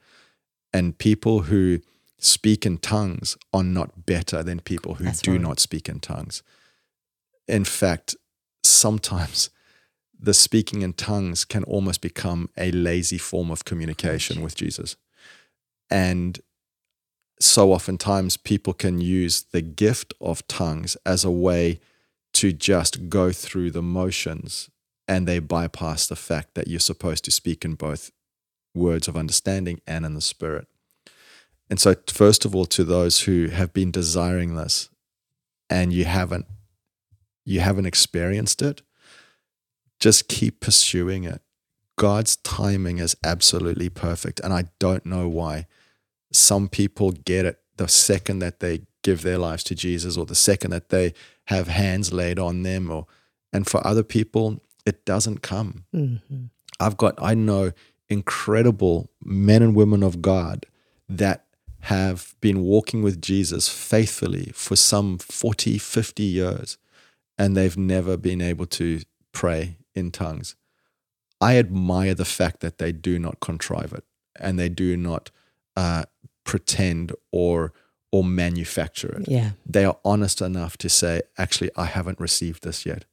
And 0.73 0.97
people 0.97 1.43
who 1.43 1.81
speak 2.19 2.65
in 2.65 2.79
tongues 2.79 3.37
are 3.53 3.65
not 3.65 4.07
better 4.07 4.43
than 4.43 4.61
people 4.61 4.95
who 4.95 5.05
That's 5.05 5.21
do 5.21 5.33
right. 5.33 5.41
not 5.41 5.61
speak 5.61 5.89
in 5.89 6.01
tongues. 6.01 6.43
In 7.47 7.65
fact, 7.65 8.17
sometimes 8.67 9.51
the 10.19 10.35
speaking 10.35 10.83
in 10.83 10.93
tongues 10.93 11.45
can 11.45 11.65
almost 11.65 12.01
become 12.01 12.49
a 12.57 12.71
lazy 12.73 13.19
form 13.19 13.51
of 13.51 13.65
communication 13.65 14.43
with 14.43 14.55
Jesus. 14.55 14.97
And 15.91 16.41
so 17.39 17.73
oftentimes 17.73 18.37
people 18.37 18.73
can 18.73 19.01
use 19.01 19.43
the 19.53 19.61
gift 19.61 20.15
of 20.21 20.47
tongues 20.49 20.97
as 21.05 21.25
a 21.25 21.31
way 21.31 21.81
to 22.35 22.53
just 22.53 23.09
go 23.09 23.33
through 23.33 23.71
the 23.71 23.83
motions 23.83 24.71
and 25.09 25.27
they 25.27 25.39
bypass 25.39 26.07
the 26.07 26.17
fact 26.17 26.55
that 26.55 26.69
you're 26.69 26.81
supposed 26.81 27.25
to 27.25 27.31
speak 27.31 27.65
in 27.65 27.75
both 27.75 28.11
words 28.75 29.09
of 29.09 29.17
understanding 29.17 29.81
and 29.87 30.05
in 30.05 30.15
the 30.15 30.21
spirit. 30.21 30.67
And 31.69 31.81
so, 31.81 31.95
first 32.09 32.45
of 32.45 32.55
all, 32.55 32.67
to 32.67 32.85
those 32.85 33.23
who 33.23 33.49
have 33.49 33.73
been 33.73 33.91
desiring 33.91 34.55
this 34.55 34.89
and 35.69 35.93
you 35.93 36.05
haven't, 36.05 36.47
you 37.47 37.61
haven't 37.61 37.87
experienced 37.87 38.61
it, 38.61 38.83
just 39.99 40.29
keep 40.29 40.61
pursuing 40.61 41.25
it. 41.25 41.41
God's 41.97 42.37
timing 42.37 42.99
is 42.99 43.17
absolutely 43.25 43.89
perfect. 43.89 44.41
And 44.41 44.53
I 44.53 44.65
don't 44.79 45.07
know 45.07 45.29
why 45.29 45.67
some 46.31 46.69
people 46.69 47.13
get 47.13 47.47
it 47.47 47.61
the 47.79 47.89
second 47.89 48.41
that 48.41 48.61
they 48.61 48.83
give 49.03 49.23
their 49.23 49.39
lives 49.39 49.63
to 49.65 49.75
Jesus 49.75 50.17
or 50.19 50.27
the 50.27 50.35
second 50.35 50.73
that 50.73 50.91
they 50.91 51.15
have 51.45 51.69
hands 51.69 52.13
laid 52.13 52.39
on 52.39 52.63
them 52.63 52.91
or 52.91 53.07
and 53.53 53.67
for 53.67 53.87
other 53.87 54.03
people 54.03 54.61
it 54.85 55.05
doesn't 55.05 55.41
come. 55.43 55.85
Mhm. 55.95 56.51
I've 56.81 56.97
got 56.97 57.15
I 57.23 57.35
know 57.35 57.73
incredible 58.09 59.11
men 59.25 59.63
and 59.63 59.75
women 59.75 60.03
of 60.03 60.21
God 60.21 60.67
that 61.09 61.47
have 61.81 62.35
been 62.41 62.63
walking 62.63 63.03
with 63.03 63.23
Jesus 63.23 63.69
faithfully 63.69 64.51
for 64.55 64.75
some 64.75 65.19
40, 65.19 65.79
50 65.79 66.25
years 66.25 66.79
and 67.39 67.57
they've 67.57 67.77
never 67.77 68.17
been 68.17 68.41
able 68.41 68.67
to 68.67 69.01
pray 69.33 69.79
in 69.95 70.11
tongues. 70.11 70.57
I 71.41 71.59
admire 71.59 72.15
the 72.15 72.25
fact 72.25 72.61
that 72.61 72.79
they 72.79 72.93
do 72.93 73.19
not 73.19 73.41
contrive 73.41 73.93
it 73.93 74.05
and 74.41 74.59
they 74.59 74.69
do 74.69 74.97
not 74.97 75.31
uh, 75.77 76.05
pretend 76.45 77.13
or 77.33 77.73
or 78.13 78.25
manufacture 78.25 79.19
it. 79.21 79.29
Yeah. 79.29 79.51
They 79.67 79.85
are 79.85 79.99
honest 80.05 80.41
enough 80.41 80.79
to 80.79 80.89
say, 80.89 81.23
actually, 81.37 81.71
I 81.77 81.87
haven't 81.87 82.21
received 82.21 82.63
this 82.63 82.87
yet. 82.87 83.05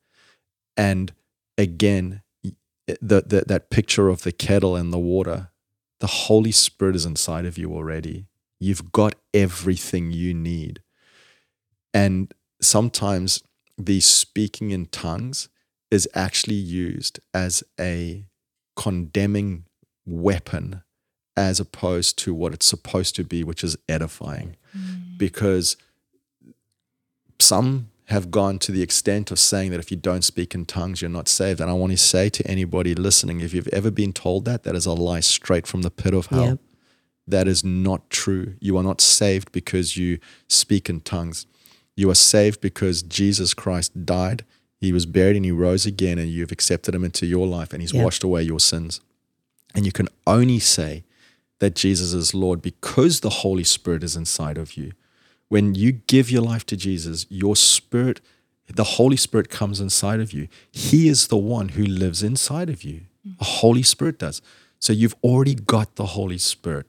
And 0.77 1.13
again, 1.57 2.21
the, 2.85 3.23
the, 3.25 3.43
that 3.47 3.69
picture 3.69 4.07
of 4.07 4.21
the 4.21 4.31
kettle 4.31 4.75
and 4.75 4.93
the 4.93 4.99
water, 4.99 5.49
the 5.99 6.07
Holy 6.07 6.51
Spirit 6.51 6.95
is 6.95 7.05
inside 7.05 7.45
of 7.45 7.57
you 7.57 7.73
already. 7.73 8.27
You've 8.59 8.91
got 8.91 9.15
everything 9.33 10.11
you 10.11 10.33
need. 10.33 10.81
And 11.93 12.33
sometimes 12.61 13.43
the 13.77 13.99
speaking 13.99 14.71
in 14.71 14.85
tongues 14.87 15.49
is 15.89 16.07
actually 16.13 16.55
used 16.55 17.19
as 17.33 17.63
a 17.79 18.25
condemning 18.75 19.65
weapon 20.05 20.81
as 21.35 21.59
opposed 21.59 22.17
to 22.19 22.33
what 22.33 22.53
it's 22.53 22.65
supposed 22.65 23.15
to 23.15 23.23
be, 23.23 23.43
which 23.43 23.63
is 23.63 23.77
edifying. 23.89 24.55
Mm. 24.77 25.17
Because 25.17 25.77
some 27.39 27.89
have 28.05 28.31
gone 28.31 28.59
to 28.59 28.71
the 28.71 28.81
extent 28.81 29.31
of 29.31 29.39
saying 29.39 29.71
that 29.71 29.79
if 29.79 29.89
you 29.89 29.97
don't 29.97 30.23
speak 30.23 30.53
in 30.53 30.65
tongues, 30.65 31.01
you're 31.01 31.09
not 31.09 31.27
saved. 31.27 31.61
And 31.61 31.69
I 31.69 31.73
want 31.73 31.91
to 31.91 31.97
say 31.97 32.29
to 32.29 32.45
anybody 32.47 32.93
listening, 32.95 33.41
if 33.41 33.53
you've 33.53 33.67
ever 33.69 33.89
been 33.89 34.13
told 34.13 34.45
that, 34.45 34.63
that 34.63 34.75
is 34.75 34.85
a 34.85 34.93
lie 34.93 35.21
straight 35.21 35.65
from 35.65 35.81
the 35.81 35.91
pit 35.91 36.13
of 36.13 36.27
hell. 36.27 36.45
Yep. 36.45 36.59
That 37.25 37.47
is 37.47 37.63
not 37.63 38.09
true. 38.09 38.55
You 38.59 38.77
are 38.77 38.83
not 38.83 38.99
saved 38.99 39.51
because 39.51 39.95
you 39.95 40.19
speak 40.49 40.89
in 40.89 40.99
tongues. 40.99 41.45
You 41.95 42.09
are 42.09 42.15
saved 42.15 42.61
because 42.61 43.03
Jesus 43.03 43.53
Christ 43.53 44.05
died, 44.05 44.43
he 44.79 44.91
was 44.91 45.05
buried, 45.05 45.35
and 45.35 45.45
he 45.45 45.51
rose 45.51 45.85
again, 45.85 46.17
and 46.17 46.29
you've 46.29 46.51
accepted 46.51 46.93
him 46.95 47.03
into 47.03 47.25
your 47.25 47.47
life, 47.47 47.71
and 47.73 47.81
he's 47.81 47.93
Yeah. 47.93 48.03
washed 48.03 48.23
away 48.23 48.43
your 48.43 48.59
sins. 48.59 48.99
And 49.75 49.85
you 49.85 49.91
can 49.91 50.09
only 50.27 50.59
say 50.59 51.03
that 51.59 51.75
Jesus 51.75 52.13
is 52.13 52.33
Lord 52.33 52.61
because 52.61 53.21
the 53.21 53.29
Holy 53.29 53.63
Spirit 53.63 54.03
is 54.03 54.15
inside 54.15 54.57
of 54.57 54.75
you. 54.75 54.91
When 55.49 55.75
you 55.75 55.91
give 55.93 56.29
your 56.29 56.41
life 56.41 56.65
to 56.67 56.75
Jesus, 56.75 57.25
your 57.29 57.55
spirit, 57.55 58.19
the 58.67 58.83
Holy 58.83 59.17
Spirit 59.17 59.49
comes 59.49 59.79
inside 59.79 60.19
of 60.19 60.33
you. 60.33 60.47
He 60.71 61.07
is 61.07 61.27
the 61.27 61.37
one 61.37 61.69
who 61.69 61.85
lives 61.85 62.23
inside 62.23 62.69
of 62.69 62.83
you. 62.83 63.01
The 63.39 63.45
Holy 63.45 63.83
Spirit 63.83 64.17
does. 64.19 64.41
So 64.79 64.91
you've 64.91 65.15
already 65.23 65.55
got 65.55 65.95
the 65.95 66.07
Holy 66.07 66.37
Spirit. 66.37 66.87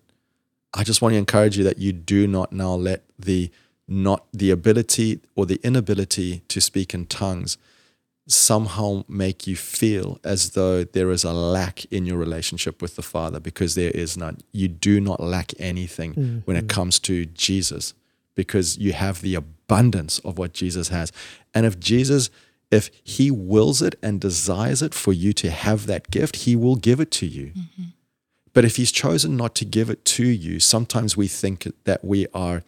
I 0.72 0.82
just 0.82 1.00
want 1.00 1.12
to 1.12 1.18
encourage 1.18 1.57
you 1.57 1.64
that 1.64 1.78
you 1.78 1.92
do 1.92 2.26
not 2.26 2.52
now 2.52 2.74
let 2.74 3.05
the 3.18 3.50
not 3.87 4.26
the 4.32 4.51
ability 4.51 5.20
or 5.35 5.47
the 5.47 5.61
inability 5.62 6.43
to 6.49 6.61
speak 6.61 6.95
in 6.95 7.07
tongues 7.07 7.59
somehow 8.26 9.05
make 9.07 9.47
you 9.47 9.55
feel 9.55 10.18
as 10.24 10.51
though 10.51 10.82
there 10.82 11.11
is 11.11 11.24
a 11.24 11.32
lack 11.32 11.85
in 11.87 12.07
your 12.07 12.16
relationship 12.16 12.80
with 12.80 12.97
the 12.97 13.03
Father 13.03 13.39
because 13.39 13.74
there 13.74 13.91
is 13.91 14.16
none. 14.16 14.39
You 14.53 14.68
do 14.68 15.01
not 15.01 15.20
lack 15.20 15.53
anything 15.59 16.14
mm-hmm. 16.14 16.39
when 16.45 16.57
it 16.57 16.68
comes 16.68 16.99
to 17.01 17.26
Jesus 17.26 17.93
because 18.35 18.78
you 18.78 18.93
have 18.95 19.20
the 19.20 19.35
abundance 19.35 20.18
of 20.20 20.39
what 20.39 20.55
Jesus 20.55 20.89
has. 20.89 21.12
And 21.53 21.66
if 21.66 21.78
Jesus, 21.78 22.30
if 22.70 22.91
He 23.05 23.30
wills 23.30 23.82
it 23.82 23.99
and 24.03 24.20
desires 24.20 24.80
it 24.80 24.95
for 24.95 25.12
you 25.12 25.32
to 25.35 25.51
have 25.51 25.87
that 25.87 26.11
gift, 26.11 26.37
He 26.37 26.57
will 26.57 26.76
give 26.76 27.01
it 27.01 27.11
to 27.12 27.26
you. 27.26 27.49
Mm-hmm. 27.49 27.82
But 28.55 28.64
if 28.64 28.76
He's 28.76 28.91
chosen 28.91 29.37
not 29.37 29.55
to 29.57 29.66
give 29.66 29.91
it 29.91 30.05
to 30.07 30.24
you, 30.24 30.61
sometimes 30.61 31.14
we 31.16 31.28
think 31.28 31.70
that 31.85 32.03
we 32.05 32.26
are 32.32 32.62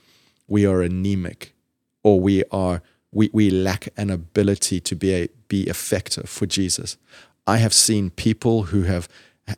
we 0.48 0.66
are 0.66 0.82
anemic 0.82 1.54
or 2.02 2.20
we 2.20 2.44
are 2.50 2.82
we, 3.12 3.30
we 3.32 3.50
lack 3.50 3.88
an 3.96 4.10
ability 4.10 4.80
to 4.80 4.94
be 4.94 5.14
a, 5.14 5.28
be 5.48 5.62
effective 5.62 6.28
for 6.28 6.44
Jesus. 6.44 6.98
I 7.46 7.58
have 7.58 7.72
seen 7.72 8.10
people 8.10 8.64
who 8.64 8.82
have, 8.82 9.08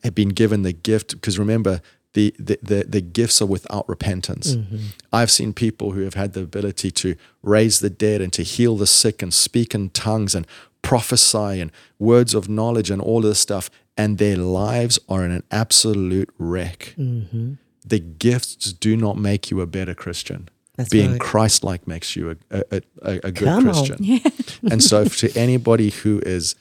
have 0.05 0.14
been 0.14 0.28
given 0.28 0.62
the 0.62 0.72
gift 0.72 1.12
because 1.12 1.39
remember 1.39 1.80
the, 2.12 2.34
the, 2.39 2.59
the, 2.62 2.84
the 2.89 3.01
gifts 3.01 3.43
are 3.43 3.47
without 3.47 3.89
repentance. 3.89 4.55
Mm-hmm. 4.55 4.76
I've 5.12 5.30
seen 5.30 5.53
people 5.53 5.93
who 5.93 6.03
have 6.03 6.14
had 6.14 6.32
the 6.34 6.43
ability 6.43 6.91
to 6.93 7.16
raise 7.43 7.80
the 7.80 7.91
dead 7.91 8.20
and 8.20 8.32
to 8.34 8.43
heal 8.43 8.76
the 8.76 8.86
sick 8.86 9.22
and 9.22 9.32
speak 9.32 9.74
in 9.74 9.91
tongues 9.91 10.34
and 10.34 10.47
prophesy 10.82 11.61
and 11.61 11.72
words 11.99 12.34
of 12.34 12.49
knowledge 12.49 12.91
and 12.91 13.03
all 13.03 13.20
this 13.20 13.41
stuff, 13.41 13.70
and 13.97 14.18
their 14.18 14.36
lives 14.36 14.99
are 15.09 15.24
in 15.24 15.32
an 15.32 15.43
absolute 15.51 16.30
wreck. 16.39 16.95
Mm-hmm. 16.97 17.55
The 17.84 17.99
gifts 17.99 18.72
do 18.72 18.97
not 18.97 19.16
make 19.16 19.51
you 19.51 19.61
a 19.61 19.66
better 19.66 19.95
Christian. 19.95 20.49
That's 20.78 20.90
Being 20.90 21.12
right. 21.12 21.20
Christ-like 21.20 21.88
makes 21.88 22.14
you 22.14 22.30
a, 22.30 22.36
a, 22.70 22.82
a, 23.02 23.10
a 23.24 23.32
good 23.32 23.44
Come 23.44 23.68
on. 23.68 23.74
Christian. 23.74 24.20
and 24.70 24.82
so, 24.82 25.04
to 25.06 25.36
anybody 25.36 25.90
who 25.90 26.20
is 26.24 26.54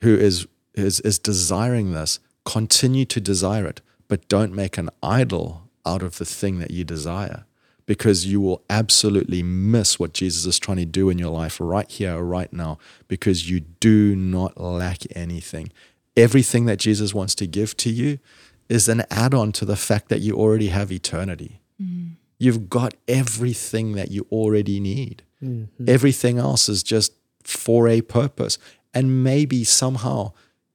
who 0.00 0.14
is 0.16 0.46
is 0.74 1.00
is 1.00 1.18
desiring 1.18 1.92
this, 1.92 2.20
continue 2.44 3.04
to 3.06 3.20
desire 3.20 3.66
it, 3.66 3.80
but 4.06 4.28
don't 4.28 4.54
make 4.54 4.78
an 4.78 4.90
idol 5.02 5.68
out 5.84 6.02
of 6.02 6.18
the 6.18 6.24
thing 6.24 6.60
that 6.60 6.70
you 6.70 6.84
desire, 6.84 7.46
because 7.84 8.26
you 8.26 8.40
will 8.40 8.62
absolutely 8.70 9.42
miss 9.42 9.98
what 9.98 10.12
Jesus 10.12 10.46
is 10.46 10.60
trying 10.60 10.76
to 10.76 10.86
do 10.86 11.10
in 11.10 11.18
your 11.18 11.30
life 11.30 11.58
right 11.60 11.90
here, 11.90 12.22
right 12.22 12.52
now, 12.52 12.78
because 13.08 13.50
you 13.50 13.58
do 13.58 14.14
not 14.14 14.56
lack 14.56 15.00
anything. 15.16 15.72
Everything 16.16 16.66
that 16.66 16.78
Jesus 16.78 17.12
wants 17.12 17.34
to 17.34 17.46
give 17.48 17.76
to 17.78 17.90
you 17.90 18.20
is 18.68 18.88
an 18.88 19.02
add-on 19.10 19.50
to 19.50 19.64
the 19.64 19.74
fact 19.74 20.10
that 20.10 20.20
you 20.20 20.36
already 20.36 20.68
have 20.68 20.92
eternity. 20.92 21.60
Mm. 21.82 22.12
You've 22.38 22.68
got 22.68 22.94
everything 23.08 23.92
that 23.92 24.10
you 24.10 24.26
already 24.30 24.80
need. 24.80 25.22
Mm-hmm. 25.42 25.88
Everything 25.88 26.38
else 26.38 26.68
is 26.68 26.82
just 26.82 27.12
for 27.42 27.88
a 27.88 28.00
purpose. 28.00 28.58
And 28.92 29.22
maybe 29.24 29.64
somehow 29.64 30.32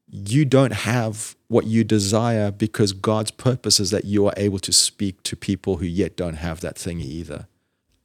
you 0.10 0.45
don't 0.45 0.74
have 0.74 1.36
what 1.47 1.66
you 1.66 1.84
desire 1.84 2.51
because 2.51 2.93
God's 2.93 3.32
purpose 3.32 3.80
is 3.80 3.91
that 3.91 4.05
you 4.05 4.26
are 4.28 4.34
able 4.38 4.60
to 4.60 4.72
speak 4.72 5.22
to 5.24 5.36
people 5.36 5.78
who 5.78 5.86
yet 5.86 6.16
don't 6.16 6.36
have 6.36 6.62
that 6.62 6.78
thing 6.78 6.99
either. 6.99 7.47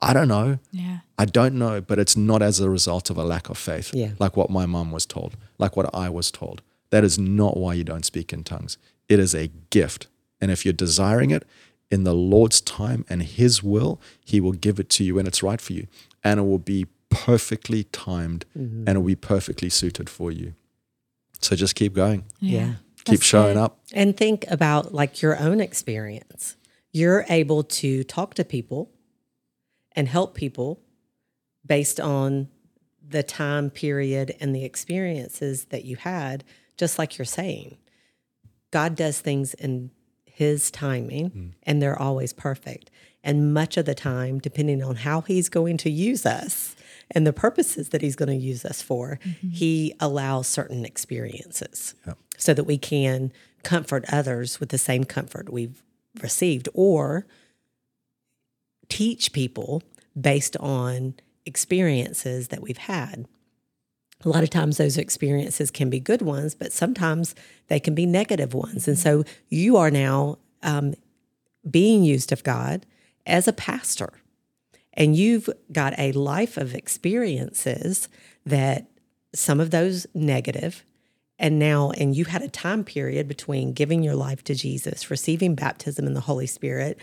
I 0.01 0.13
don't 0.13 0.29
know. 0.29 0.59
Yeah. 0.71 0.99
I 1.19 1.25
don't 1.25 1.55
know, 1.55 1.81
but 1.81 1.99
it's 1.99 2.17
not 2.17 2.43
as 2.43 2.61
a 2.61 2.69
result 2.69 3.09
of 3.09 3.17
a 3.17 3.25
lack 3.25 3.49
of 3.49 3.57
faith, 3.57 3.95
Yeah. 3.95 4.11
like 4.19 4.37
what 4.37 4.51
my 4.51 4.67
mom 4.67 4.91
was 4.91 5.07
told, 5.07 5.37
like 5.59 5.77
what 5.77 5.95
I 5.95 6.11
was 6.11 6.31
told. 6.31 6.61
That 6.91 7.05
is 7.05 7.19
not 7.19 7.57
why 7.57 7.75
you 7.75 7.85
don't 7.85 8.05
speak 8.05 8.33
in 8.33 8.45
tongues. 8.45 8.77
It 9.09 9.19
is 9.19 9.35
a 9.35 9.49
gift. 9.71 10.09
And 10.41 10.51
if 10.51 10.65
you're 10.67 10.75
desiring 10.75 11.31
it 11.31 11.45
in 11.95 12.03
the 12.03 12.13
Lord's 12.13 12.61
time 12.61 13.05
and 13.09 13.23
His 13.23 13.63
will, 13.63 14.01
He 14.25 14.41
will 14.41 14.53
give 14.53 14.81
it 14.81 14.91
to 14.91 15.05
you 15.05 15.15
when 15.15 15.29
it's 15.29 15.45
right 15.45 15.61
for 15.61 15.73
you. 15.73 15.87
And 16.25 16.41
it 16.41 16.43
will 16.43 16.59
be 16.59 16.87
perfectly 17.09 17.85
timed 17.85 18.45
mm-hmm. 18.59 18.85
and 18.87 18.97
it 18.97 18.99
will 18.99 19.07
be 19.07 19.15
perfectly 19.15 19.71
suited 19.71 20.11
for 20.11 20.33
you. 20.33 20.55
So 21.41 21.55
just 21.55 21.77
keep 21.77 21.95
going, 21.95 22.25
Yeah. 22.41 22.75
keep 23.05 23.21
That's 23.21 23.25
showing 23.25 23.55
good. 23.55 23.61
up. 23.61 23.79
And 23.93 24.17
think 24.17 24.45
about 24.51 24.93
like 24.93 25.23
your 25.23 25.39
own 25.39 25.61
experience. 25.61 26.57
You're 26.93 27.25
able 27.29 27.63
to 27.63 28.03
talk 28.03 28.35
to 28.35 28.45
people 28.45 28.91
and 29.93 30.09
help 30.09 30.35
people 30.35 30.81
based 31.65 32.01
on 32.01 32.49
the 33.07 33.23
time 33.23 33.71
period 33.71 34.35
and 34.41 34.53
the 34.53 34.65
experiences 34.65 35.67
that 35.67 35.85
you 35.85 35.95
had, 35.95 36.43
just 36.77 36.99
like 36.99 37.19
you're 37.19 37.25
saying. 37.25 37.79
God 38.73 38.97
does 38.97 39.21
things 39.21 39.55
in 39.55 39.93
his 40.35 40.71
timing 40.71 41.31
mm. 41.31 41.51
and 41.63 41.81
they're 41.81 42.01
always 42.01 42.33
perfect. 42.33 42.91
And 43.23 43.55
much 43.55 43.77
of 43.77 43.87
the 43.87 43.95
time, 43.95 44.41
depending 44.41 44.83
on 44.83 44.97
how 44.97 45.21
he's 45.23 45.49
going 45.49 45.77
to 45.79 45.91
use 45.91 46.27
us 46.27 46.75
and 47.11 47.27
the 47.27 47.33
purposes 47.33 47.91
that 47.91 48.03
he's 48.03 48.17
going 48.17 48.29
to 48.29 48.45
use 48.45 48.65
us 48.65 48.83
for, 48.83 49.21
mm-hmm. 49.25 49.49
he 49.49 49.95
allows 50.01 50.49
certain 50.49 50.85
experiences 50.85 51.95
so 52.37 52.53
that 52.53 52.65
we 52.65 52.77
can 52.77 53.33
comfort 53.63 54.05
others 54.13 54.59
with 54.59 54.71
the 54.71 54.79
same 54.79 55.05
comfort 55.05 55.51
we've 55.51 55.83
received 56.21 56.69
or 56.75 57.27
teach 58.89 59.33
people 59.33 59.83
based 60.21 60.57
on 60.59 61.15
experiences 61.47 62.49
that 62.49 62.61
we've 62.61 62.77
had. 62.77 63.27
A 64.25 64.29
lot 64.29 64.43
of 64.43 64.51
times 64.51 64.77
those 64.77 64.97
experiences 64.97 65.71
can 65.71 65.91
be 65.91 66.01
good 66.01 66.23
ones, 66.23 66.55
but 66.55 66.73
sometimes 66.73 67.35
they 67.69 67.81
can 67.81 67.95
be 67.95 68.07
negative 68.07 68.55
ones. 68.55 68.89
And 68.89 68.99
so 68.99 69.25
you 69.49 69.77
are 69.77 69.91
now 69.91 70.39
um, 70.63 70.95
being 71.69 72.05
used 72.05 72.33
of 72.33 72.43
God 72.43 72.87
as 73.27 73.49
a 73.49 73.53
pastor, 73.53 74.13
and 74.95 75.17
you've 75.17 75.49
got 75.73 75.99
a 75.99 76.13
life 76.13 76.57
of 76.57 76.75
experiences 76.75 78.09
that 78.47 78.87
some 79.35 79.61
of 79.61 79.71
those 79.71 80.07
negative, 80.15 80.85
and 81.39 81.59
now, 81.59 81.91
and 81.91 82.15
you 82.15 82.27
had 82.27 82.43
a 82.43 82.49
time 82.49 82.85
period 82.85 83.27
between 83.27 83.73
giving 83.73 84.03
your 84.03 84.15
life 84.15 84.45
to 84.45 84.55
Jesus, 84.55 85.11
receiving 85.11 85.55
baptism 85.55 86.07
in 86.07 86.15
the 86.15 86.21
Holy 86.21 86.47
Spirit, 86.47 86.99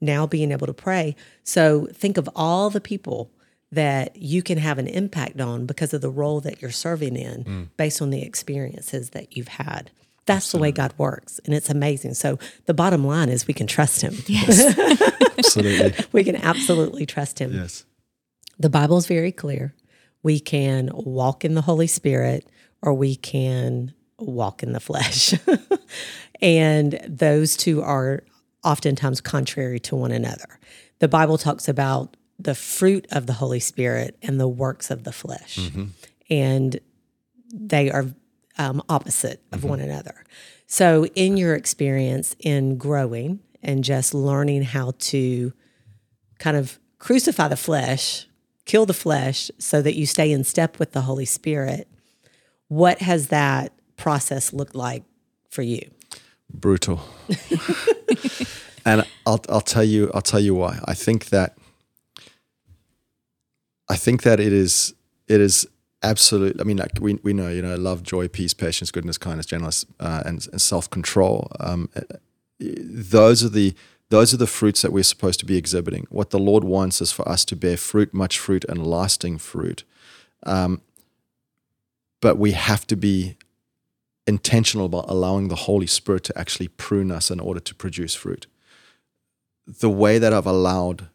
now 0.00 0.26
being 0.26 0.50
able 0.50 0.66
to 0.66 0.74
pray. 0.74 1.14
So 1.44 1.86
think 1.92 2.16
of 2.16 2.28
all 2.34 2.68
the 2.68 2.80
people 2.80 3.30
that 3.76 4.16
you 4.16 4.42
can 4.42 4.56
have 4.56 4.78
an 4.78 4.86
impact 4.86 5.38
on 5.38 5.66
because 5.66 5.92
of 5.92 6.00
the 6.00 6.10
role 6.10 6.40
that 6.40 6.62
you're 6.62 6.70
serving 6.70 7.14
in 7.14 7.44
mm. 7.44 7.68
based 7.76 8.00
on 8.00 8.08
the 8.08 8.22
experiences 8.22 9.10
that 9.10 9.36
you've 9.36 9.48
had. 9.48 9.90
That's 10.24 10.50
the 10.50 10.58
way 10.58 10.72
God 10.72 10.94
works. 10.98 11.40
And 11.44 11.54
it's 11.54 11.68
amazing. 11.68 12.14
So 12.14 12.38
the 12.64 12.74
bottom 12.74 13.06
line 13.06 13.28
is 13.28 13.46
we 13.46 13.54
can 13.54 13.66
trust 13.66 14.00
him. 14.00 14.14
Yes, 14.26 14.76
absolutely. 15.38 16.04
We 16.12 16.24
can 16.24 16.36
absolutely 16.36 17.06
trust 17.06 17.38
him. 17.38 17.52
yes. 17.52 17.84
The 18.58 18.70
Bible 18.70 18.96
is 18.96 19.06
very 19.06 19.30
clear. 19.30 19.74
We 20.22 20.40
can 20.40 20.90
walk 20.94 21.44
in 21.44 21.54
the 21.54 21.60
Holy 21.60 21.86
Spirit 21.86 22.48
or 22.80 22.94
we 22.94 23.14
can 23.14 23.92
walk 24.18 24.62
in 24.62 24.72
the 24.72 24.80
flesh. 24.80 25.34
and 26.40 26.98
those 27.06 27.56
two 27.56 27.82
are 27.82 28.24
oftentimes 28.64 29.20
contrary 29.20 29.78
to 29.80 29.94
one 29.94 30.12
another. 30.12 30.58
The 30.98 31.08
Bible 31.08 31.36
talks 31.36 31.68
about 31.68 32.16
the 32.38 32.54
fruit 32.54 33.06
of 33.10 33.26
the 33.26 33.34
Holy 33.34 33.60
Spirit 33.60 34.16
and 34.22 34.38
the 34.38 34.48
works 34.48 34.90
of 34.90 35.04
the 35.04 35.12
flesh. 35.12 35.58
And 36.28 36.80
they 37.52 37.90
are 37.90 38.06
um, 38.58 38.82
opposite 38.88 39.42
of 39.52 39.64
one 39.64 39.80
another. 39.80 40.24
So, 40.66 41.06
in 41.14 41.36
your 41.36 41.54
experience 41.54 42.34
in 42.40 42.76
growing 42.76 43.40
and 43.62 43.84
just 43.84 44.14
learning 44.14 44.62
how 44.62 44.94
to 44.98 45.52
kind 46.38 46.56
of 46.56 46.78
crucify 46.98 47.48
the 47.48 47.56
flesh, 47.56 48.26
kill 48.64 48.84
the 48.86 48.94
flesh 48.94 49.50
so 49.58 49.80
that 49.82 49.94
you 49.94 50.06
stay 50.06 50.32
in 50.32 50.42
step 50.42 50.78
with 50.78 50.92
the 50.92 51.02
Holy 51.02 51.24
Spirit, 51.24 51.88
what 52.68 52.98
has 52.98 53.28
that 53.28 53.72
process 53.96 54.52
looked 54.52 54.74
like 54.74 55.04
for 55.48 55.62
you? 55.62 55.88
brutal. 56.52 57.00
and 58.84 59.06
I'll 59.26 59.42
I'll 59.48 59.60
tell 59.60 59.84
you 59.84 60.10
I'll 60.14 60.22
tell 60.22 60.40
you 60.40 60.54
why. 60.54 60.78
I 60.84 60.94
think 60.94 61.26
that 61.26 61.56
I 63.88 63.96
think 63.96 64.22
that 64.22 64.40
it 64.40 64.52
is 64.52 64.94
it 65.28 65.40
is 65.40 65.66
absolute. 66.02 66.60
I 66.60 66.64
mean, 66.64 66.76
like 66.76 66.98
we 67.00 67.14
we 67.22 67.32
know 67.32 67.48
you 67.48 67.62
know 67.62 67.76
love, 67.76 68.02
joy, 68.02 68.28
peace, 68.28 68.54
patience, 68.54 68.90
goodness, 68.90 69.18
kindness, 69.18 69.46
gentleness, 69.46 69.86
uh, 70.00 70.22
and, 70.24 70.46
and 70.50 70.60
self 70.60 70.88
control. 70.90 71.50
Um, 71.60 71.88
those 72.58 73.44
are 73.44 73.48
the 73.48 73.74
those 74.08 74.32
are 74.32 74.36
the 74.36 74.46
fruits 74.46 74.82
that 74.82 74.92
we're 74.92 75.02
supposed 75.02 75.40
to 75.40 75.46
be 75.46 75.56
exhibiting. 75.56 76.06
What 76.10 76.30
the 76.30 76.38
Lord 76.38 76.64
wants 76.64 77.00
is 77.00 77.12
for 77.12 77.28
us 77.28 77.44
to 77.46 77.56
bear 77.56 77.76
fruit, 77.76 78.14
much 78.14 78.38
fruit, 78.38 78.64
and 78.68 78.86
lasting 78.86 79.38
fruit. 79.38 79.84
Um, 80.44 80.80
but 82.20 82.38
we 82.38 82.52
have 82.52 82.86
to 82.86 82.96
be 82.96 83.36
intentional 84.26 84.86
about 84.86 85.06
allowing 85.08 85.48
the 85.48 85.56
Holy 85.56 85.86
Spirit 85.86 86.24
to 86.24 86.38
actually 86.38 86.68
prune 86.68 87.10
us 87.10 87.30
in 87.30 87.40
order 87.40 87.60
to 87.60 87.74
produce 87.74 88.14
fruit. 88.14 88.46
The 89.66 89.90
way 89.90 90.18
that 90.18 90.32
I've 90.32 90.46
allowed, 90.46 91.08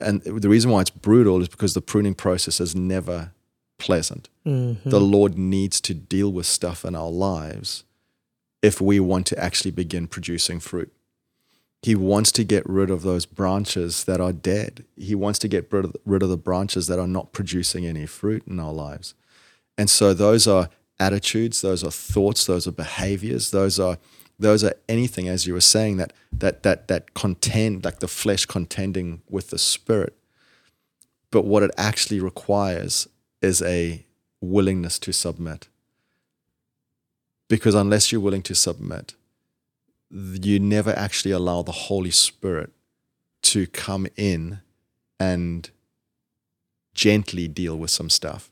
and 0.00 0.22
the 0.22 0.48
reason 0.48 0.70
why 0.70 0.82
it's 0.82 0.90
brutal 0.90 1.40
is 1.40 1.48
because 1.48 1.74
the 1.74 1.80
pruning 1.80 2.14
process 2.14 2.60
is 2.60 2.74
never 2.74 3.32
pleasant. 3.78 4.28
Mm-hmm. 4.46 4.88
The 4.88 5.00
Lord 5.00 5.38
needs 5.38 5.80
to 5.82 5.94
deal 5.94 6.32
with 6.32 6.46
stuff 6.46 6.84
in 6.84 6.94
our 6.94 7.10
lives 7.10 7.84
if 8.62 8.80
we 8.80 9.00
want 9.00 9.26
to 9.28 9.38
actually 9.38 9.70
begin 9.70 10.06
producing 10.06 10.60
fruit. 10.60 10.92
He 11.82 11.94
wants 11.94 12.32
to 12.32 12.44
get 12.44 12.68
rid 12.68 12.90
of 12.90 13.02
those 13.02 13.26
branches 13.26 14.04
that 14.04 14.20
are 14.20 14.32
dead. 14.32 14.84
He 14.96 15.14
wants 15.14 15.38
to 15.40 15.48
get 15.48 15.70
rid 15.70 15.84
of, 15.84 15.96
rid 16.04 16.22
of 16.22 16.30
the 16.30 16.36
branches 16.36 16.86
that 16.88 16.98
are 16.98 17.06
not 17.06 17.32
producing 17.32 17.86
any 17.86 18.06
fruit 18.06 18.42
in 18.46 18.58
our 18.58 18.72
lives. 18.72 19.14
And 19.78 19.88
so 19.88 20.14
those 20.14 20.48
are 20.48 20.70
attitudes, 20.98 21.60
those 21.60 21.84
are 21.84 21.90
thoughts, 21.90 22.46
those 22.46 22.66
are 22.66 22.72
behaviors, 22.72 23.50
those 23.50 23.78
are 23.78 23.98
those 24.38 24.62
are 24.62 24.74
anything 24.88 25.28
as 25.28 25.46
you 25.46 25.54
were 25.54 25.60
saying 25.60 25.96
that 25.96 26.12
that 26.32 26.62
that 26.62 26.88
that 26.88 27.14
contend 27.14 27.84
like 27.84 28.00
the 28.00 28.08
flesh 28.08 28.46
contending 28.46 29.22
with 29.28 29.50
the 29.50 29.58
spirit. 29.58 30.16
But 31.30 31.44
what 31.44 31.62
it 31.62 31.70
actually 31.76 32.20
requires 32.20 33.08
is 33.42 33.62
a 33.62 34.04
willingness 34.40 34.98
to 35.00 35.12
submit. 35.12 35.68
Because 37.48 37.74
unless 37.74 38.10
you're 38.10 38.20
willing 38.20 38.42
to 38.42 38.54
submit, 38.54 39.14
you 40.10 40.58
never 40.58 40.90
actually 40.96 41.30
allow 41.30 41.62
the 41.62 41.72
Holy 41.72 42.10
Spirit 42.10 42.70
to 43.42 43.66
come 43.66 44.06
in 44.16 44.60
and 45.18 45.70
gently 46.94 47.48
deal 47.48 47.76
with 47.76 47.90
some 47.90 48.10
stuff. 48.10 48.50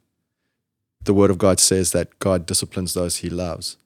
The 1.03 1.15
Word 1.15 1.31
of 1.31 1.39
God 1.39 1.61
says 1.61 1.93
that 1.93 2.19
God 2.19 2.47
disciplines 2.47 2.95
those 2.95 3.17
He 3.17 3.31
loves. 3.31 3.77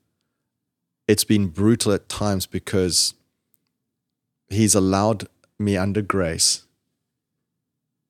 It's 1.09 1.25
been 1.25 1.49
brutal 1.49 1.93
at 1.93 2.09
times 2.09 2.47
because 2.47 3.15
He's 4.51 4.75
allowed 4.75 5.29
me 5.59 5.77
under 5.77 6.01
grace 6.01 6.65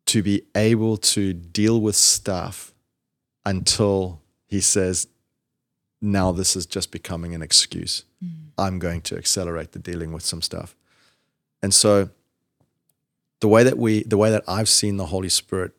to 0.07 0.22
be 0.22 0.42
able 0.55 0.96
to 0.96 1.32
deal 1.32 1.80
with 1.80 1.96
stuff 1.96 2.72
until 3.44 4.20
He 4.46 4.61
says, 4.61 5.09
now 6.01 6.32
this 6.32 6.55
is 6.57 6.66
just 6.66 6.90
becoming 6.90 7.34
an 7.34 7.42
excuse. 7.42 8.05
Mm. 8.24 8.30
I'm 8.57 8.78
going 8.78 9.01
to 9.03 9.16
accelerate 9.16 9.72
the 9.72 9.78
dealing 9.78 10.12
with 10.12 10.24
some 10.24 10.42
stuff. 10.42 10.76
And 11.62 11.74
so 11.74 12.11
the 13.40 13.49
way 13.49 13.62
that 13.64 13.78
we 13.78 14.03
the 14.05 14.16
way 14.16 14.30
that 14.30 14.44
I've 14.46 14.68
seen 14.68 14.96
the 14.96 15.07
Holy 15.07 15.28
Spirit 15.28 15.72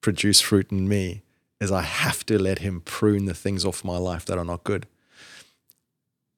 produce 0.00 0.40
fruit 0.40 0.70
in 0.70 0.88
me 0.88 1.22
is 1.60 1.72
I 1.72 1.82
have 1.82 2.24
to 2.26 2.38
let 2.38 2.60
him 2.60 2.80
prune 2.80 3.24
the 3.24 3.34
things 3.34 3.64
off 3.64 3.84
my 3.84 3.98
life 3.98 4.24
that 4.26 4.38
are 4.38 4.44
not 4.44 4.64
good. 4.64 4.86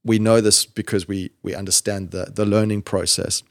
We 0.05 0.19
know 0.19 0.41
this 0.41 0.65
because 0.65 1.07
we 1.07 1.31
we 1.43 1.55
understand 1.55 2.11
the 2.11 2.33
the 2.35 2.47
learning 2.47 2.83
process. 2.83 3.43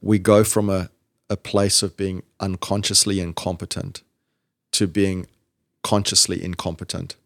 We 0.00 0.18
go 0.18 0.44
from 0.44 0.70
a, 0.70 0.90
a 1.28 1.36
place 1.36 1.82
of 1.82 1.96
being 1.96 2.22
unconsciously 2.40 3.20
incompetent 3.20 4.02
to 4.72 4.86
being 4.86 5.26
consciously 5.82 6.42
incompetent. 6.42 7.16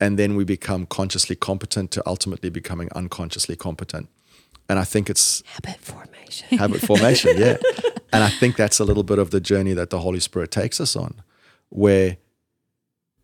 And 0.00 0.18
then 0.18 0.36
we 0.36 0.44
become 0.44 0.86
consciously 0.86 1.34
competent 1.34 1.90
to 1.92 2.02
ultimately 2.06 2.50
becoming 2.50 2.88
unconsciously 2.94 3.56
competent. 3.56 4.08
And 4.68 4.78
I 4.78 4.84
think 4.84 5.08
it's 5.10 5.42
habit 5.46 5.80
formation. 5.80 6.58
Habit 6.58 6.80
formation, 6.82 7.38
yeah. 7.38 7.56
and 8.12 8.22
I 8.22 8.28
think 8.28 8.56
that's 8.56 8.78
a 8.78 8.84
little 8.84 9.02
bit 9.02 9.18
of 9.18 9.30
the 9.30 9.40
journey 9.40 9.72
that 9.72 9.88
the 9.88 10.00
Holy 10.00 10.20
Spirit 10.20 10.50
takes 10.50 10.78
us 10.78 10.94
on, 10.94 11.22
where 11.70 12.18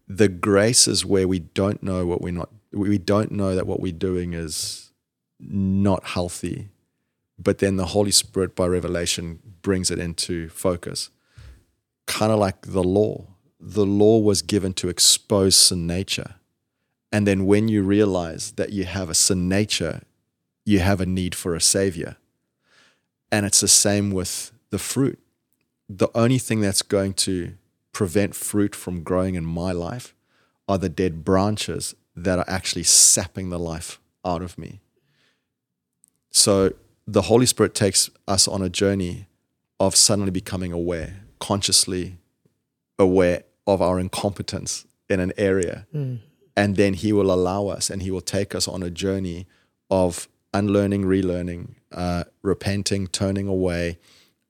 the 0.09 0.29
grace 0.29 0.89
is 0.89 1.05
where 1.05 1.29
we 1.29 1.41
don't 1.41 1.83
know 1.83 2.07
what 2.07 2.23
we're 2.23 2.33
not, 2.33 2.49
we 2.75 2.99
don't 2.99 3.31
know 3.31 3.55
that 3.55 3.67
what 3.67 3.81
we're 3.81 3.93
doing 3.93 4.33
is 4.33 4.91
not 5.41 6.05
healthy. 6.05 6.69
But 7.39 7.59
then 7.59 7.77
the 7.77 7.87
Holy 7.87 8.11
Spirit, 8.11 8.55
by 8.55 8.67
revelation, 8.67 9.41
brings 9.63 9.91
it 9.91 9.99
into 9.99 10.49
focus. 10.49 11.11
Kind 12.07 12.33
of 12.33 12.39
like 12.39 12.63
the 12.63 12.85
law. 12.85 13.27
The 13.59 13.87
law 13.87 14.19
was 14.19 14.43
given 14.43 14.73
to 14.75 14.89
expose 14.89 15.57
sin 15.57 15.87
nature. 15.87 16.35
And 17.11 17.27
then 17.27 17.47
when 17.47 17.69
you 17.69 17.83
realize 17.83 18.53
that 18.53 18.73
you 18.73 18.85
have 18.85 19.09
a 19.09 19.15
sin 19.15 19.49
nature, 19.49 20.03
you 20.65 20.81
have 20.81 21.01
a 21.01 21.07
need 21.07 21.35
for 21.35 21.55
a 21.55 21.61
savior. 21.61 22.17
And 23.31 23.47
it's 23.47 23.61
the 23.61 23.69
same 23.69 24.11
with 24.11 24.53
the 24.71 24.79
fruit. 24.79 25.19
The 25.89 26.09
only 26.15 26.39
thing 26.39 26.61
that's 26.61 26.83
going 26.83 27.15
to 27.15 27.55
prevent 27.93 28.35
fruit 28.35 28.75
from 28.75 29.03
growing 29.03 29.35
in 29.35 29.45
my 29.45 29.73
life 29.73 30.15
are 30.69 30.79
the 30.79 30.89
dead 30.89 31.25
branches 31.25 31.95
that 32.17 32.39
are 32.39 32.45
actually 32.49 32.85
sapping 32.85 33.51
the 33.51 33.59
life 33.59 33.99
out 34.25 34.43
of 34.43 34.57
me. 34.59 34.81
So 36.31 36.73
the 37.07 37.23
Holy 37.23 37.47
Spirit 37.47 37.75
takes 37.75 38.11
us 38.27 38.49
on 38.49 38.63
a 38.63 38.69
journey 38.69 39.27
of 39.81 39.95
suddenly 39.95 40.31
becoming 40.31 40.73
aware, 40.73 41.23
consciously 41.39 42.17
aware 42.99 43.45
of 43.67 43.83
our 43.83 43.99
incompetence 43.99 44.87
in 45.09 45.21
an 45.21 45.33
area. 45.37 45.87
Mm. 45.95 46.21
And 46.57 46.77
then 46.77 46.95
He 46.95 47.13
will 47.13 47.33
allow 47.33 47.67
us 47.67 47.91
and 47.91 48.03
He 48.03 48.11
will 48.11 48.21
take 48.21 48.55
us 48.55 48.69
on 48.69 48.83
a 48.83 48.91
journey 48.91 49.47
of 49.91 50.29
unlearning, 50.53 51.05
relearning, 51.05 51.75
uh, 51.93 52.25
repenting, 52.43 53.09
turning 53.09 53.49
away, 53.49 53.99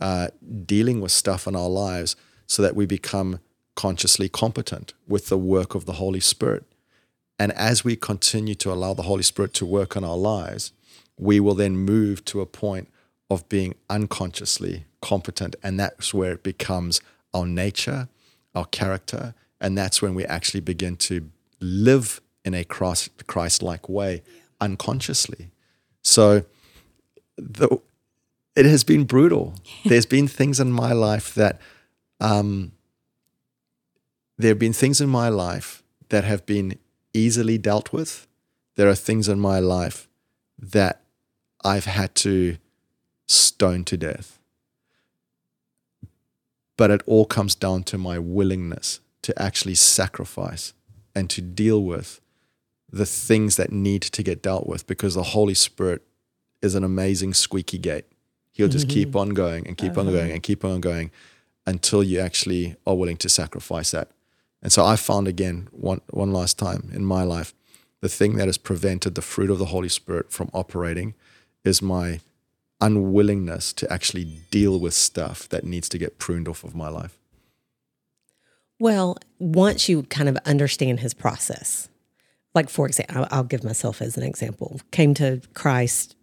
uh, 0.01 0.29
dealing 0.67 1.01
with 1.01 1.13
stuff 1.13 1.47
in 1.47 1.57
our 1.57 1.69
lives 1.69 2.15
so 2.47 2.63
that 2.63 2.77
we 2.77 2.87
become 2.87 3.41
consciously 3.75 4.29
competent 4.29 4.93
with 5.09 5.29
the 5.29 5.39
work 5.39 5.75
of 5.75 5.87
the 5.87 5.95
Holy 5.95 6.21
Spirit. 6.21 6.65
And 7.39 7.53
as 7.53 7.85
we 7.85 7.97
continue 7.97 8.55
to 8.57 8.73
allow 8.73 8.95
the 8.95 9.03
Holy 9.03 9.23
Spirit 9.23 9.55
to 9.55 9.67
work 9.67 9.97
on 9.97 10.05
our 10.05 10.17
lives, 10.17 10.73
we 11.19 11.41
will 11.41 11.55
then 11.55 11.77
move 11.77 12.25
to 12.27 12.41
a 12.41 12.47
point 12.47 12.89
of 13.31 13.49
being 13.49 13.75
unconsciously 13.91 14.85
competent. 15.01 15.57
And 15.63 15.79
that's 15.79 16.15
where 16.15 16.33
it 16.33 16.43
becomes 16.43 17.01
our 17.33 17.47
nature, 17.47 18.09
our 18.55 18.67
character. 18.67 19.35
And 19.61 19.77
that's 19.77 20.01
when 20.01 20.15
we 20.15 20.25
actually 20.25 20.61
begin 20.61 20.97
to 20.97 21.31
live 21.61 22.21
in 22.45 22.55
a 22.55 22.65
Christ 22.65 23.63
like 23.63 23.89
way 23.89 24.23
unconsciously. 24.61 25.51
So 26.03 26.45
the, 27.37 27.81
it 28.55 28.67
has 28.67 28.85
been 28.85 29.05
brutal. 29.05 29.55
There's 29.85 30.07
been 30.07 30.29
things 30.29 30.61
in 30.61 30.71
my 30.71 30.93
life 30.93 31.35
that 31.35 31.61
um, 32.21 32.73
there 34.39 34.51
have 34.51 34.59
been 34.59 34.73
things 34.73 35.01
in 35.01 35.09
my 35.09 35.29
life 35.29 35.83
that 36.09 36.25
have 36.25 36.47
been 36.47 36.79
easily 37.15 37.57
dealt 37.57 37.93
with. 37.93 38.27
There 38.77 38.89
are 38.89 38.95
things 38.95 39.29
in 39.29 39.41
my 39.41 39.61
life 39.61 40.09
that 40.59 41.01
I've 41.65 41.87
had 41.87 42.15
to 42.17 42.59
stone 43.27 43.85
to 43.85 43.97
death. 43.97 44.39
But 46.77 46.91
it 46.91 47.03
all 47.07 47.25
comes 47.25 47.55
down 47.55 47.85
to 47.85 47.99
my 47.99 48.19
willingness 48.19 49.01
to 49.23 49.41
actually 49.41 49.77
sacrifice 49.77 50.75
and 51.15 51.31
to 51.31 51.41
deal 51.41 51.83
with 51.83 52.21
the 52.91 53.07
things 53.07 53.57
that 53.57 53.73
need 53.73 54.03
to 54.03 54.23
get 54.23 54.43
dealt 54.43 54.67
with 54.67 54.87
because 54.87 55.15
the 55.15 55.23
Holy 55.23 55.55
Spirit 55.55 56.03
is 56.61 56.75
an 56.75 56.85
amazing 56.85 57.35
squeaky 57.35 57.79
gate. 57.79 58.05
He'll 58.53 58.69
just 58.69 58.87
mm-hmm. 58.87 58.95
keep 58.95 59.17
on 59.17 59.31
going 59.31 59.67
and 59.67 59.77
keep 59.77 59.93
uh-huh. 59.93 60.09
on 60.09 60.13
going 60.13 60.33
and 60.33 60.43
keep 60.43 60.65
on 60.65 60.81
going 60.81 61.11
until 61.67 62.03
you 62.03 62.21
actually 62.21 62.77
are 62.87 62.95
willing 62.95 63.17
to 63.19 63.29
sacrifice 63.29 63.93
that. 63.93 64.11
And 64.65 64.73
so 64.73 64.85
I 64.85 64.97
found 64.97 65.29
again 65.29 65.69
one 65.71 66.01
one 66.11 66.33
last 66.33 66.59
time 66.59 66.91
in 66.93 67.05
my 67.05 67.23
life, 67.23 67.55
the 68.01 68.09
thing 68.09 68.37
that 68.37 68.49
has 68.49 68.59
prevented 68.59 69.15
the 69.15 69.23
fruit 69.23 69.51
of 69.51 69.59
the 69.59 69.67
Holy 69.67 69.91
Spirit 69.91 70.33
from 70.33 70.51
operating 70.53 71.15
is 71.65 71.81
my 71.81 72.21
unwillingness 72.81 73.73
to 73.75 73.93
actually 73.93 74.25
deal 74.51 74.81
with 74.81 74.95
stuff 74.95 75.49
that 75.51 75.65
needs 75.65 75.89
to 75.91 75.99
get 75.99 76.19
pruned 76.19 76.49
off 76.49 76.65
of 76.65 76.75
my 76.75 76.89
life. 76.89 77.19
Well, 78.81 79.19
once 79.39 79.89
you 79.89 80.03
kind 80.05 80.29
of 80.29 80.37
understand 80.45 81.01
his 81.01 81.15
process, 81.15 81.89
like 82.55 82.69
for 82.69 82.87
example, 82.87 83.27
I'll 83.31 83.45
give 83.45 83.65
myself 83.65 84.03
as 84.03 84.17
an 84.17 84.23
example, 84.23 84.81
came 84.91 85.15
to 85.15 85.43
Christ, 85.53 86.17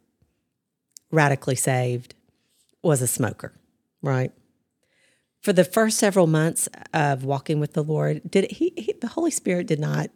radically 1.12 1.56
saved, 1.56 2.16
was 2.84 3.02
a 3.02 3.08
smoker, 3.08 3.54
right? 4.02 4.32
For 5.42 5.54
the 5.54 5.64
first 5.64 5.98
several 5.98 6.28
months 6.28 6.70
of 6.94 7.24
walking 7.24 7.60
with 7.60 7.74
the 7.74 7.84
Lord, 7.84 8.22
did 8.30 8.52
he, 8.52 8.74
he 8.78 8.94
the 8.94 9.08
Holy 9.08 9.32
Spirit 9.32 9.68
did 9.68 9.80
not 9.80 10.10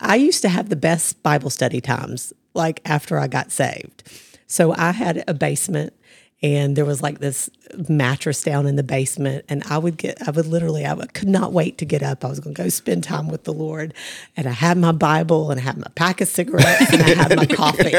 I 0.00 0.16
used 0.16 0.42
to 0.42 0.48
have 0.48 0.68
the 0.68 0.76
best 0.76 1.22
Bible 1.22 1.50
study 1.50 1.80
times 1.80 2.32
like 2.54 2.80
after 2.84 3.18
I 3.18 3.28
got 3.28 3.50
saved. 3.50 4.02
So 4.46 4.74
I 4.76 4.92
had 4.92 5.24
a 5.26 5.34
basement 5.34 5.94
and 6.42 6.76
there 6.76 6.84
was 6.84 7.02
like 7.02 7.18
this 7.18 7.50
mattress 7.88 8.42
down 8.42 8.66
in 8.66 8.76
the 8.76 8.82
basement 8.82 9.44
and 9.48 9.62
i 9.68 9.78
would 9.78 9.96
get 9.96 10.16
i 10.26 10.30
would 10.30 10.46
literally 10.46 10.84
i 10.84 10.92
would, 10.92 11.12
could 11.14 11.28
not 11.28 11.52
wait 11.52 11.78
to 11.78 11.84
get 11.84 12.02
up. 12.02 12.24
I 12.24 12.28
was 12.28 12.40
going 12.40 12.54
to 12.54 12.62
go 12.62 12.68
spend 12.68 13.04
time 13.04 13.28
with 13.28 13.44
the 13.44 13.52
lord 13.52 13.94
and 14.36 14.46
i 14.46 14.52
had 14.52 14.78
my 14.78 14.92
bible 14.92 15.50
and 15.50 15.60
i 15.60 15.62
had 15.62 15.78
my 15.78 15.88
pack 15.94 16.20
of 16.20 16.28
cigarettes 16.28 16.92
and 16.92 17.02
i 17.02 17.14
had 17.14 17.36
my 17.36 17.46
coffee. 17.46 17.94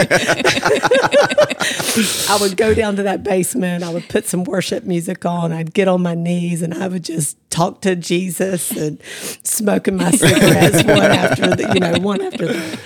I 2.30 2.38
would 2.40 2.58
go 2.58 2.74
down 2.74 2.96
to 2.98 3.04
that 3.04 3.24
basement 3.24 3.84
i 3.84 3.90
would 3.90 4.08
put 4.10 4.26
some 4.26 4.44
worship 4.44 4.84
music 4.84 5.26
on 5.26 5.52
i'd 5.52 5.74
get 5.74 5.88
on 5.88 6.02
my 6.02 6.16
knees 6.16 6.62
and 6.62 6.74
i 6.74 6.88
would 6.88 7.04
just 7.04 7.38
talk 7.50 7.82
to 7.82 7.96
jesus 7.96 8.72
and 8.72 9.02
smoking 9.44 9.98
my 9.98 10.12
cigarettes 10.12 10.84
one 10.84 11.04
after 11.04 11.56
the 11.56 11.72
you 11.74 11.80
know 11.80 12.00
one 12.00 12.22
after 12.22 12.48
the 12.48 12.80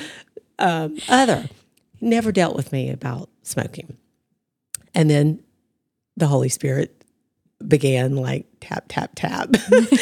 um, 0.61 0.97
other. 1.09 1.49
Never 1.99 2.31
dealt 2.31 2.55
with 2.55 2.71
me 2.71 2.89
about 2.89 3.29
smoking 3.43 3.97
and 4.93 5.09
then 5.09 5.41
the 6.17 6.27
Holy 6.27 6.49
Spirit 6.49 7.03
began 7.67 8.15
like 8.15 8.45
tap, 8.59 8.85
tap, 8.87 9.11
tap. 9.15 9.49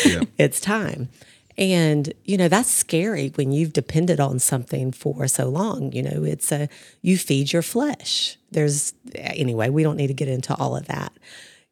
Yeah. 0.06 0.22
it's 0.38 0.60
time. 0.60 1.10
And, 1.58 2.14
you 2.24 2.38
know, 2.38 2.48
that's 2.48 2.72
scary 2.72 3.34
when 3.36 3.52
you've 3.52 3.74
depended 3.74 4.22
on 4.22 4.40
something 4.40 4.94
for 4.94 5.28
so 5.28 5.50
long. 5.50 5.92
You 5.92 6.04
know, 6.04 6.24
it's 6.24 6.54
a, 6.54 6.70
you 7.02 7.18
feed 7.18 7.52
your 7.52 7.62
flesh. 7.62 8.38
There's, 8.52 8.94
anyway, 9.14 9.70
we 9.70 9.84
don't 9.84 9.98
need 9.98 10.08
to 10.08 10.14
get 10.14 10.30
into 10.30 10.56
all 10.56 10.78
of 10.78 10.88
that. 10.88 11.12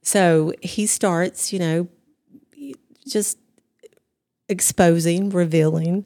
So 0.03 0.51
he 0.61 0.87
starts, 0.87 1.53
you 1.53 1.59
know, 1.59 1.87
just 3.07 3.37
exposing, 4.49 5.29
revealing, 5.29 6.05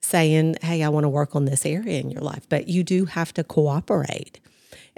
saying, 0.00 0.56
Hey, 0.62 0.82
I 0.82 0.88
want 0.88 1.04
to 1.04 1.10
work 1.10 1.36
on 1.36 1.44
this 1.44 1.66
area 1.66 2.00
in 2.00 2.10
your 2.10 2.22
life. 2.22 2.48
But 2.48 2.68
you 2.68 2.82
do 2.82 3.04
have 3.04 3.34
to 3.34 3.44
cooperate. 3.44 4.40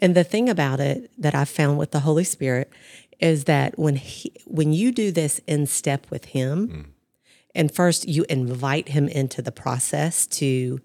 And 0.01 0.15
the 0.15 0.25
thing 0.25 0.49
about 0.49 0.81
it 0.81 1.11
that 1.19 1.35
I've 1.35 1.49
found 1.49 1.79
with 1.79 1.91
the 1.93 2.01
Holy 2.01 2.25
Spirit 2.25 2.73
is 3.21 3.45
that 3.45 3.79
when 3.79 3.97
he, 3.97 4.33
when 4.47 4.73
you 4.73 4.91
do 4.93 5.13
this 5.13 5.41
in 5.47 5.67
step 5.67 6.07
with 6.11 6.25
him, 6.27 6.95
and 7.55 7.71
first 7.73 8.09
you 8.09 8.25
invite 8.29 8.89
him 8.89 9.07
into 9.09 9.43
the 9.43 9.53
process 9.53 10.27
to 10.29 10.81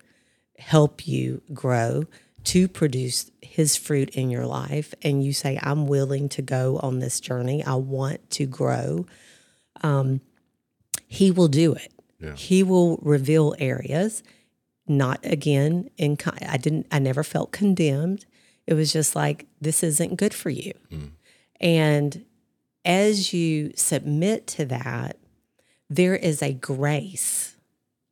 help 0.60 1.08
you 1.08 1.42
grow, 1.54 2.04
to 2.46 2.68
produce 2.68 3.32
his 3.42 3.76
fruit 3.78 4.10
in 4.12 4.30
your 4.30 4.46
life, 4.46 4.94
and 5.02 5.24
you 5.24 5.32
say, 5.34 5.58
I'm 5.64 5.88
willing 5.88 6.28
to 6.30 6.42
go 6.42 6.78
on 6.84 7.00
this 7.00 7.20
journey, 7.20 7.64
I 7.64 7.76
want 7.76 8.30
to 8.32 8.46
grow, 8.46 9.06
um, 9.82 10.22
he 11.08 11.32
will 11.32 11.48
do 11.48 11.74
it. 11.74 11.92
He 12.36 12.64
will 12.64 12.98
reveal 13.02 13.56
areas. 13.60 14.24
Not 14.88 15.20
again 15.24 15.90
in. 15.98 16.18
con- 16.18 16.38
I 16.48 16.58
didn't. 16.58 16.88
I 16.92 17.00
never 17.00 17.24
felt 17.24 17.52
condemned. 17.52 18.26
It 18.68 18.74
was 18.74 18.92
just 18.92 19.16
like 19.16 19.48
this 19.62 19.84
isn't 19.84 20.18
good 20.18 20.34
for 20.34 20.50
you. 20.50 20.74
Mm. 20.92 21.12
And 21.60 22.26
as 22.84 23.34
you 23.34 23.72
submit 23.76 24.48
to 24.48 24.66
that, 24.66 25.18
there 25.90 26.16
is 26.16 26.42
a 26.42 26.54
grace. 26.54 27.58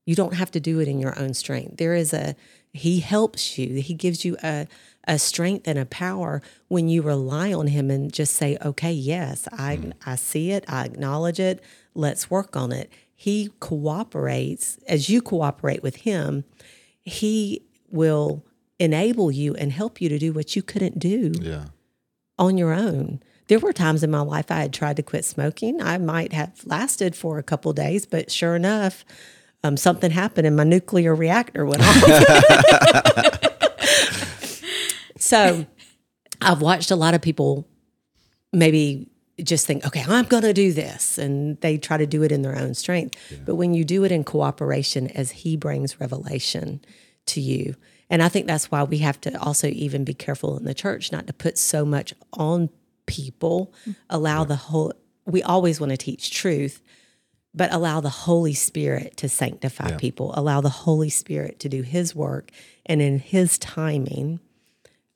You 0.06 0.16
don't 0.16 0.36
have 0.36 0.52
to 0.52 0.60
do 0.60 0.80
it 0.80 0.88
in 0.88 1.00
your 1.00 1.18
own 1.20 1.34
strength. 1.34 1.78
There 1.78 1.96
is 1.96 2.14
a, 2.14 2.36
He 2.72 3.00
helps 3.00 3.58
you. 3.58 3.82
He 3.82 3.94
gives 3.94 4.26
you 4.26 4.38
a, 4.44 4.68
a 5.08 5.18
strength 5.18 5.68
and 5.68 5.80
a 5.80 5.86
power 5.86 6.42
when 6.68 6.88
you 6.88 7.02
rely 7.02 7.54
on 7.54 7.68
Him 7.68 7.90
and 7.90 8.12
just 8.12 8.36
say, 8.36 8.58
okay, 8.64 8.92
yes, 8.92 9.48
I, 9.52 9.78
mm. 9.78 9.94
I 10.06 10.16
see 10.16 10.52
it, 10.52 10.66
I 10.68 10.86
acknowledge 10.86 11.40
it, 11.40 11.62
let's 11.94 12.30
work 12.30 12.56
on 12.56 12.72
it. 12.72 12.92
He 13.16 13.52
cooperates. 13.60 14.78
As 14.88 15.10
you 15.10 15.22
cooperate 15.22 15.82
with 15.82 15.98
Him, 15.98 16.44
He 17.04 17.62
will 17.90 18.44
enable 18.84 19.32
you 19.32 19.56
and 19.56 19.72
help 19.72 20.02
you 20.02 20.10
to 20.10 20.20
do 20.20 20.34
what 20.34 20.56
you 20.56 20.62
couldn't 20.62 21.00
do 21.00 21.32
Yeah. 21.42 21.66
on 22.38 22.58
your 22.58 22.74
own. 22.74 23.22
There 23.48 23.60
were 23.60 23.74
times 23.74 24.04
in 24.04 24.12
my 24.12 24.22
life 24.22 24.52
I 24.52 24.62
had 24.62 24.74
tried 24.74 24.98
to 24.98 25.04
quit 25.04 25.26
smoking. 25.26 25.82
I 25.82 25.98
might 25.98 26.34
have 26.34 26.52
lasted 26.66 27.16
for 27.16 27.38
a 27.38 27.44
couple 27.44 27.74
days, 27.74 28.06
but 28.06 28.32
sure 28.32 28.56
enough, 28.56 29.04
um, 29.64 29.78
something 29.78 30.12
happened 30.12 30.48
and 30.48 30.56
my 30.56 30.64
nuclear 30.64 31.14
reactor 31.16 31.66
went 31.66 31.82
off. 31.84 32.04
so 35.18 35.66
I've 36.42 36.62
watched 36.62 36.92
a 36.92 36.96
lot 36.96 37.14
of 37.14 37.22
people 37.22 37.68
maybe 38.52 39.10
just 39.42 39.66
think, 39.66 39.86
okay, 39.86 40.04
I'm 40.08 40.26
going 40.26 40.44
to 40.44 40.54
do 40.54 40.72
this. 40.74 41.18
And 41.18 41.60
they 41.62 41.78
try 41.78 41.98
to 41.98 42.06
do 42.06 42.24
it 42.24 42.32
in 42.32 42.42
their 42.44 42.58
own 42.58 42.74
strength. 42.74 43.18
But 43.46 43.56
when 43.56 43.74
you 43.74 43.84
do 43.84 44.04
it 44.04 44.12
in 44.12 44.24
cooperation 44.24 45.08
as 45.08 45.32
He 45.32 45.58
brings 45.58 46.00
revelation 46.00 46.82
to 47.28 47.42
you, 47.42 47.76
and 48.10 48.22
I 48.22 48.30
think 48.30 48.48
that's 48.48 48.70
why 48.72 48.84
we 48.84 49.00
have 49.00 49.20
to 49.22 49.40
also 49.40 49.68
even 49.68 50.04
be 50.04 50.14
careful 50.14 50.58
in 50.58 50.66
the 50.66 50.74
church 50.74 51.12
not 51.12 51.28
to 51.28 51.34
put 51.34 51.58
so 51.58 51.86
much 51.86 52.14
on 52.34 52.70
people, 53.06 53.74
allow 54.10 54.44
the 54.44 54.56
whole, 54.56 54.94
we 55.26 55.42
always 55.44 55.80
want 55.80 55.92
to 55.92 55.98
teach 55.98 56.32
truth. 56.32 56.82
But 57.56 57.72
allow 57.72 58.02
the 58.02 58.10
Holy 58.10 58.56
Spirit 58.56 59.16
to 59.18 59.30
sanctify 59.30 59.96
people. 59.98 60.34
Allow 60.36 60.62
the 60.62 60.70
Holy 60.70 61.12
Spirit 61.12 61.60
to 61.60 61.70
do 61.70 61.84
His 61.84 62.16
work, 62.16 62.50
and 62.84 63.00
in 63.00 63.20
His 63.20 63.60
timing, 63.60 64.40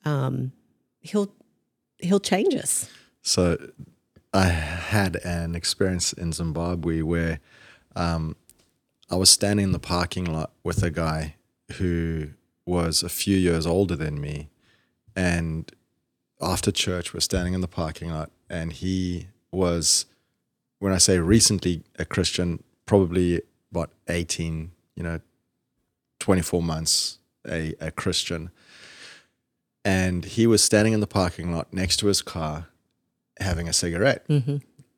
um, 0.04 0.52
He'll 1.00 1.32
He'll 1.98 2.20
change 2.20 2.54
us. 2.54 2.88
So 3.22 3.58
I 4.32 4.44
had 4.44 5.16
an 5.24 5.56
experience 5.56 6.12
in 6.12 6.32
Zimbabwe 6.32 7.02
where 7.02 7.40
um, 7.96 8.36
I 9.10 9.16
was 9.16 9.30
standing 9.30 9.64
in 9.64 9.72
the 9.72 9.80
parking 9.80 10.24
lot 10.24 10.52
with 10.62 10.82
a 10.84 10.90
guy 10.90 11.34
who 11.72 12.28
was 12.68 13.02
a 13.02 13.08
few 13.08 13.36
years 13.36 13.66
older 13.66 13.96
than 13.96 14.20
me. 14.20 14.50
And 15.16 15.72
after 16.40 16.70
church, 16.70 17.14
we're 17.14 17.20
standing 17.20 17.54
in 17.54 17.62
the 17.62 17.68
parking 17.68 18.10
lot, 18.12 18.30
and 18.48 18.72
he 18.72 19.28
was, 19.50 20.06
when 20.78 20.92
I 20.92 20.98
say 20.98 21.18
recently 21.18 21.82
a 21.98 22.04
Christian, 22.04 22.62
probably 22.86 23.40
about 23.72 23.90
18, 24.08 24.70
you 24.94 25.02
know, 25.02 25.20
24 26.20 26.62
months 26.62 27.18
a, 27.48 27.74
a 27.80 27.90
Christian. 27.90 28.50
And 29.84 30.24
he 30.24 30.46
was 30.46 30.62
standing 30.62 30.92
in 30.92 31.00
the 31.00 31.06
parking 31.06 31.52
lot 31.52 31.72
next 31.72 31.96
to 31.98 32.06
his 32.06 32.20
car 32.22 32.68
having 33.40 33.68
a 33.68 33.72
cigarette. 33.72 34.28
Mm-hmm. 34.28 34.56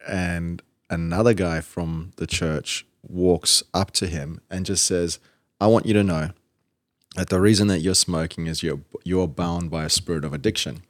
And 0.08 0.62
another 0.88 1.34
guy 1.34 1.60
from 1.60 2.12
the 2.16 2.26
church 2.26 2.84
walks 3.02 3.62
up 3.72 3.92
to 3.92 4.06
him 4.06 4.40
and 4.50 4.66
just 4.66 4.84
says, 4.84 5.20
I 5.60 5.66
want 5.68 5.86
you 5.86 5.94
to 5.94 6.02
know 6.02 6.30
that 7.16 7.28
the 7.28 7.40
reason 7.40 7.68
that 7.68 7.80
you're 7.80 7.94
smoking 7.94 8.46
is 8.46 8.62
you're 8.62 8.80
you're 9.04 9.28
bound 9.28 9.70
by 9.70 9.84
a 9.84 9.90
spirit 9.90 10.24
of 10.24 10.32
addiction. 10.32 10.82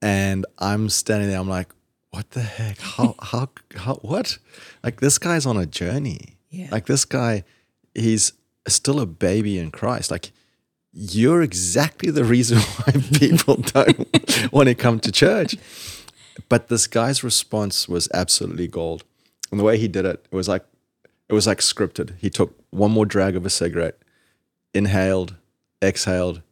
And 0.00 0.44
I'm 0.58 0.88
standing 0.88 1.28
there, 1.28 1.38
I'm 1.38 1.48
like, 1.48 1.68
what 2.10 2.30
the 2.32 2.42
heck? 2.42 2.78
How 2.80 3.14
how 3.22 3.48
how 3.74 3.94
what? 3.96 4.38
Like 4.82 5.00
this 5.00 5.18
guy's 5.18 5.46
on 5.46 5.56
a 5.56 5.66
journey. 5.66 6.36
Yeah. 6.50 6.68
Like 6.70 6.86
this 6.86 7.04
guy, 7.04 7.44
he's 7.94 8.32
still 8.68 9.00
a 9.00 9.06
baby 9.06 9.58
in 9.58 9.70
Christ. 9.70 10.10
Like 10.10 10.32
you're 10.92 11.42
exactly 11.42 12.10
the 12.10 12.24
reason 12.24 12.58
why 12.60 12.92
people 13.14 13.56
don't 13.56 14.52
want 14.52 14.68
to 14.68 14.74
come 14.74 15.00
to 15.00 15.10
church. 15.10 15.56
But 16.48 16.68
this 16.68 16.86
guy's 16.86 17.24
response 17.24 17.88
was 17.88 18.08
absolutely 18.12 18.68
gold. 18.68 19.04
And 19.50 19.60
the 19.60 19.64
way 19.64 19.78
he 19.78 19.88
did 19.88 20.04
it, 20.04 20.26
it 20.30 20.34
was 20.34 20.48
like 20.48 20.64
it 21.28 21.34
was 21.34 21.46
like 21.46 21.58
scripted. 21.58 22.14
He 22.18 22.28
took 22.28 22.54
one 22.70 22.90
more 22.90 23.06
drag 23.06 23.36
of 23.36 23.46
a 23.46 23.50
cigarette, 23.50 23.98
inhaled, 24.74 25.36
exhaled, 25.82 26.42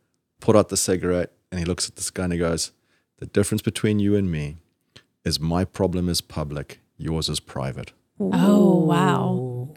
put 0.40 0.56
out 0.56 0.68
the 0.68 0.76
cigarette, 0.76 1.32
and 1.50 1.58
he 1.58 1.64
looks 1.64 1.88
at 1.88 1.96
this 1.96 2.10
guy 2.10 2.24
and 2.24 2.32
he 2.32 2.38
goes, 2.38 2.72
The 3.18 3.26
difference 3.26 3.62
between 3.62 3.98
you 3.98 4.16
and 4.16 4.30
me 4.30 4.56
is 5.24 5.40
my 5.40 5.64
problem 5.64 6.08
is 6.08 6.20
public, 6.20 6.80
yours 6.96 7.28
is 7.28 7.40
private. 7.40 7.92
Oh, 8.18 8.76
wow. 8.76 9.74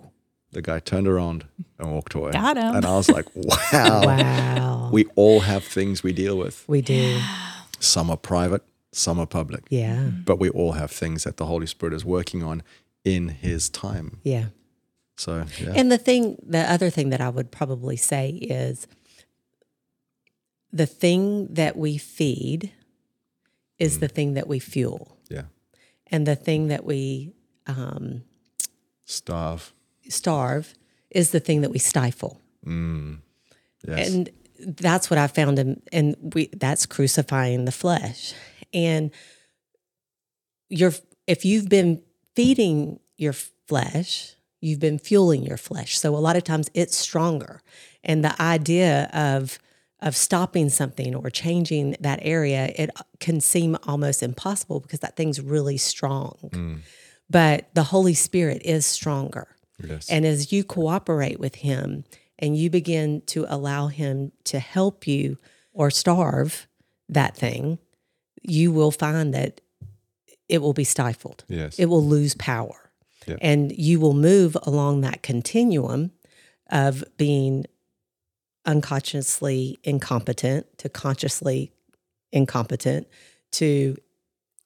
The 0.51 0.61
guy 0.61 0.79
turned 0.79 1.07
around 1.07 1.45
and 1.79 1.91
walked 1.91 2.13
away. 2.13 2.31
Got 2.31 2.57
him. 2.57 2.75
And 2.75 2.85
I 2.85 2.95
was 2.95 3.09
like, 3.09 3.25
wow. 3.35 4.01
Wow. 4.05 4.89
We 4.91 5.05
all 5.15 5.39
have 5.41 5.63
things 5.63 6.03
we 6.03 6.13
deal 6.13 6.37
with. 6.37 6.63
We 6.67 6.81
do. 6.81 7.19
Some 7.79 8.09
are 8.09 8.17
private, 8.17 8.63
some 8.93 9.19
are 9.19 9.25
public. 9.25 9.65
Yeah. 9.69 10.03
But 10.23 10.39
we 10.39 10.49
all 10.49 10.73
have 10.73 10.89
things 10.89 11.25
that 11.25 11.35
the 11.35 11.47
Holy 11.47 11.65
Spirit 11.65 11.93
is 11.93 12.05
working 12.05 12.43
on 12.43 12.63
in 13.03 13.27
His 13.29 13.67
time. 13.67 14.19
Yeah. 14.23 14.45
So, 15.23 15.45
yeah. 15.59 15.73
And 15.75 15.91
the 15.91 15.97
thing, 15.97 16.37
the 16.45 16.59
other 16.59 16.89
thing 16.89 17.09
that 17.11 17.21
I 17.21 17.29
would 17.29 17.49
probably 17.49 17.95
say 17.95 18.29
is 18.29 18.87
the 20.71 20.85
thing 20.85 21.53
that 21.53 21.77
we 21.77 21.97
feed 21.97 22.71
is 23.79 23.99
the 23.99 24.07
thing 24.07 24.33
that 24.33 24.47
we 24.47 24.59
fuel. 24.59 25.17
yeah. 25.29 25.43
And 26.07 26.27
the 26.27 26.35
thing 26.35 26.67
that 26.67 26.83
we 26.85 27.33
um, 27.67 28.23
Starve. 29.05 29.73
starve 30.09 30.73
is 31.09 31.31
the 31.31 31.39
thing 31.39 31.61
that 31.61 31.71
we 31.71 31.79
stifle. 31.79 32.39
Yes. 32.65 34.09
And 34.09 34.29
that's 34.59 35.09
what 35.09 35.17
I 35.17 35.27
found 35.27 35.59
in, 35.59 35.81
and 35.91 36.15
we 36.35 36.49
that's 36.53 36.85
crucifying 36.85 37.65
the 37.65 37.71
flesh. 37.71 38.33
And 38.73 39.11
you're 40.69 40.93
if 41.27 41.45
you've 41.45 41.69
been 41.69 42.01
feeding 42.35 42.99
your 43.17 43.33
flesh, 43.67 44.35
you've 44.63 44.79
been 44.79 44.97
fueling 44.97 45.43
your 45.43 45.57
flesh. 45.57 45.99
So 45.99 46.15
a 46.15 46.17
lot 46.17 46.35
of 46.35 46.43
times 46.43 46.69
it's 46.73 46.95
stronger. 46.95 47.61
And 48.03 48.23
the 48.23 48.41
idea 48.41 49.09
of 49.13 49.59
of 50.01 50.17
stopping 50.17 50.67
something 50.67 51.15
or 51.15 51.29
changing 51.29 51.95
that 52.01 52.19
area, 52.23 52.73
it 52.75 52.89
can 53.21 53.39
seem 53.39 53.77
almost 53.83 54.21
impossible 54.21 54.81
because 54.81 54.99
that 54.99 55.15
thing's 55.15 55.39
really 55.39 55.77
strong. 55.77 56.49
Mm. 56.51 56.79
But 57.29 57.73
the 57.73 57.83
Holy 57.83 58.13
Spirit 58.13 58.61
is 58.65 58.85
stronger. 58.85 59.47
yes. 59.81 60.09
And 60.09 60.25
as 60.25 60.51
you 60.51 60.65
cooperate 60.65 61.39
with 61.39 61.55
him 61.55 62.03
and 62.37 62.57
you 62.57 62.69
begin 62.69 63.21
to 63.27 63.45
allow 63.47 63.87
him 63.87 64.33
to 64.43 64.59
help 64.59 65.07
you 65.07 65.37
or 65.71 65.89
starve 65.89 66.67
that 67.07 67.37
thing, 67.37 67.79
you 68.41 68.73
will 68.73 68.91
find 68.91 69.33
that 69.33 69.61
it 70.49 70.61
will 70.61 70.73
be 70.73 70.83
stifled. 70.83 71.45
yes. 71.47 71.79
It 71.79 71.85
will 71.85 72.05
lose 72.05 72.35
power. 72.35 72.82
Yep. 73.27 73.39
And 73.41 73.71
you 73.77 73.99
will 73.99 74.13
move 74.13 74.57
along 74.63 75.01
that 75.01 75.23
continuum 75.23 76.11
of 76.71 77.03
being 77.17 77.65
unconsciously 78.65 79.77
incompetent 79.83 80.65
to 80.79 80.89
consciously 80.89 81.71
incompetent 82.31 83.07
to 83.51 83.95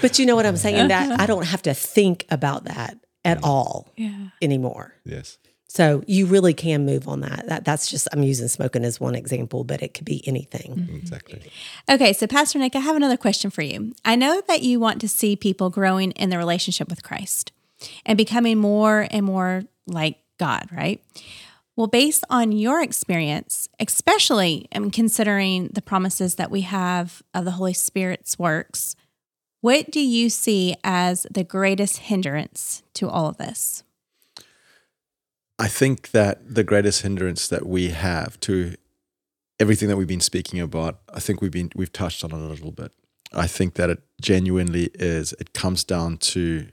but 0.00 0.18
you 0.18 0.26
know 0.26 0.36
what 0.36 0.46
i'm 0.46 0.56
saying 0.56 0.88
that 0.88 1.20
i 1.20 1.26
don't 1.26 1.46
have 1.46 1.62
to 1.62 1.74
think 1.74 2.26
about 2.30 2.64
that 2.64 2.98
at 3.24 3.42
all 3.42 3.88
Yeah. 3.96 4.28
anymore 4.42 4.94
Yes. 5.04 5.38
So 5.70 6.02
you 6.06 6.24
really 6.24 6.54
can 6.54 6.86
move 6.86 7.08
on 7.08 7.20
that. 7.20 7.44
That 7.46 7.64
that's 7.66 7.90
just 7.90 8.08
I'm 8.10 8.22
using 8.22 8.48
smoking 8.48 8.86
as 8.86 8.98
one 8.98 9.14
example, 9.14 9.64
but 9.64 9.82
it 9.82 9.92
could 9.92 10.06
be 10.06 10.26
anything. 10.26 10.88
Exactly. 10.94 11.42
Okay, 11.90 12.14
so 12.14 12.26
Pastor 12.26 12.58
Nick, 12.58 12.74
I 12.74 12.78
have 12.78 12.96
another 12.96 13.18
question 13.18 13.50
for 13.50 13.60
you. 13.60 13.92
I 14.02 14.16
know 14.16 14.40
that 14.48 14.62
you 14.62 14.80
want 14.80 14.98
to 15.02 15.08
see 15.08 15.36
people 15.36 15.68
growing 15.68 16.12
in 16.12 16.30
their 16.30 16.38
relationship 16.38 16.88
with 16.88 17.02
Christ 17.02 17.52
and 18.06 18.16
becoming 18.16 18.56
more 18.56 19.08
and 19.10 19.26
more 19.26 19.64
like 19.86 20.16
God, 20.38 20.68
right? 20.72 21.02
Well, 21.76 21.86
based 21.86 22.24
on 22.30 22.50
your 22.50 22.80
experience, 22.82 23.68
especially 23.78 24.68
um, 24.74 24.90
considering 24.90 25.68
the 25.74 25.82
promises 25.82 26.36
that 26.36 26.50
we 26.50 26.62
have 26.62 27.20
of 27.34 27.44
the 27.44 27.52
Holy 27.52 27.74
Spirit's 27.74 28.38
works, 28.38 28.96
what 29.60 29.90
do 29.90 30.00
you 30.00 30.30
see 30.30 30.76
as 30.84 31.26
the 31.30 31.44
greatest 31.44 31.98
hindrance 31.98 32.82
to 32.94 33.08
all 33.08 33.26
of 33.26 33.36
this? 33.38 33.82
I 35.58 35.68
think 35.68 36.12
that 36.12 36.54
the 36.54 36.62
greatest 36.62 37.02
hindrance 37.02 37.48
that 37.48 37.66
we 37.66 37.88
have 37.88 38.38
to 38.40 38.76
everything 39.60 39.88
that 39.88 39.96
we've 39.96 40.06
been 40.06 40.20
speaking 40.20 40.60
about, 40.60 41.00
I 41.12 41.20
think 41.20 41.40
we've 41.42 41.50
been 41.50 41.70
we've 41.74 41.92
touched 41.92 42.24
on 42.24 42.30
it 42.30 42.36
a 42.36 42.38
little 42.38 42.72
bit. 42.72 42.92
I 43.32 43.46
think 43.46 43.74
that 43.74 43.90
it 43.90 44.02
genuinely 44.20 44.90
is. 44.94 45.34
It 45.34 45.52
comes 45.52 45.84
down 45.84 46.18
to 46.18 46.68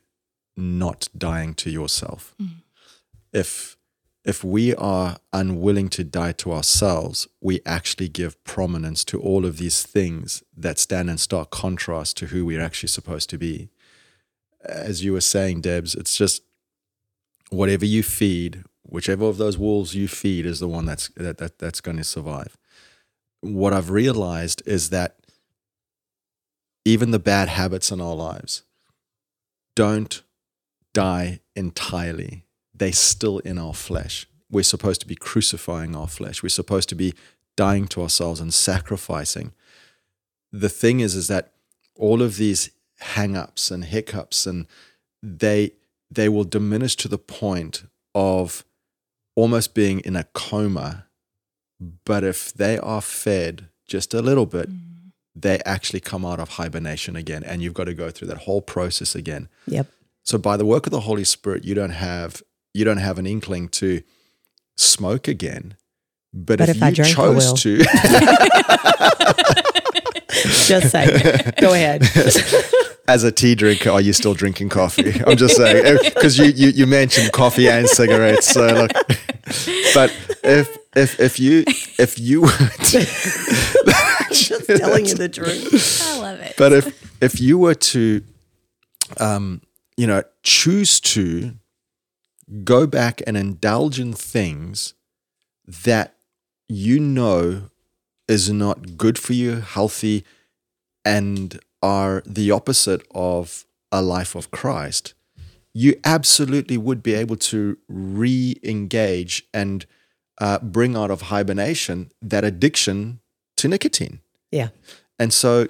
not 0.55 1.09
dying 1.17 1.53
to 1.55 1.69
yourself. 1.69 2.33
Mm. 2.41 2.61
If 3.33 3.75
if 4.25 4.43
we 4.43 4.73
are 4.73 5.17
unwilling 5.31 5.87
to 5.89 6.03
die 6.03 6.31
to 6.31 6.51
ourselves, 6.51 7.27
we 7.41 7.61
actually 7.63 8.09
give 8.09 8.43
prominence 8.43 9.05
to 9.05 9.21
all 9.21 9.45
of 9.45 9.57
these 9.59 9.83
things 9.83 10.43
that 10.57 10.79
stand 10.79 11.11
in 11.11 11.19
stark 11.19 11.51
contrast 11.51 12.17
to 12.17 12.25
who 12.27 12.43
we're 12.43 12.61
actually 12.61 12.89
supposed 12.89 13.29
to 13.29 13.37
be. 13.37 13.69
As 14.63 15.03
you 15.03 15.13
were 15.13 15.21
saying, 15.21 15.61
Debbs, 15.61 15.93
it's 15.93 16.17
just 16.17 16.41
whatever 17.51 17.85
you 17.85 18.01
feed, 18.01 18.63
whichever 18.81 19.25
of 19.25 19.37
those 19.37 19.59
wolves 19.59 19.93
you 19.93 20.07
feed 20.07 20.47
is 20.47 20.59
the 20.59 20.67
one 20.67 20.87
that's 20.87 21.09
that, 21.09 21.37
that 21.37 21.59
that's 21.59 21.81
going 21.81 21.97
to 21.97 22.03
survive. 22.03 22.57
What 23.41 23.73
I've 23.73 23.91
realized 23.91 24.63
is 24.65 24.89
that 24.89 25.17
even 26.83 27.11
the 27.11 27.19
bad 27.19 27.47
habits 27.47 27.91
in 27.91 28.01
our 28.01 28.15
lives 28.15 28.63
don't 29.75 30.23
die 30.93 31.41
entirely. 31.55 32.44
They're 32.77 32.91
still 32.91 33.39
in 33.39 33.57
our 33.57 33.73
flesh. 33.73 34.27
We're 34.49 34.63
supposed 34.63 35.01
to 35.01 35.07
be 35.07 35.15
crucifying 35.15 35.95
our 35.95 36.07
flesh. 36.07 36.43
We're 36.43 36.49
supposed 36.49 36.89
to 36.89 36.95
be 36.95 37.13
dying 37.55 37.87
to 37.87 38.01
ourselves 38.01 38.39
and 38.39 38.53
sacrificing. 38.53 39.53
The 40.51 40.69
thing 40.69 40.99
is, 40.99 41.15
is 41.15 41.27
that 41.27 41.53
all 41.95 42.21
of 42.21 42.37
these 42.37 42.71
hang-ups 42.99 43.71
and 43.71 43.85
hiccups 43.85 44.45
and 44.45 44.67
they 45.21 45.71
they 46.11 46.29
will 46.29 46.43
diminish 46.43 46.95
to 46.95 47.07
the 47.07 47.17
point 47.17 47.83
of 48.13 48.63
almost 49.35 49.73
being 49.73 49.99
in 50.01 50.15
a 50.15 50.23
coma. 50.23 51.07
But 52.05 52.23
if 52.23 52.53
they 52.53 52.77
are 52.77 53.01
fed 53.01 53.69
just 53.85 54.13
a 54.13 54.21
little 54.21 54.45
bit, 54.45 54.69
mm. 54.69 55.11
they 55.35 55.59
actually 55.65 55.99
come 55.99 56.23
out 56.23 56.39
of 56.39 56.49
hibernation 56.49 57.15
again. 57.15 57.43
And 57.43 57.61
you've 57.61 57.73
got 57.73 57.85
to 57.85 57.93
go 57.93 58.11
through 58.11 58.29
that 58.29 58.39
whole 58.39 58.61
process 58.61 59.15
again. 59.15 59.49
Yep. 59.67 59.87
So 60.23 60.37
by 60.37 60.57
the 60.57 60.65
work 60.65 60.85
of 60.85 60.91
the 60.91 61.01
Holy 61.01 61.23
Spirit, 61.23 61.65
you 61.65 61.75
don't 61.75 61.89
have 61.89 62.41
you 62.75 62.83
don't 62.83 62.97
have 62.97 63.17
an 63.17 63.25
inkling 63.25 63.69
to 63.69 64.01
smoke 64.75 65.27
again. 65.27 65.77
But, 66.33 66.59
But 66.59 66.69
if, 66.69 66.75
if 66.77 66.83
I 66.83 66.89
you 66.89 66.95
drink, 66.95 67.15
chose 67.15 67.53
to, 67.63 67.77
Just 70.65 70.91
say. 70.91 71.51
Go 71.59 71.73
ahead. 71.73 72.03
as 73.07 73.23
a 73.23 73.31
tea 73.31 73.55
drinker, 73.55 73.89
are 73.89 74.01
you 74.01 74.11
still 74.11 74.33
drinking 74.33 74.67
coffee? 74.69 75.21
I'm 75.25 75.37
just 75.37 75.55
saying 75.55 75.97
because 76.03 76.37
you, 76.37 76.45
you 76.45 76.69
you 76.69 76.87
mentioned 76.87 77.31
coffee 77.31 77.69
and 77.69 77.87
cigarettes. 77.87 78.47
So 78.47 78.67
look, 78.67 78.91
but 79.93 80.11
if 80.43 80.77
if 80.95 81.19
if 81.19 81.39
you 81.39 81.63
if 81.97 82.19
you 82.19 82.41
were 82.41 82.47
to, 82.49 82.99
Just 84.31 84.67
telling 84.67 85.05
you 85.05 85.15
the 85.15 85.29
truth. 85.29 86.01
I 86.05 86.19
love 86.19 86.39
it. 86.41 86.55
but 86.57 86.73
if 86.73 87.21
if 87.21 87.39
you 87.39 87.57
were 87.57 87.75
to 87.75 88.21
um 89.19 89.61
you 89.95 90.07
know 90.07 90.23
choose 90.43 90.99
to 90.99 91.53
go 92.63 92.85
back 92.87 93.21
and 93.25 93.35
indulge 93.37 93.99
in 93.99 94.13
things 94.13 94.93
that 95.67 96.15
you 96.67 96.99
know 96.99 97.69
is 98.27 98.49
not 98.51 98.97
good 98.97 99.17
for 99.17 99.33
you 99.33 99.55
healthy 99.61 100.23
and 101.03 101.59
are 101.81 102.23
the 102.25 102.51
opposite 102.51 103.01
of 103.13 103.65
a 103.91 104.01
life 104.01 104.35
of 104.35 104.51
Christ 104.51 105.13
you 105.77 105.99
absolutely 106.05 106.77
would 106.77 107.03
be 107.03 107.13
able 107.13 107.35
to 107.35 107.77
re-engage 107.89 109.43
and 109.53 109.85
uh, 110.39 110.57
bring 110.59 110.95
out 110.95 111.11
of 111.11 111.23
hibernation 111.23 112.11
that 112.21 112.43
addiction 112.45 113.19
to 113.57 113.67
nicotine 113.67 114.19
Yeah. 114.51 114.69
and 115.19 115.33
so 115.33 115.67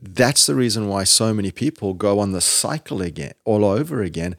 that's 0.00 0.46
the 0.46 0.54
reason 0.54 0.88
why 0.88 1.04
so 1.04 1.34
many 1.34 1.50
people 1.50 1.92
go 1.92 2.18
on 2.18 2.32
the 2.32 2.40
cycle 2.40 3.02
again, 3.02 3.34
all 3.44 3.62
over 3.64 4.02
again, 4.02 4.36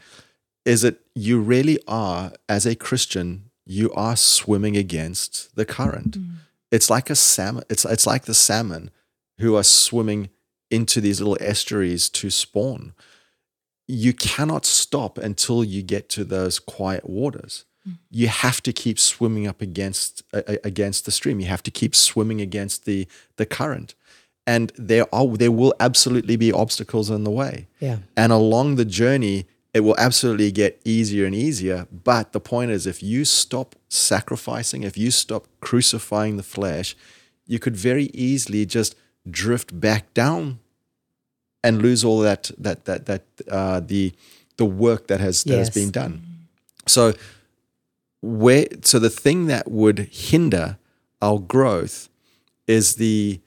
is 0.65 0.81
that 0.81 0.99
you 1.15 1.39
really 1.39 1.79
are, 1.87 2.31
as 2.47 2.65
a 2.65 2.75
Christian, 2.75 3.49
you 3.65 3.91
are 3.93 4.15
swimming 4.15 4.77
against 4.77 5.55
the 5.55 5.65
current. 5.65 6.17
Mm. 6.19 6.35
It's 6.71 6.89
like 6.89 7.09
a 7.09 7.15
salmon, 7.15 7.63
it's 7.69 7.85
it's 7.85 8.07
like 8.07 8.25
the 8.25 8.33
salmon 8.33 8.89
who 9.39 9.55
are 9.55 9.63
swimming 9.63 10.29
into 10.71 10.99
these 11.01 11.19
little 11.21 11.37
estuaries 11.39 12.09
to 12.09 12.29
spawn. 12.29 12.93
You 13.87 14.13
cannot 14.13 14.65
stop 14.65 15.17
until 15.17 15.63
you 15.63 15.83
get 15.83 16.09
to 16.09 16.23
those 16.23 16.57
quiet 16.59 17.09
waters. 17.09 17.65
Mm. 17.87 17.97
You 18.09 18.27
have 18.27 18.61
to 18.63 18.73
keep 18.73 18.99
swimming 18.99 19.47
up 19.47 19.61
against 19.61 20.23
against 20.63 21.05
the 21.05 21.11
stream. 21.11 21.39
You 21.39 21.47
have 21.47 21.63
to 21.63 21.71
keep 21.71 21.95
swimming 21.95 22.41
against 22.41 22.85
the 22.85 23.07
the 23.37 23.45
current 23.45 23.95
and 24.45 24.71
there 24.77 25.05
are 25.13 25.27
there 25.37 25.51
will 25.51 25.73
absolutely 25.79 26.35
be 26.35 26.51
obstacles 26.51 27.09
in 27.09 27.23
the 27.23 27.31
way 27.31 27.67
Yeah. 27.79 27.99
and 28.17 28.31
along 28.31 28.75
the 28.75 28.85
journey 28.85 29.45
it 29.73 29.81
will 29.81 29.95
absolutely 29.97 30.51
get 30.51 30.79
easier 30.85 31.25
and 31.25 31.33
easier. 31.33 31.87
But 31.91 32.31
the 32.31 32.39
point 32.39 32.71
is 32.71 32.85
if 32.85 33.01
you 33.01 33.25
stop 33.25 33.75
sacrificing 33.89 34.83
if 34.83 34.97
you 34.97 35.11
stop 35.11 35.47
crucifying 35.61 36.37
the 36.37 36.43
flesh 36.43 36.95
you 37.45 37.59
could 37.59 37.75
very 37.75 38.05
easily 38.13 38.65
just 38.65 38.95
drift 39.29 39.79
back 39.79 40.13
down 40.13 40.59
and 41.63 41.81
lose 41.81 42.03
all 42.03 42.19
that 42.19 42.51
that 42.57 42.85
that 42.85 43.05
that 43.05 43.23
uh, 43.49 43.79
the 43.79 44.13
the 44.57 44.65
work 44.65 45.07
that 45.07 45.19
has 45.19 45.43
that 45.43 45.57
has 45.57 45.69
been 45.69 45.91
done. 45.91 46.21
So 46.87 47.13
where 48.21 48.67
so 48.83 48.99
the 48.99 49.09
thing 49.09 49.47
that 49.47 49.69
would 49.71 49.99
hinder 50.11 50.77
our 51.21 51.39
growth 51.39 52.09
is 52.67 52.95
the 52.95 53.39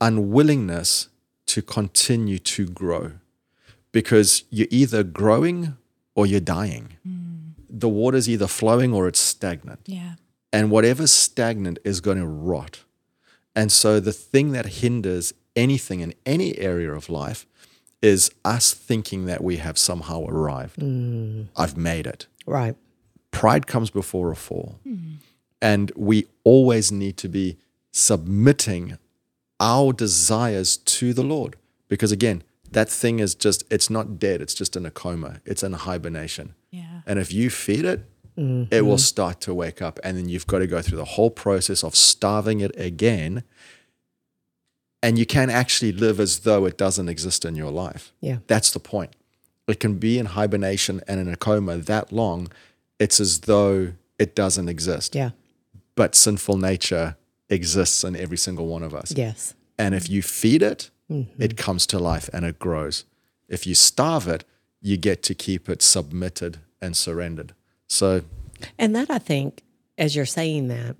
unwillingness 0.00 1.08
to 1.46 1.62
continue 1.62 2.38
to 2.38 2.66
grow 2.66 3.12
because 3.94 4.42
you're 4.50 4.66
either 4.70 5.04
growing 5.04 5.76
or 6.16 6.26
you're 6.26 6.40
dying. 6.40 6.86
Hmm. 7.06 7.52
The 7.70 7.88
water's 7.88 8.28
either 8.28 8.48
flowing 8.48 8.92
or 8.92 9.06
it's 9.08 9.20
stagnant. 9.20 9.80
Yeah. 9.86 10.14
And 10.52 10.70
whatever's 10.70 11.12
stagnant 11.12 11.78
is 11.84 12.00
going 12.00 12.18
to 12.18 12.26
rot. 12.26 12.80
And 13.54 13.70
so 13.70 14.00
the 14.00 14.12
thing 14.12 14.50
that 14.52 14.66
hinders 14.82 15.32
anything 15.54 16.00
in 16.00 16.12
any 16.26 16.58
area 16.58 16.92
of 16.92 17.08
life 17.08 17.46
is 18.02 18.30
us 18.44 18.74
thinking 18.74 19.26
that 19.26 19.42
we 19.42 19.56
have 19.58 19.78
somehow 19.78 20.24
arrived. 20.26 20.78
Mm. 20.80 21.46
I've 21.56 21.76
made 21.76 22.06
it 22.06 22.26
Right. 22.46 22.74
pride 23.30 23.66
comes 23.66 23.90
before 23.90 24.30
a 24.32 24.36
fall. 24.36 24.80
Hmm. 24.82 25.14
And 25.62 25.92
we 25.96 26.26
always 26.42 26.90
need 26.92 27.16
to 27.18 27.28
be 27.28 27.56
submitting 27.92 28.98
our 29.60 29.92
desires 29.92 30.76
to 30.76 31.14
the 31.14 31.22
Lord. 31.22 31.56
Because 31.88 32.12
again, 32.12 32.42
that 32.74 32.88
thing 32.90 33.18
is 33.18 33.34
just, 33.34 33.64
it's 33.70 33.88
not 33.88 34.18
dead, 34.18 34.40
it's 34.40 34.54
just 34.54 34.76
in 34.76 34.86
a 34.86 34.90
coma, 34.90 35.40
it's 35.44 35.62
in 35.62 35.72
hibernation. 35.72 36.54
Yeah. 36.70 37.00
And 37.06 37.18
if 37.18 37.32
you 37.32 37.50
feed 37.50 37.84
it, 37.84 38.00
it 38.36 38.82
will 38.82 38.96
mm-hmm. 38.96 38.96
start 38.96 39.40
to 39.42 39.54
wake 39.54 39.80
up. 39.80 40.00
And 40.02 40.16
then 40.16 40.28
you've 40.28 40.48
got 40.48 40.58
to 40.58 40.66
go 40.66 40.82
through 40.82 40.98
the 40.98 41.04
whole 41.04 41.30
process 41.30 41.84
of 41.84 41.94
starving 41.94 42.60
it 42.60 42.72
again. 42.76 43.44
And 45.04 45.18
you 45.18 45.24
can 45.24 45.50
actually 45.50 45.92
live 45.92 46.18
as 46.18 46.40
though 46.40 46.64
it 46.66 46.76
doesn't 46.76 47.08
exist 47.08 47.44
in 47.44 47.54
your 47.54 47.70
life. 47.70 48.12
Yeah. 48.20 48.38
That's 48.48 48.72
the 48.72 48.80
point. 48.80 49.14
it 49.68 49.80
can 49.80 49.96
be 49.96 50.18
in 50.18 50.26
hibernation 50.26 51.00
and 51.08 51.20
in 51.20 51.28
a 51.28 51.36
coma 51.36 51.76
that 51.76 52.12
long, 52.12 52.48
it's 52.98 53.20
as 53.20 53.40
though 53.40 53.92
it 54.18 54.34
doesn't 54.34 54.68
exist. 54.68 55.14
Yeah. 55.14 55.30
But 55.94 56.14
sinful 56.14 56.58
nature 56.58 57.16
exists 57.48 58.04
in 58.04 58.16
every 58.16 58.36
single 58.36 58.66
one 58.66 58.82
of 58.82 58.94
us. 58.94 59.12
Yes. 59.16 59.54
And 59.78 59.94
if 59.94 60.08
you 60.08 60.22
feed 60.22 60.62
it, 60.62 60.90
it 61.08 61.56
comes 61.56 61.86
to 61.88 61.98
life 61.98 62.30
and 62.32 62.44
it 62.44 62.58
grows. 62.58 63.04
If 63.48 63.66
you 63.66 63.74
starve 63.74 64.26
it, 64.28 64.44
you 64.80 64.96
get 64.96 65.22
to 65.24 65.34
keep 65.34 65.68
it 65.68 65.82
submitted 65.82 66.58
and 66.80 66.96
surrendered. 66.96 67.54
So, 67.86 68.22
And 68.78 68.94
that 68.96 69.10
I 69.10 69.18
think, 69.18 69.62
as 69.98 70.16
you're 70.16 70.26
saying 70.26 70.68
that, 70.68 70.96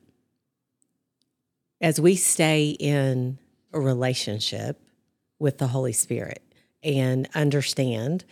as 1.80 2.00
we 2.00 2.16
stay 2.16 2.70
in 2.70 3.38
a 3.72 3.80
relationship 3.80 4.80
with 5.38 5.58
the 5.58 5.68
Holy 5.68 5.92
Spirit 5.92 6.42
and 6.82 7.28
understand 7.34 8.24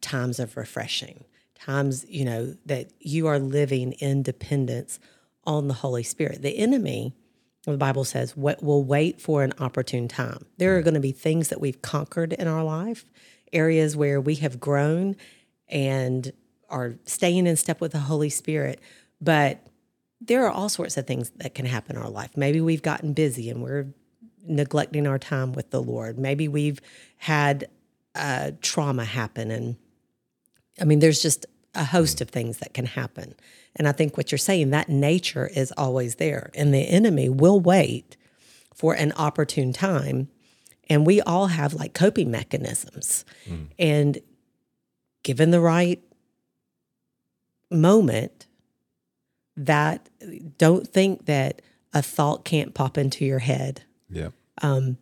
times 0.00 0.38
of 0.38 0.56
refreshing, 0.56 1.24
times, 1.54 2.04
you 2.08 2.24
know, 2.24 2.56
that 2.66 2.90
you 3.00 3.26
are 3.26 3.38
living 3.38 3.92
in 3.92 4.22
dependence 4.22 4.98
on 5.44 5.68
the 5.68 5.74
Holy 5.74 6.02
Spirit. 6.02 6.42
The 6.42 6.58
enemy, 6.58 7.14
the 7.64 7.76
Bible 7.76 8.04
says, 8.04 8.36
what 8.36 8.62
we'll 8.62 8.82
wait 8.82 9.20
for 9.20 9.44
an 9.44 9.52
opportune 9.58 10.08
time. 10.08 10.46
There 10.58 10.76
are 10.76 10.82
going 10.82 10.94
to 10.94 11.00
be 11.00 11.12
things 11.12 11.48
that 11.48 11.60
we've 11.60 11.80
conquered 11.80 12.32
in 12.32 12.48
our 12.48 12.64
life, 12.64 13.04
areas 13.52 13.96
where 13.96 14.20
we 14.20 14.34
have 14.36 14.58
grown 14.58 15.16
and 15.68 16.32
are 16.68 16.94
staying 17.04 17.46
in 17.46 17.56
step 17.56 17.80
with 17.80 17.92
the 17.92 18.00
Holy 18.00 18.30
Spirit. 18.30 18.80
But 19.20 19.64
there 20.20 20.44
are 20.44 20.50
all 20.50 20.68
sorts 20.68 20.96
of 20.96 21.06
things 21.06 21.30
that 21.36 21.54
can 21.54 21.66
happen 21.66 21.96
in 21.96 22.02
our 22.02 22.10
life. 22.10 22.36
Maybe 22.36 22.60
we've 22.60 22.82
gotten 22.82 23.12
busy 23.12 23.48
and 23.48 23.62
we're 23.62 23.86
neglecting 24.44 25.06
our 25.06 25.18
time 25.18 25.52
with 25.52 25.70
the 25.70 25.80
Lord. 25.82 26.18
Maybe 26.18 26.48
we've 26.48 26.80
had 27.18 27.68
uh, 28.14 28.52
trauma 28.60 29.04
happen. 29.04 29.50
And 29.50 29.76
I 30.80 30.84
mean, 30.84 30.98
there's 30.98 31.22
just 31.22 31.46
a 31.74 31.84
host 31.84 32.20
of 32.20 32.28
things 32.30 32.58
that 32.58 32.74
can 32.74 32.86
happen. 32.86 33.34
And 33.76 33.88
I 33.88 33.92
think 33.92 34.16
what 34.16 34.30
you're 34.30 34.38
saying, 34.38 34.70
that 34.70 34.88
nature 34.88 35.46
is 35.46 35.72
always 35.76 36.16
there. 36.16 36.50
And 36.54 36.74
the 36.74 36.82
enemy 36.82 37.28
will 37.28 37.60
wait 37.60 38.16
for 38.74 38.94
an 38.94 39.12
opportune 39.16 39.72
time. 39.72 40.28
And 40.90 41.06
we 41.06 41.20
all 41.22 41.46
have 41.46 41.72
like 41.72 41.94
coping 41.94 42.30
mechanisms. 42.30 43.24
And 43.78 44.18
given 45.22 45.50
the 45.50 45.60
right 45.60 46.02
moment, 47.70 48.46
that 49.56 50.08
don't 50.58 50.86
think 50.86 51.26
that 51.26 51.62
a 51.94 52.02
thought 52.02 52.44
can't 52.44 52.74
pop 52.74 52.98
into 52.98 53.24
your 53.24 53.38
head, 53.38 53.82
yeah. 54.10 54.30
um, 54.60 54.98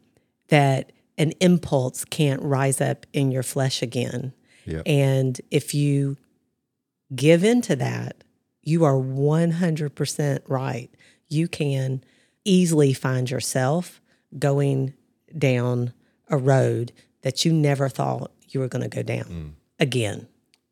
that 0.49 0.93
an 1.19 1.33
impulse 1.41 2.05
can't 2.05 2.43
rise 2.43 2.81
up 2.81 3.07
in 3.13 3.31
your 3.31 3.43
flesh 3.43 3.83
again. 3.83 4.33
Yeah. 4.67 4.83
And 4.87 5.41
if 5.51 5.75
you 5.75 6.17
give 7.15 7.45
into 7.45 7.77
that, 7.77 8.25
you 8.63 8.85
are 8.85 8.95
100% 8.95 10.41
right. 10.47 10.91
You 11.29 11.49
can 11.49 12.05
easily 12.45 12.93
find 12.93 13.31
yourself 13.31 14.01
going 14.39 14.95
down 15.37 15.93
a 16.29 16.37
road 16.37 16.93
that 17.23 17.45
you 17.45 17.53
never 17.53 17.89
thought 17.89 18.33
you 18.49 18.61
were 18.61 18.69
going 18.69 18.83
to 18.83 18.89
go 18.89 19.03
down 19.03 19.25
mm. 19.25 19.51
again. 19.79 20.27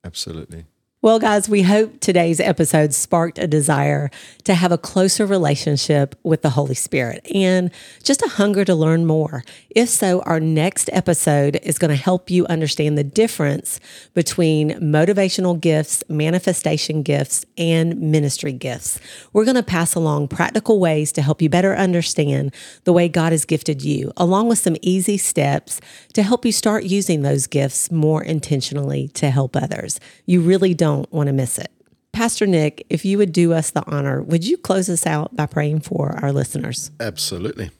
Absolutely. 0.04 0.64
Well, 1.00 1.20
guys, 1.20 1.48
we 1.48 1.62
hope 1.62 2.00
today's 2.00 2.40
episode 2.40 2.92
sparked 2.92 3.38
a 3.38 3.46
desire 3.46 4.10
to 4.42 4.54
have 4.54 4.72
a 4.72 4.78
closer 4.78 5.26
relationship 5.26 6.16
with 6.24 6.42
the 6.42 6.50
Holy 6.50 6.74
Spirit 6.74 7.24
and 7.32 7.70
just 8.02 8.20
a 8.20 8.28
hunger 8.28 8.64
to 8.64 8.74
learn 8.74 9.06
more. 9.06 9.44
If 9.78 9.90
so, 9.90 10.22
our 10.22 10.40
next 10.40 10.90
episode 10.92 11.60
is 11.62 11.78
going 11.78 11.92
to 11.92 12.02
help 12.02 12.30
you 12.30 12.44
understand 12.46 12.98
the 12.98 13.04
difference 13.04 13.78
between 14.12 14.70
motivational 14.80 15.60
gifts, 15.60 16.02
manifestation 16.08 17.04
gifts, 17.04 17.44
and 17.56 17.96
ministry 18.00 18.50
gifts. 18.50 18.98
We're 19.32 19.44
going 19.44 19.54
to 19.54 19.62
pass 19.62 19.94
along 19.94 20.28
practical 20.28 20.80
ways 20.80 21.12
to 21.12 21.22
help 21.22 21.40
you 21.40 21.48
better 21.48 21.76
understand 21.76 22.52
the 22.82 22.92
way 22.92 23.08
God 23.08 23.30
has 23.30 23.44
gifted 23.44 23.80
you, 23.80 24.10
along 24.16 24.48
with 24.48 24.58
some 24.58 24.76
easy 24.82 25.16
steps 25.16 25.80
to 26.12 26.24
help 26.24 26.44
you 26.44 26.50
start 26.50 26.82
using 26.82 27.22
those 27.22 27.46
gifts 27.46 27.88
more 27.88 28.24
intentionally 28.24 29.06
to 29.14 29.30
help 29.30 29.54
others. 29.54 30.00
You 30.26 30.40
really 30.40 30.74
don't 30.74 31.08
want 31.12 31.28
to 31.28 31.32
miss 31.32 31.56
it. 31.56 31.70
Pastor 32.10 32.48
Nick, 32.48 32.84
if 32.90 33.04
you 33.04 33.16
would 33.16 33.30
do 33.30 33.52
us 33.52 33.70
the 33.70 33.84
honor, 33.86 34.22
would 34.22 34.44
you 34.44 34.56
close 34.56 34.88
us 34.88 35.06
out 35.06 35.36
by 35.36 35.46
praying 35.46 35.82
for 35.82 36.18
our 36.20 36.32
listeners? 36.32 36.90
Absolutely. 36.98 37.70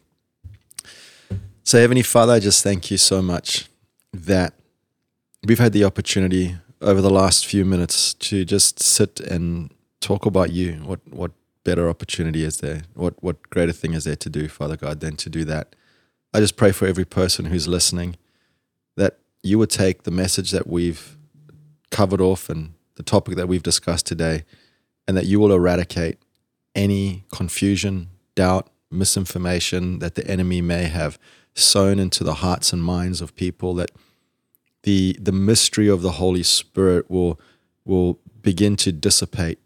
So, 1.69 1.79
Heavenly 1.79 2.01
Father, 2.03 2.33
I 2.33 2.41
just 2.41 2.65
thank 2.65 2.91
you 2.91 2.97
so 2.97 3.21
much 3.21 3.69
that 4.15 4.55
we've 5.45 5.59
had 5.59 5.75
the 5.75 5.85
opportunity 5.85 6.57
over 6.81 7.03
the 7.03 7.11
last 7.11 7.45
few 7.45 7.63
minutes 7.67 8.15
to 8.15 8.47
just 8.47 8.81
sit 8.81 9.21
and 9.21 9.71
talk 10.01 10.25
about 10.25 10.51
you. 10.51 10.77
What 10.77 11.01
what 11.11 11.33
better 11.65 11.91
opportunity 11.91 12.43
is 12.43 12.61
there? 12.61 12.85
What 12.95 13.23
what 13.23 13.51
greater 13.51 13.73
thing 13.73 13.93
is 13.93 14.05
there 14.05 14.17
to 14.17 14.31
do, 14.31 14.49
Father 14.49 14.79
God, 14.79 15.01
than 15.01 15.17
to 15.17 15.29
do 15.29 15.45
that? 15.45 15.77
I 16.33 16.41
just 16.41 16.57
pray 16.57 16.73
for 16.73 16.87
every 16.87 17.05
person 17.05 17.45
who's 17.45 17.69
listening 17.69 18.17
that 18.97 19.19
you 19.43 19.59
would 19.59 19.69
take 19.69 20.05
the 20.05 20.11
message 20.11 20.53
that 20.53 20.67
we've 20.67 21.19
covered 21.91 22.23
off 22.23 22.49
and 22.49 22.73
the 22.95 23.03
topic 23.03 23.37
that 23.37 23.47
we've 23.47 23.63
discussed 23.63 24.07
today, 24.07 24.47
and 25.07 25.19
that 25.19 25.27
you 25.27 25.39
will 25.39 25.53
eradicate 25.53 26.17
any 26.75 27.25
confusion, 27.31 28.09
doubt, 28.35 28.71
misinformation 28.91 29.99
that 29.99 30.15
the 30.15 30.27
enemy 30.27 30.63
may 30.63 30.85
have 30.85 31.19
sown 31.59 31.99
into 31.99 32.25
the 32.25 32.35
hearts 32.35 32.73
and 32.73 32.83
minds 32.83 33.21
of 33.21 33.35
people 33.35 33.75
that 33.75 33.91
the 34.83 35.17
the 35.21 35.33
mystery 35.33 35.89
of 35.89 36.03
the 36.03 36.13
Holy 36.13 36.43
Spirit 36.43 37.11
will 37.11 37.41
will 37.85 38.19
begin 38.43 38.77
to 38.77 38.93
dissipate 38.93 39.59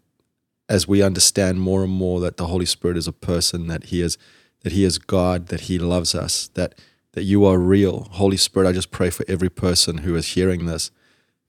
as 0.69 0.87
we 0.87 1.01
understand 1.03 1.59
more 1.59 1.83
and 1.83 1.93
more 1.93 2.19
that 2.19 2.37
the 2.37 2.47
Holy 2.47 2.65
Spirit 2.65 2.97
is 2.97 3.07
a 3.07 3.13
person, 3.13 3.67
that 3.67 3.85
he 3.85 4.01
is 4.01 4.17
that 4.61 4.71
he 4.71 4.83
is 4.83 4.97
God, 4.97 5.47
that 5.47 5.61
he 5.61 5.77
loves 5.77 6.15
us, 6.15 6.47
that 6.55 6.75
that 7.13 7.23
you 7.23 7.45
are 7.45 7.57
real. 7.59 8.07
Holy 8.11 8.37
Spirit, 8.37 8.67
I 8.67 8.71
just 8.71 8.91
pray 8.91 9.09
for 9.09 9.25
every 9.27 9.49
person 9.49 9.99
who 9.99 10.15
is 10.15 10.33
hearing 10.33 10.65
this 10.65 10.91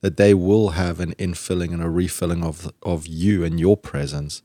that 0.02 0.18
they 0.18 0.34
will 0.34 0.70
have 0.70 1.00
an 1.00 1.14
infilling 1.14 1.72
and 1.72 1.82
a 1.82 1.88
refilling 1.88 2.44
of 2.44 2.70
of 2.82 3.06
you 3.06 3.44
and 3.44 3.58
your 3.58 3.76
presence. 3.76 4.42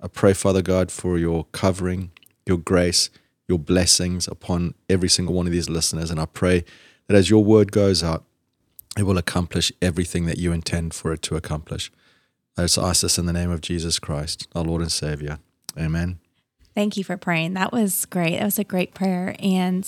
I 0.00 0.08
pray, 0.08 0.32
Father 0.32 0.62
God, 0.62 0.90
for 0.90 1.18
your 1.18 1.44
covering, 1.52 2.10
your 2.46 2.58
grace, 2.58 3.10
your 3.48 3.58
blessings 3.58 4.26
upon 4.28 4.74
every 4.88 5.08
single 5.08 5.34
one 5.34 5.46
of 5.46 5.52
these 5.52 5.68
listeners. 5.68 6.10
And 6.10 6.20
I 6.20 6.26
pray 6.26 6.64
that 7.06 7.16
as 7.16 7.30
your 7.30 7.44
word 7.44 7.72
goes 7.72 8.02
out, 8.02 8.24
it 8.96 9.02
will 9.02 9.18
accomplish 9.18 9.72
everything 9.82 10.26
that 10.26 10.38
you 10.38 10.52
intend 10.52 10.94
for 10.94 11.12
it 11.12 11.22
to 11.22 11.36
accomplish. 11.36 11.90
I 12.56 12.62
just 12.62 12.78
ask 12.78 13.02
this 13.02 13.18
in 13.18 13.26
the 13.26 13.32
name 13.32 13.50
of 13.50 13.60
Jesus 13.60 13.98
Christ, 13.98 14.46
our 14.54 14.62
Lord 14.62 14.80
and 14.80 14.92
Savior. 14.92 15.38
Amen. 15.78 16.18
Thank 16.74 16.96
you 16.96 17.04
for 17.04 17.16
praying. 17.16 17.54
That 17.54 17.72
was 17.72 18.04
great. 18.06 18.38
That 18.38 18.44
was 18.44 18.58
a 18.58 18.64
great 18.64 18.94
prayer. 18.94 19.34
And 19.40 19.86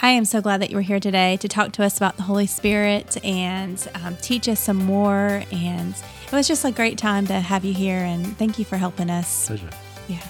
I 0.00 0.10
am 0.10 0.24
so 0.24 0.40
glad 0.40 0.60
that 0.60 0.70
you 0.70 0.76
were 0.76 0.82
here 0.82 0.98
today 0.98 1.36
to 1.38 1.48
talk 1.48 1.72
to 1.72 1.84
us 1.84 1.96
about 1.96 2.16
the 2.16 2.24
Holy 2.24 2.46
Spirit 2.46 3.24
and 3.24 3.88
um, 4.02 4.16
teach 4.16 4.48
us 4.48 4.58
some 4.58 4.78
more. 4.78 5.44
And 5.52 5.94
it 6.26 6.32
was 6.32 6.48
just 6.48 6.64
a 6.64 6.72
great 6.72 6.98
time 6.98 7.26
to 7.28 7.34
have 7.34 7.64
you 7.64 7.74
here. 7.74 7.98
And 7.98 8.36
thank 8.36 8.58
you 8.58 8.64
for 8.64 8.76
helping 8.76 9.10
us. 9.10 9.46
Pleasure. 9.46 9.70
Yeah. 10.08 10.26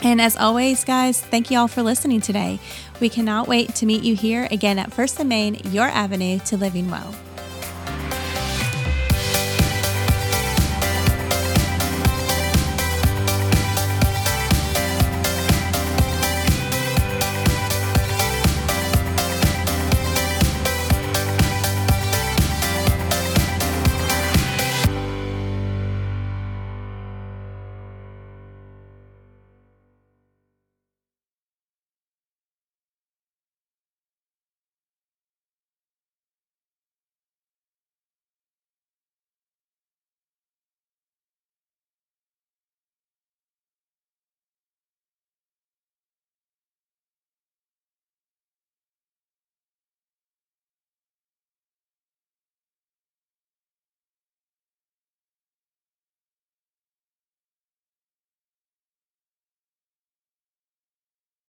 And 0.00 0.20
as 0.20 0.36
always, 0.36 0.84
guys, 0.84 1.20
thank 1.20 1.50
you 1.50 1.58
all 1.58 1.68
for 1.68 1.82
listening 1.82 2.20
today. 2.20 2.60
We 3.00 3.08
cannot 3.08 3.48
wait 3.48 3.74
to 3.76 3.86
meet 3.86 4.02
you 4.02 4.14
here 4.14 4.46
again 4.50 4.78
at 4.78 4.92
First 4.92 5.18
and 5.18 5.28
Main, 5.28 5.56
your 5.66 5.86
avenue 5.86 6.38
to 6.46 6.56
living 6.56 6.90
well. 6.90 7.14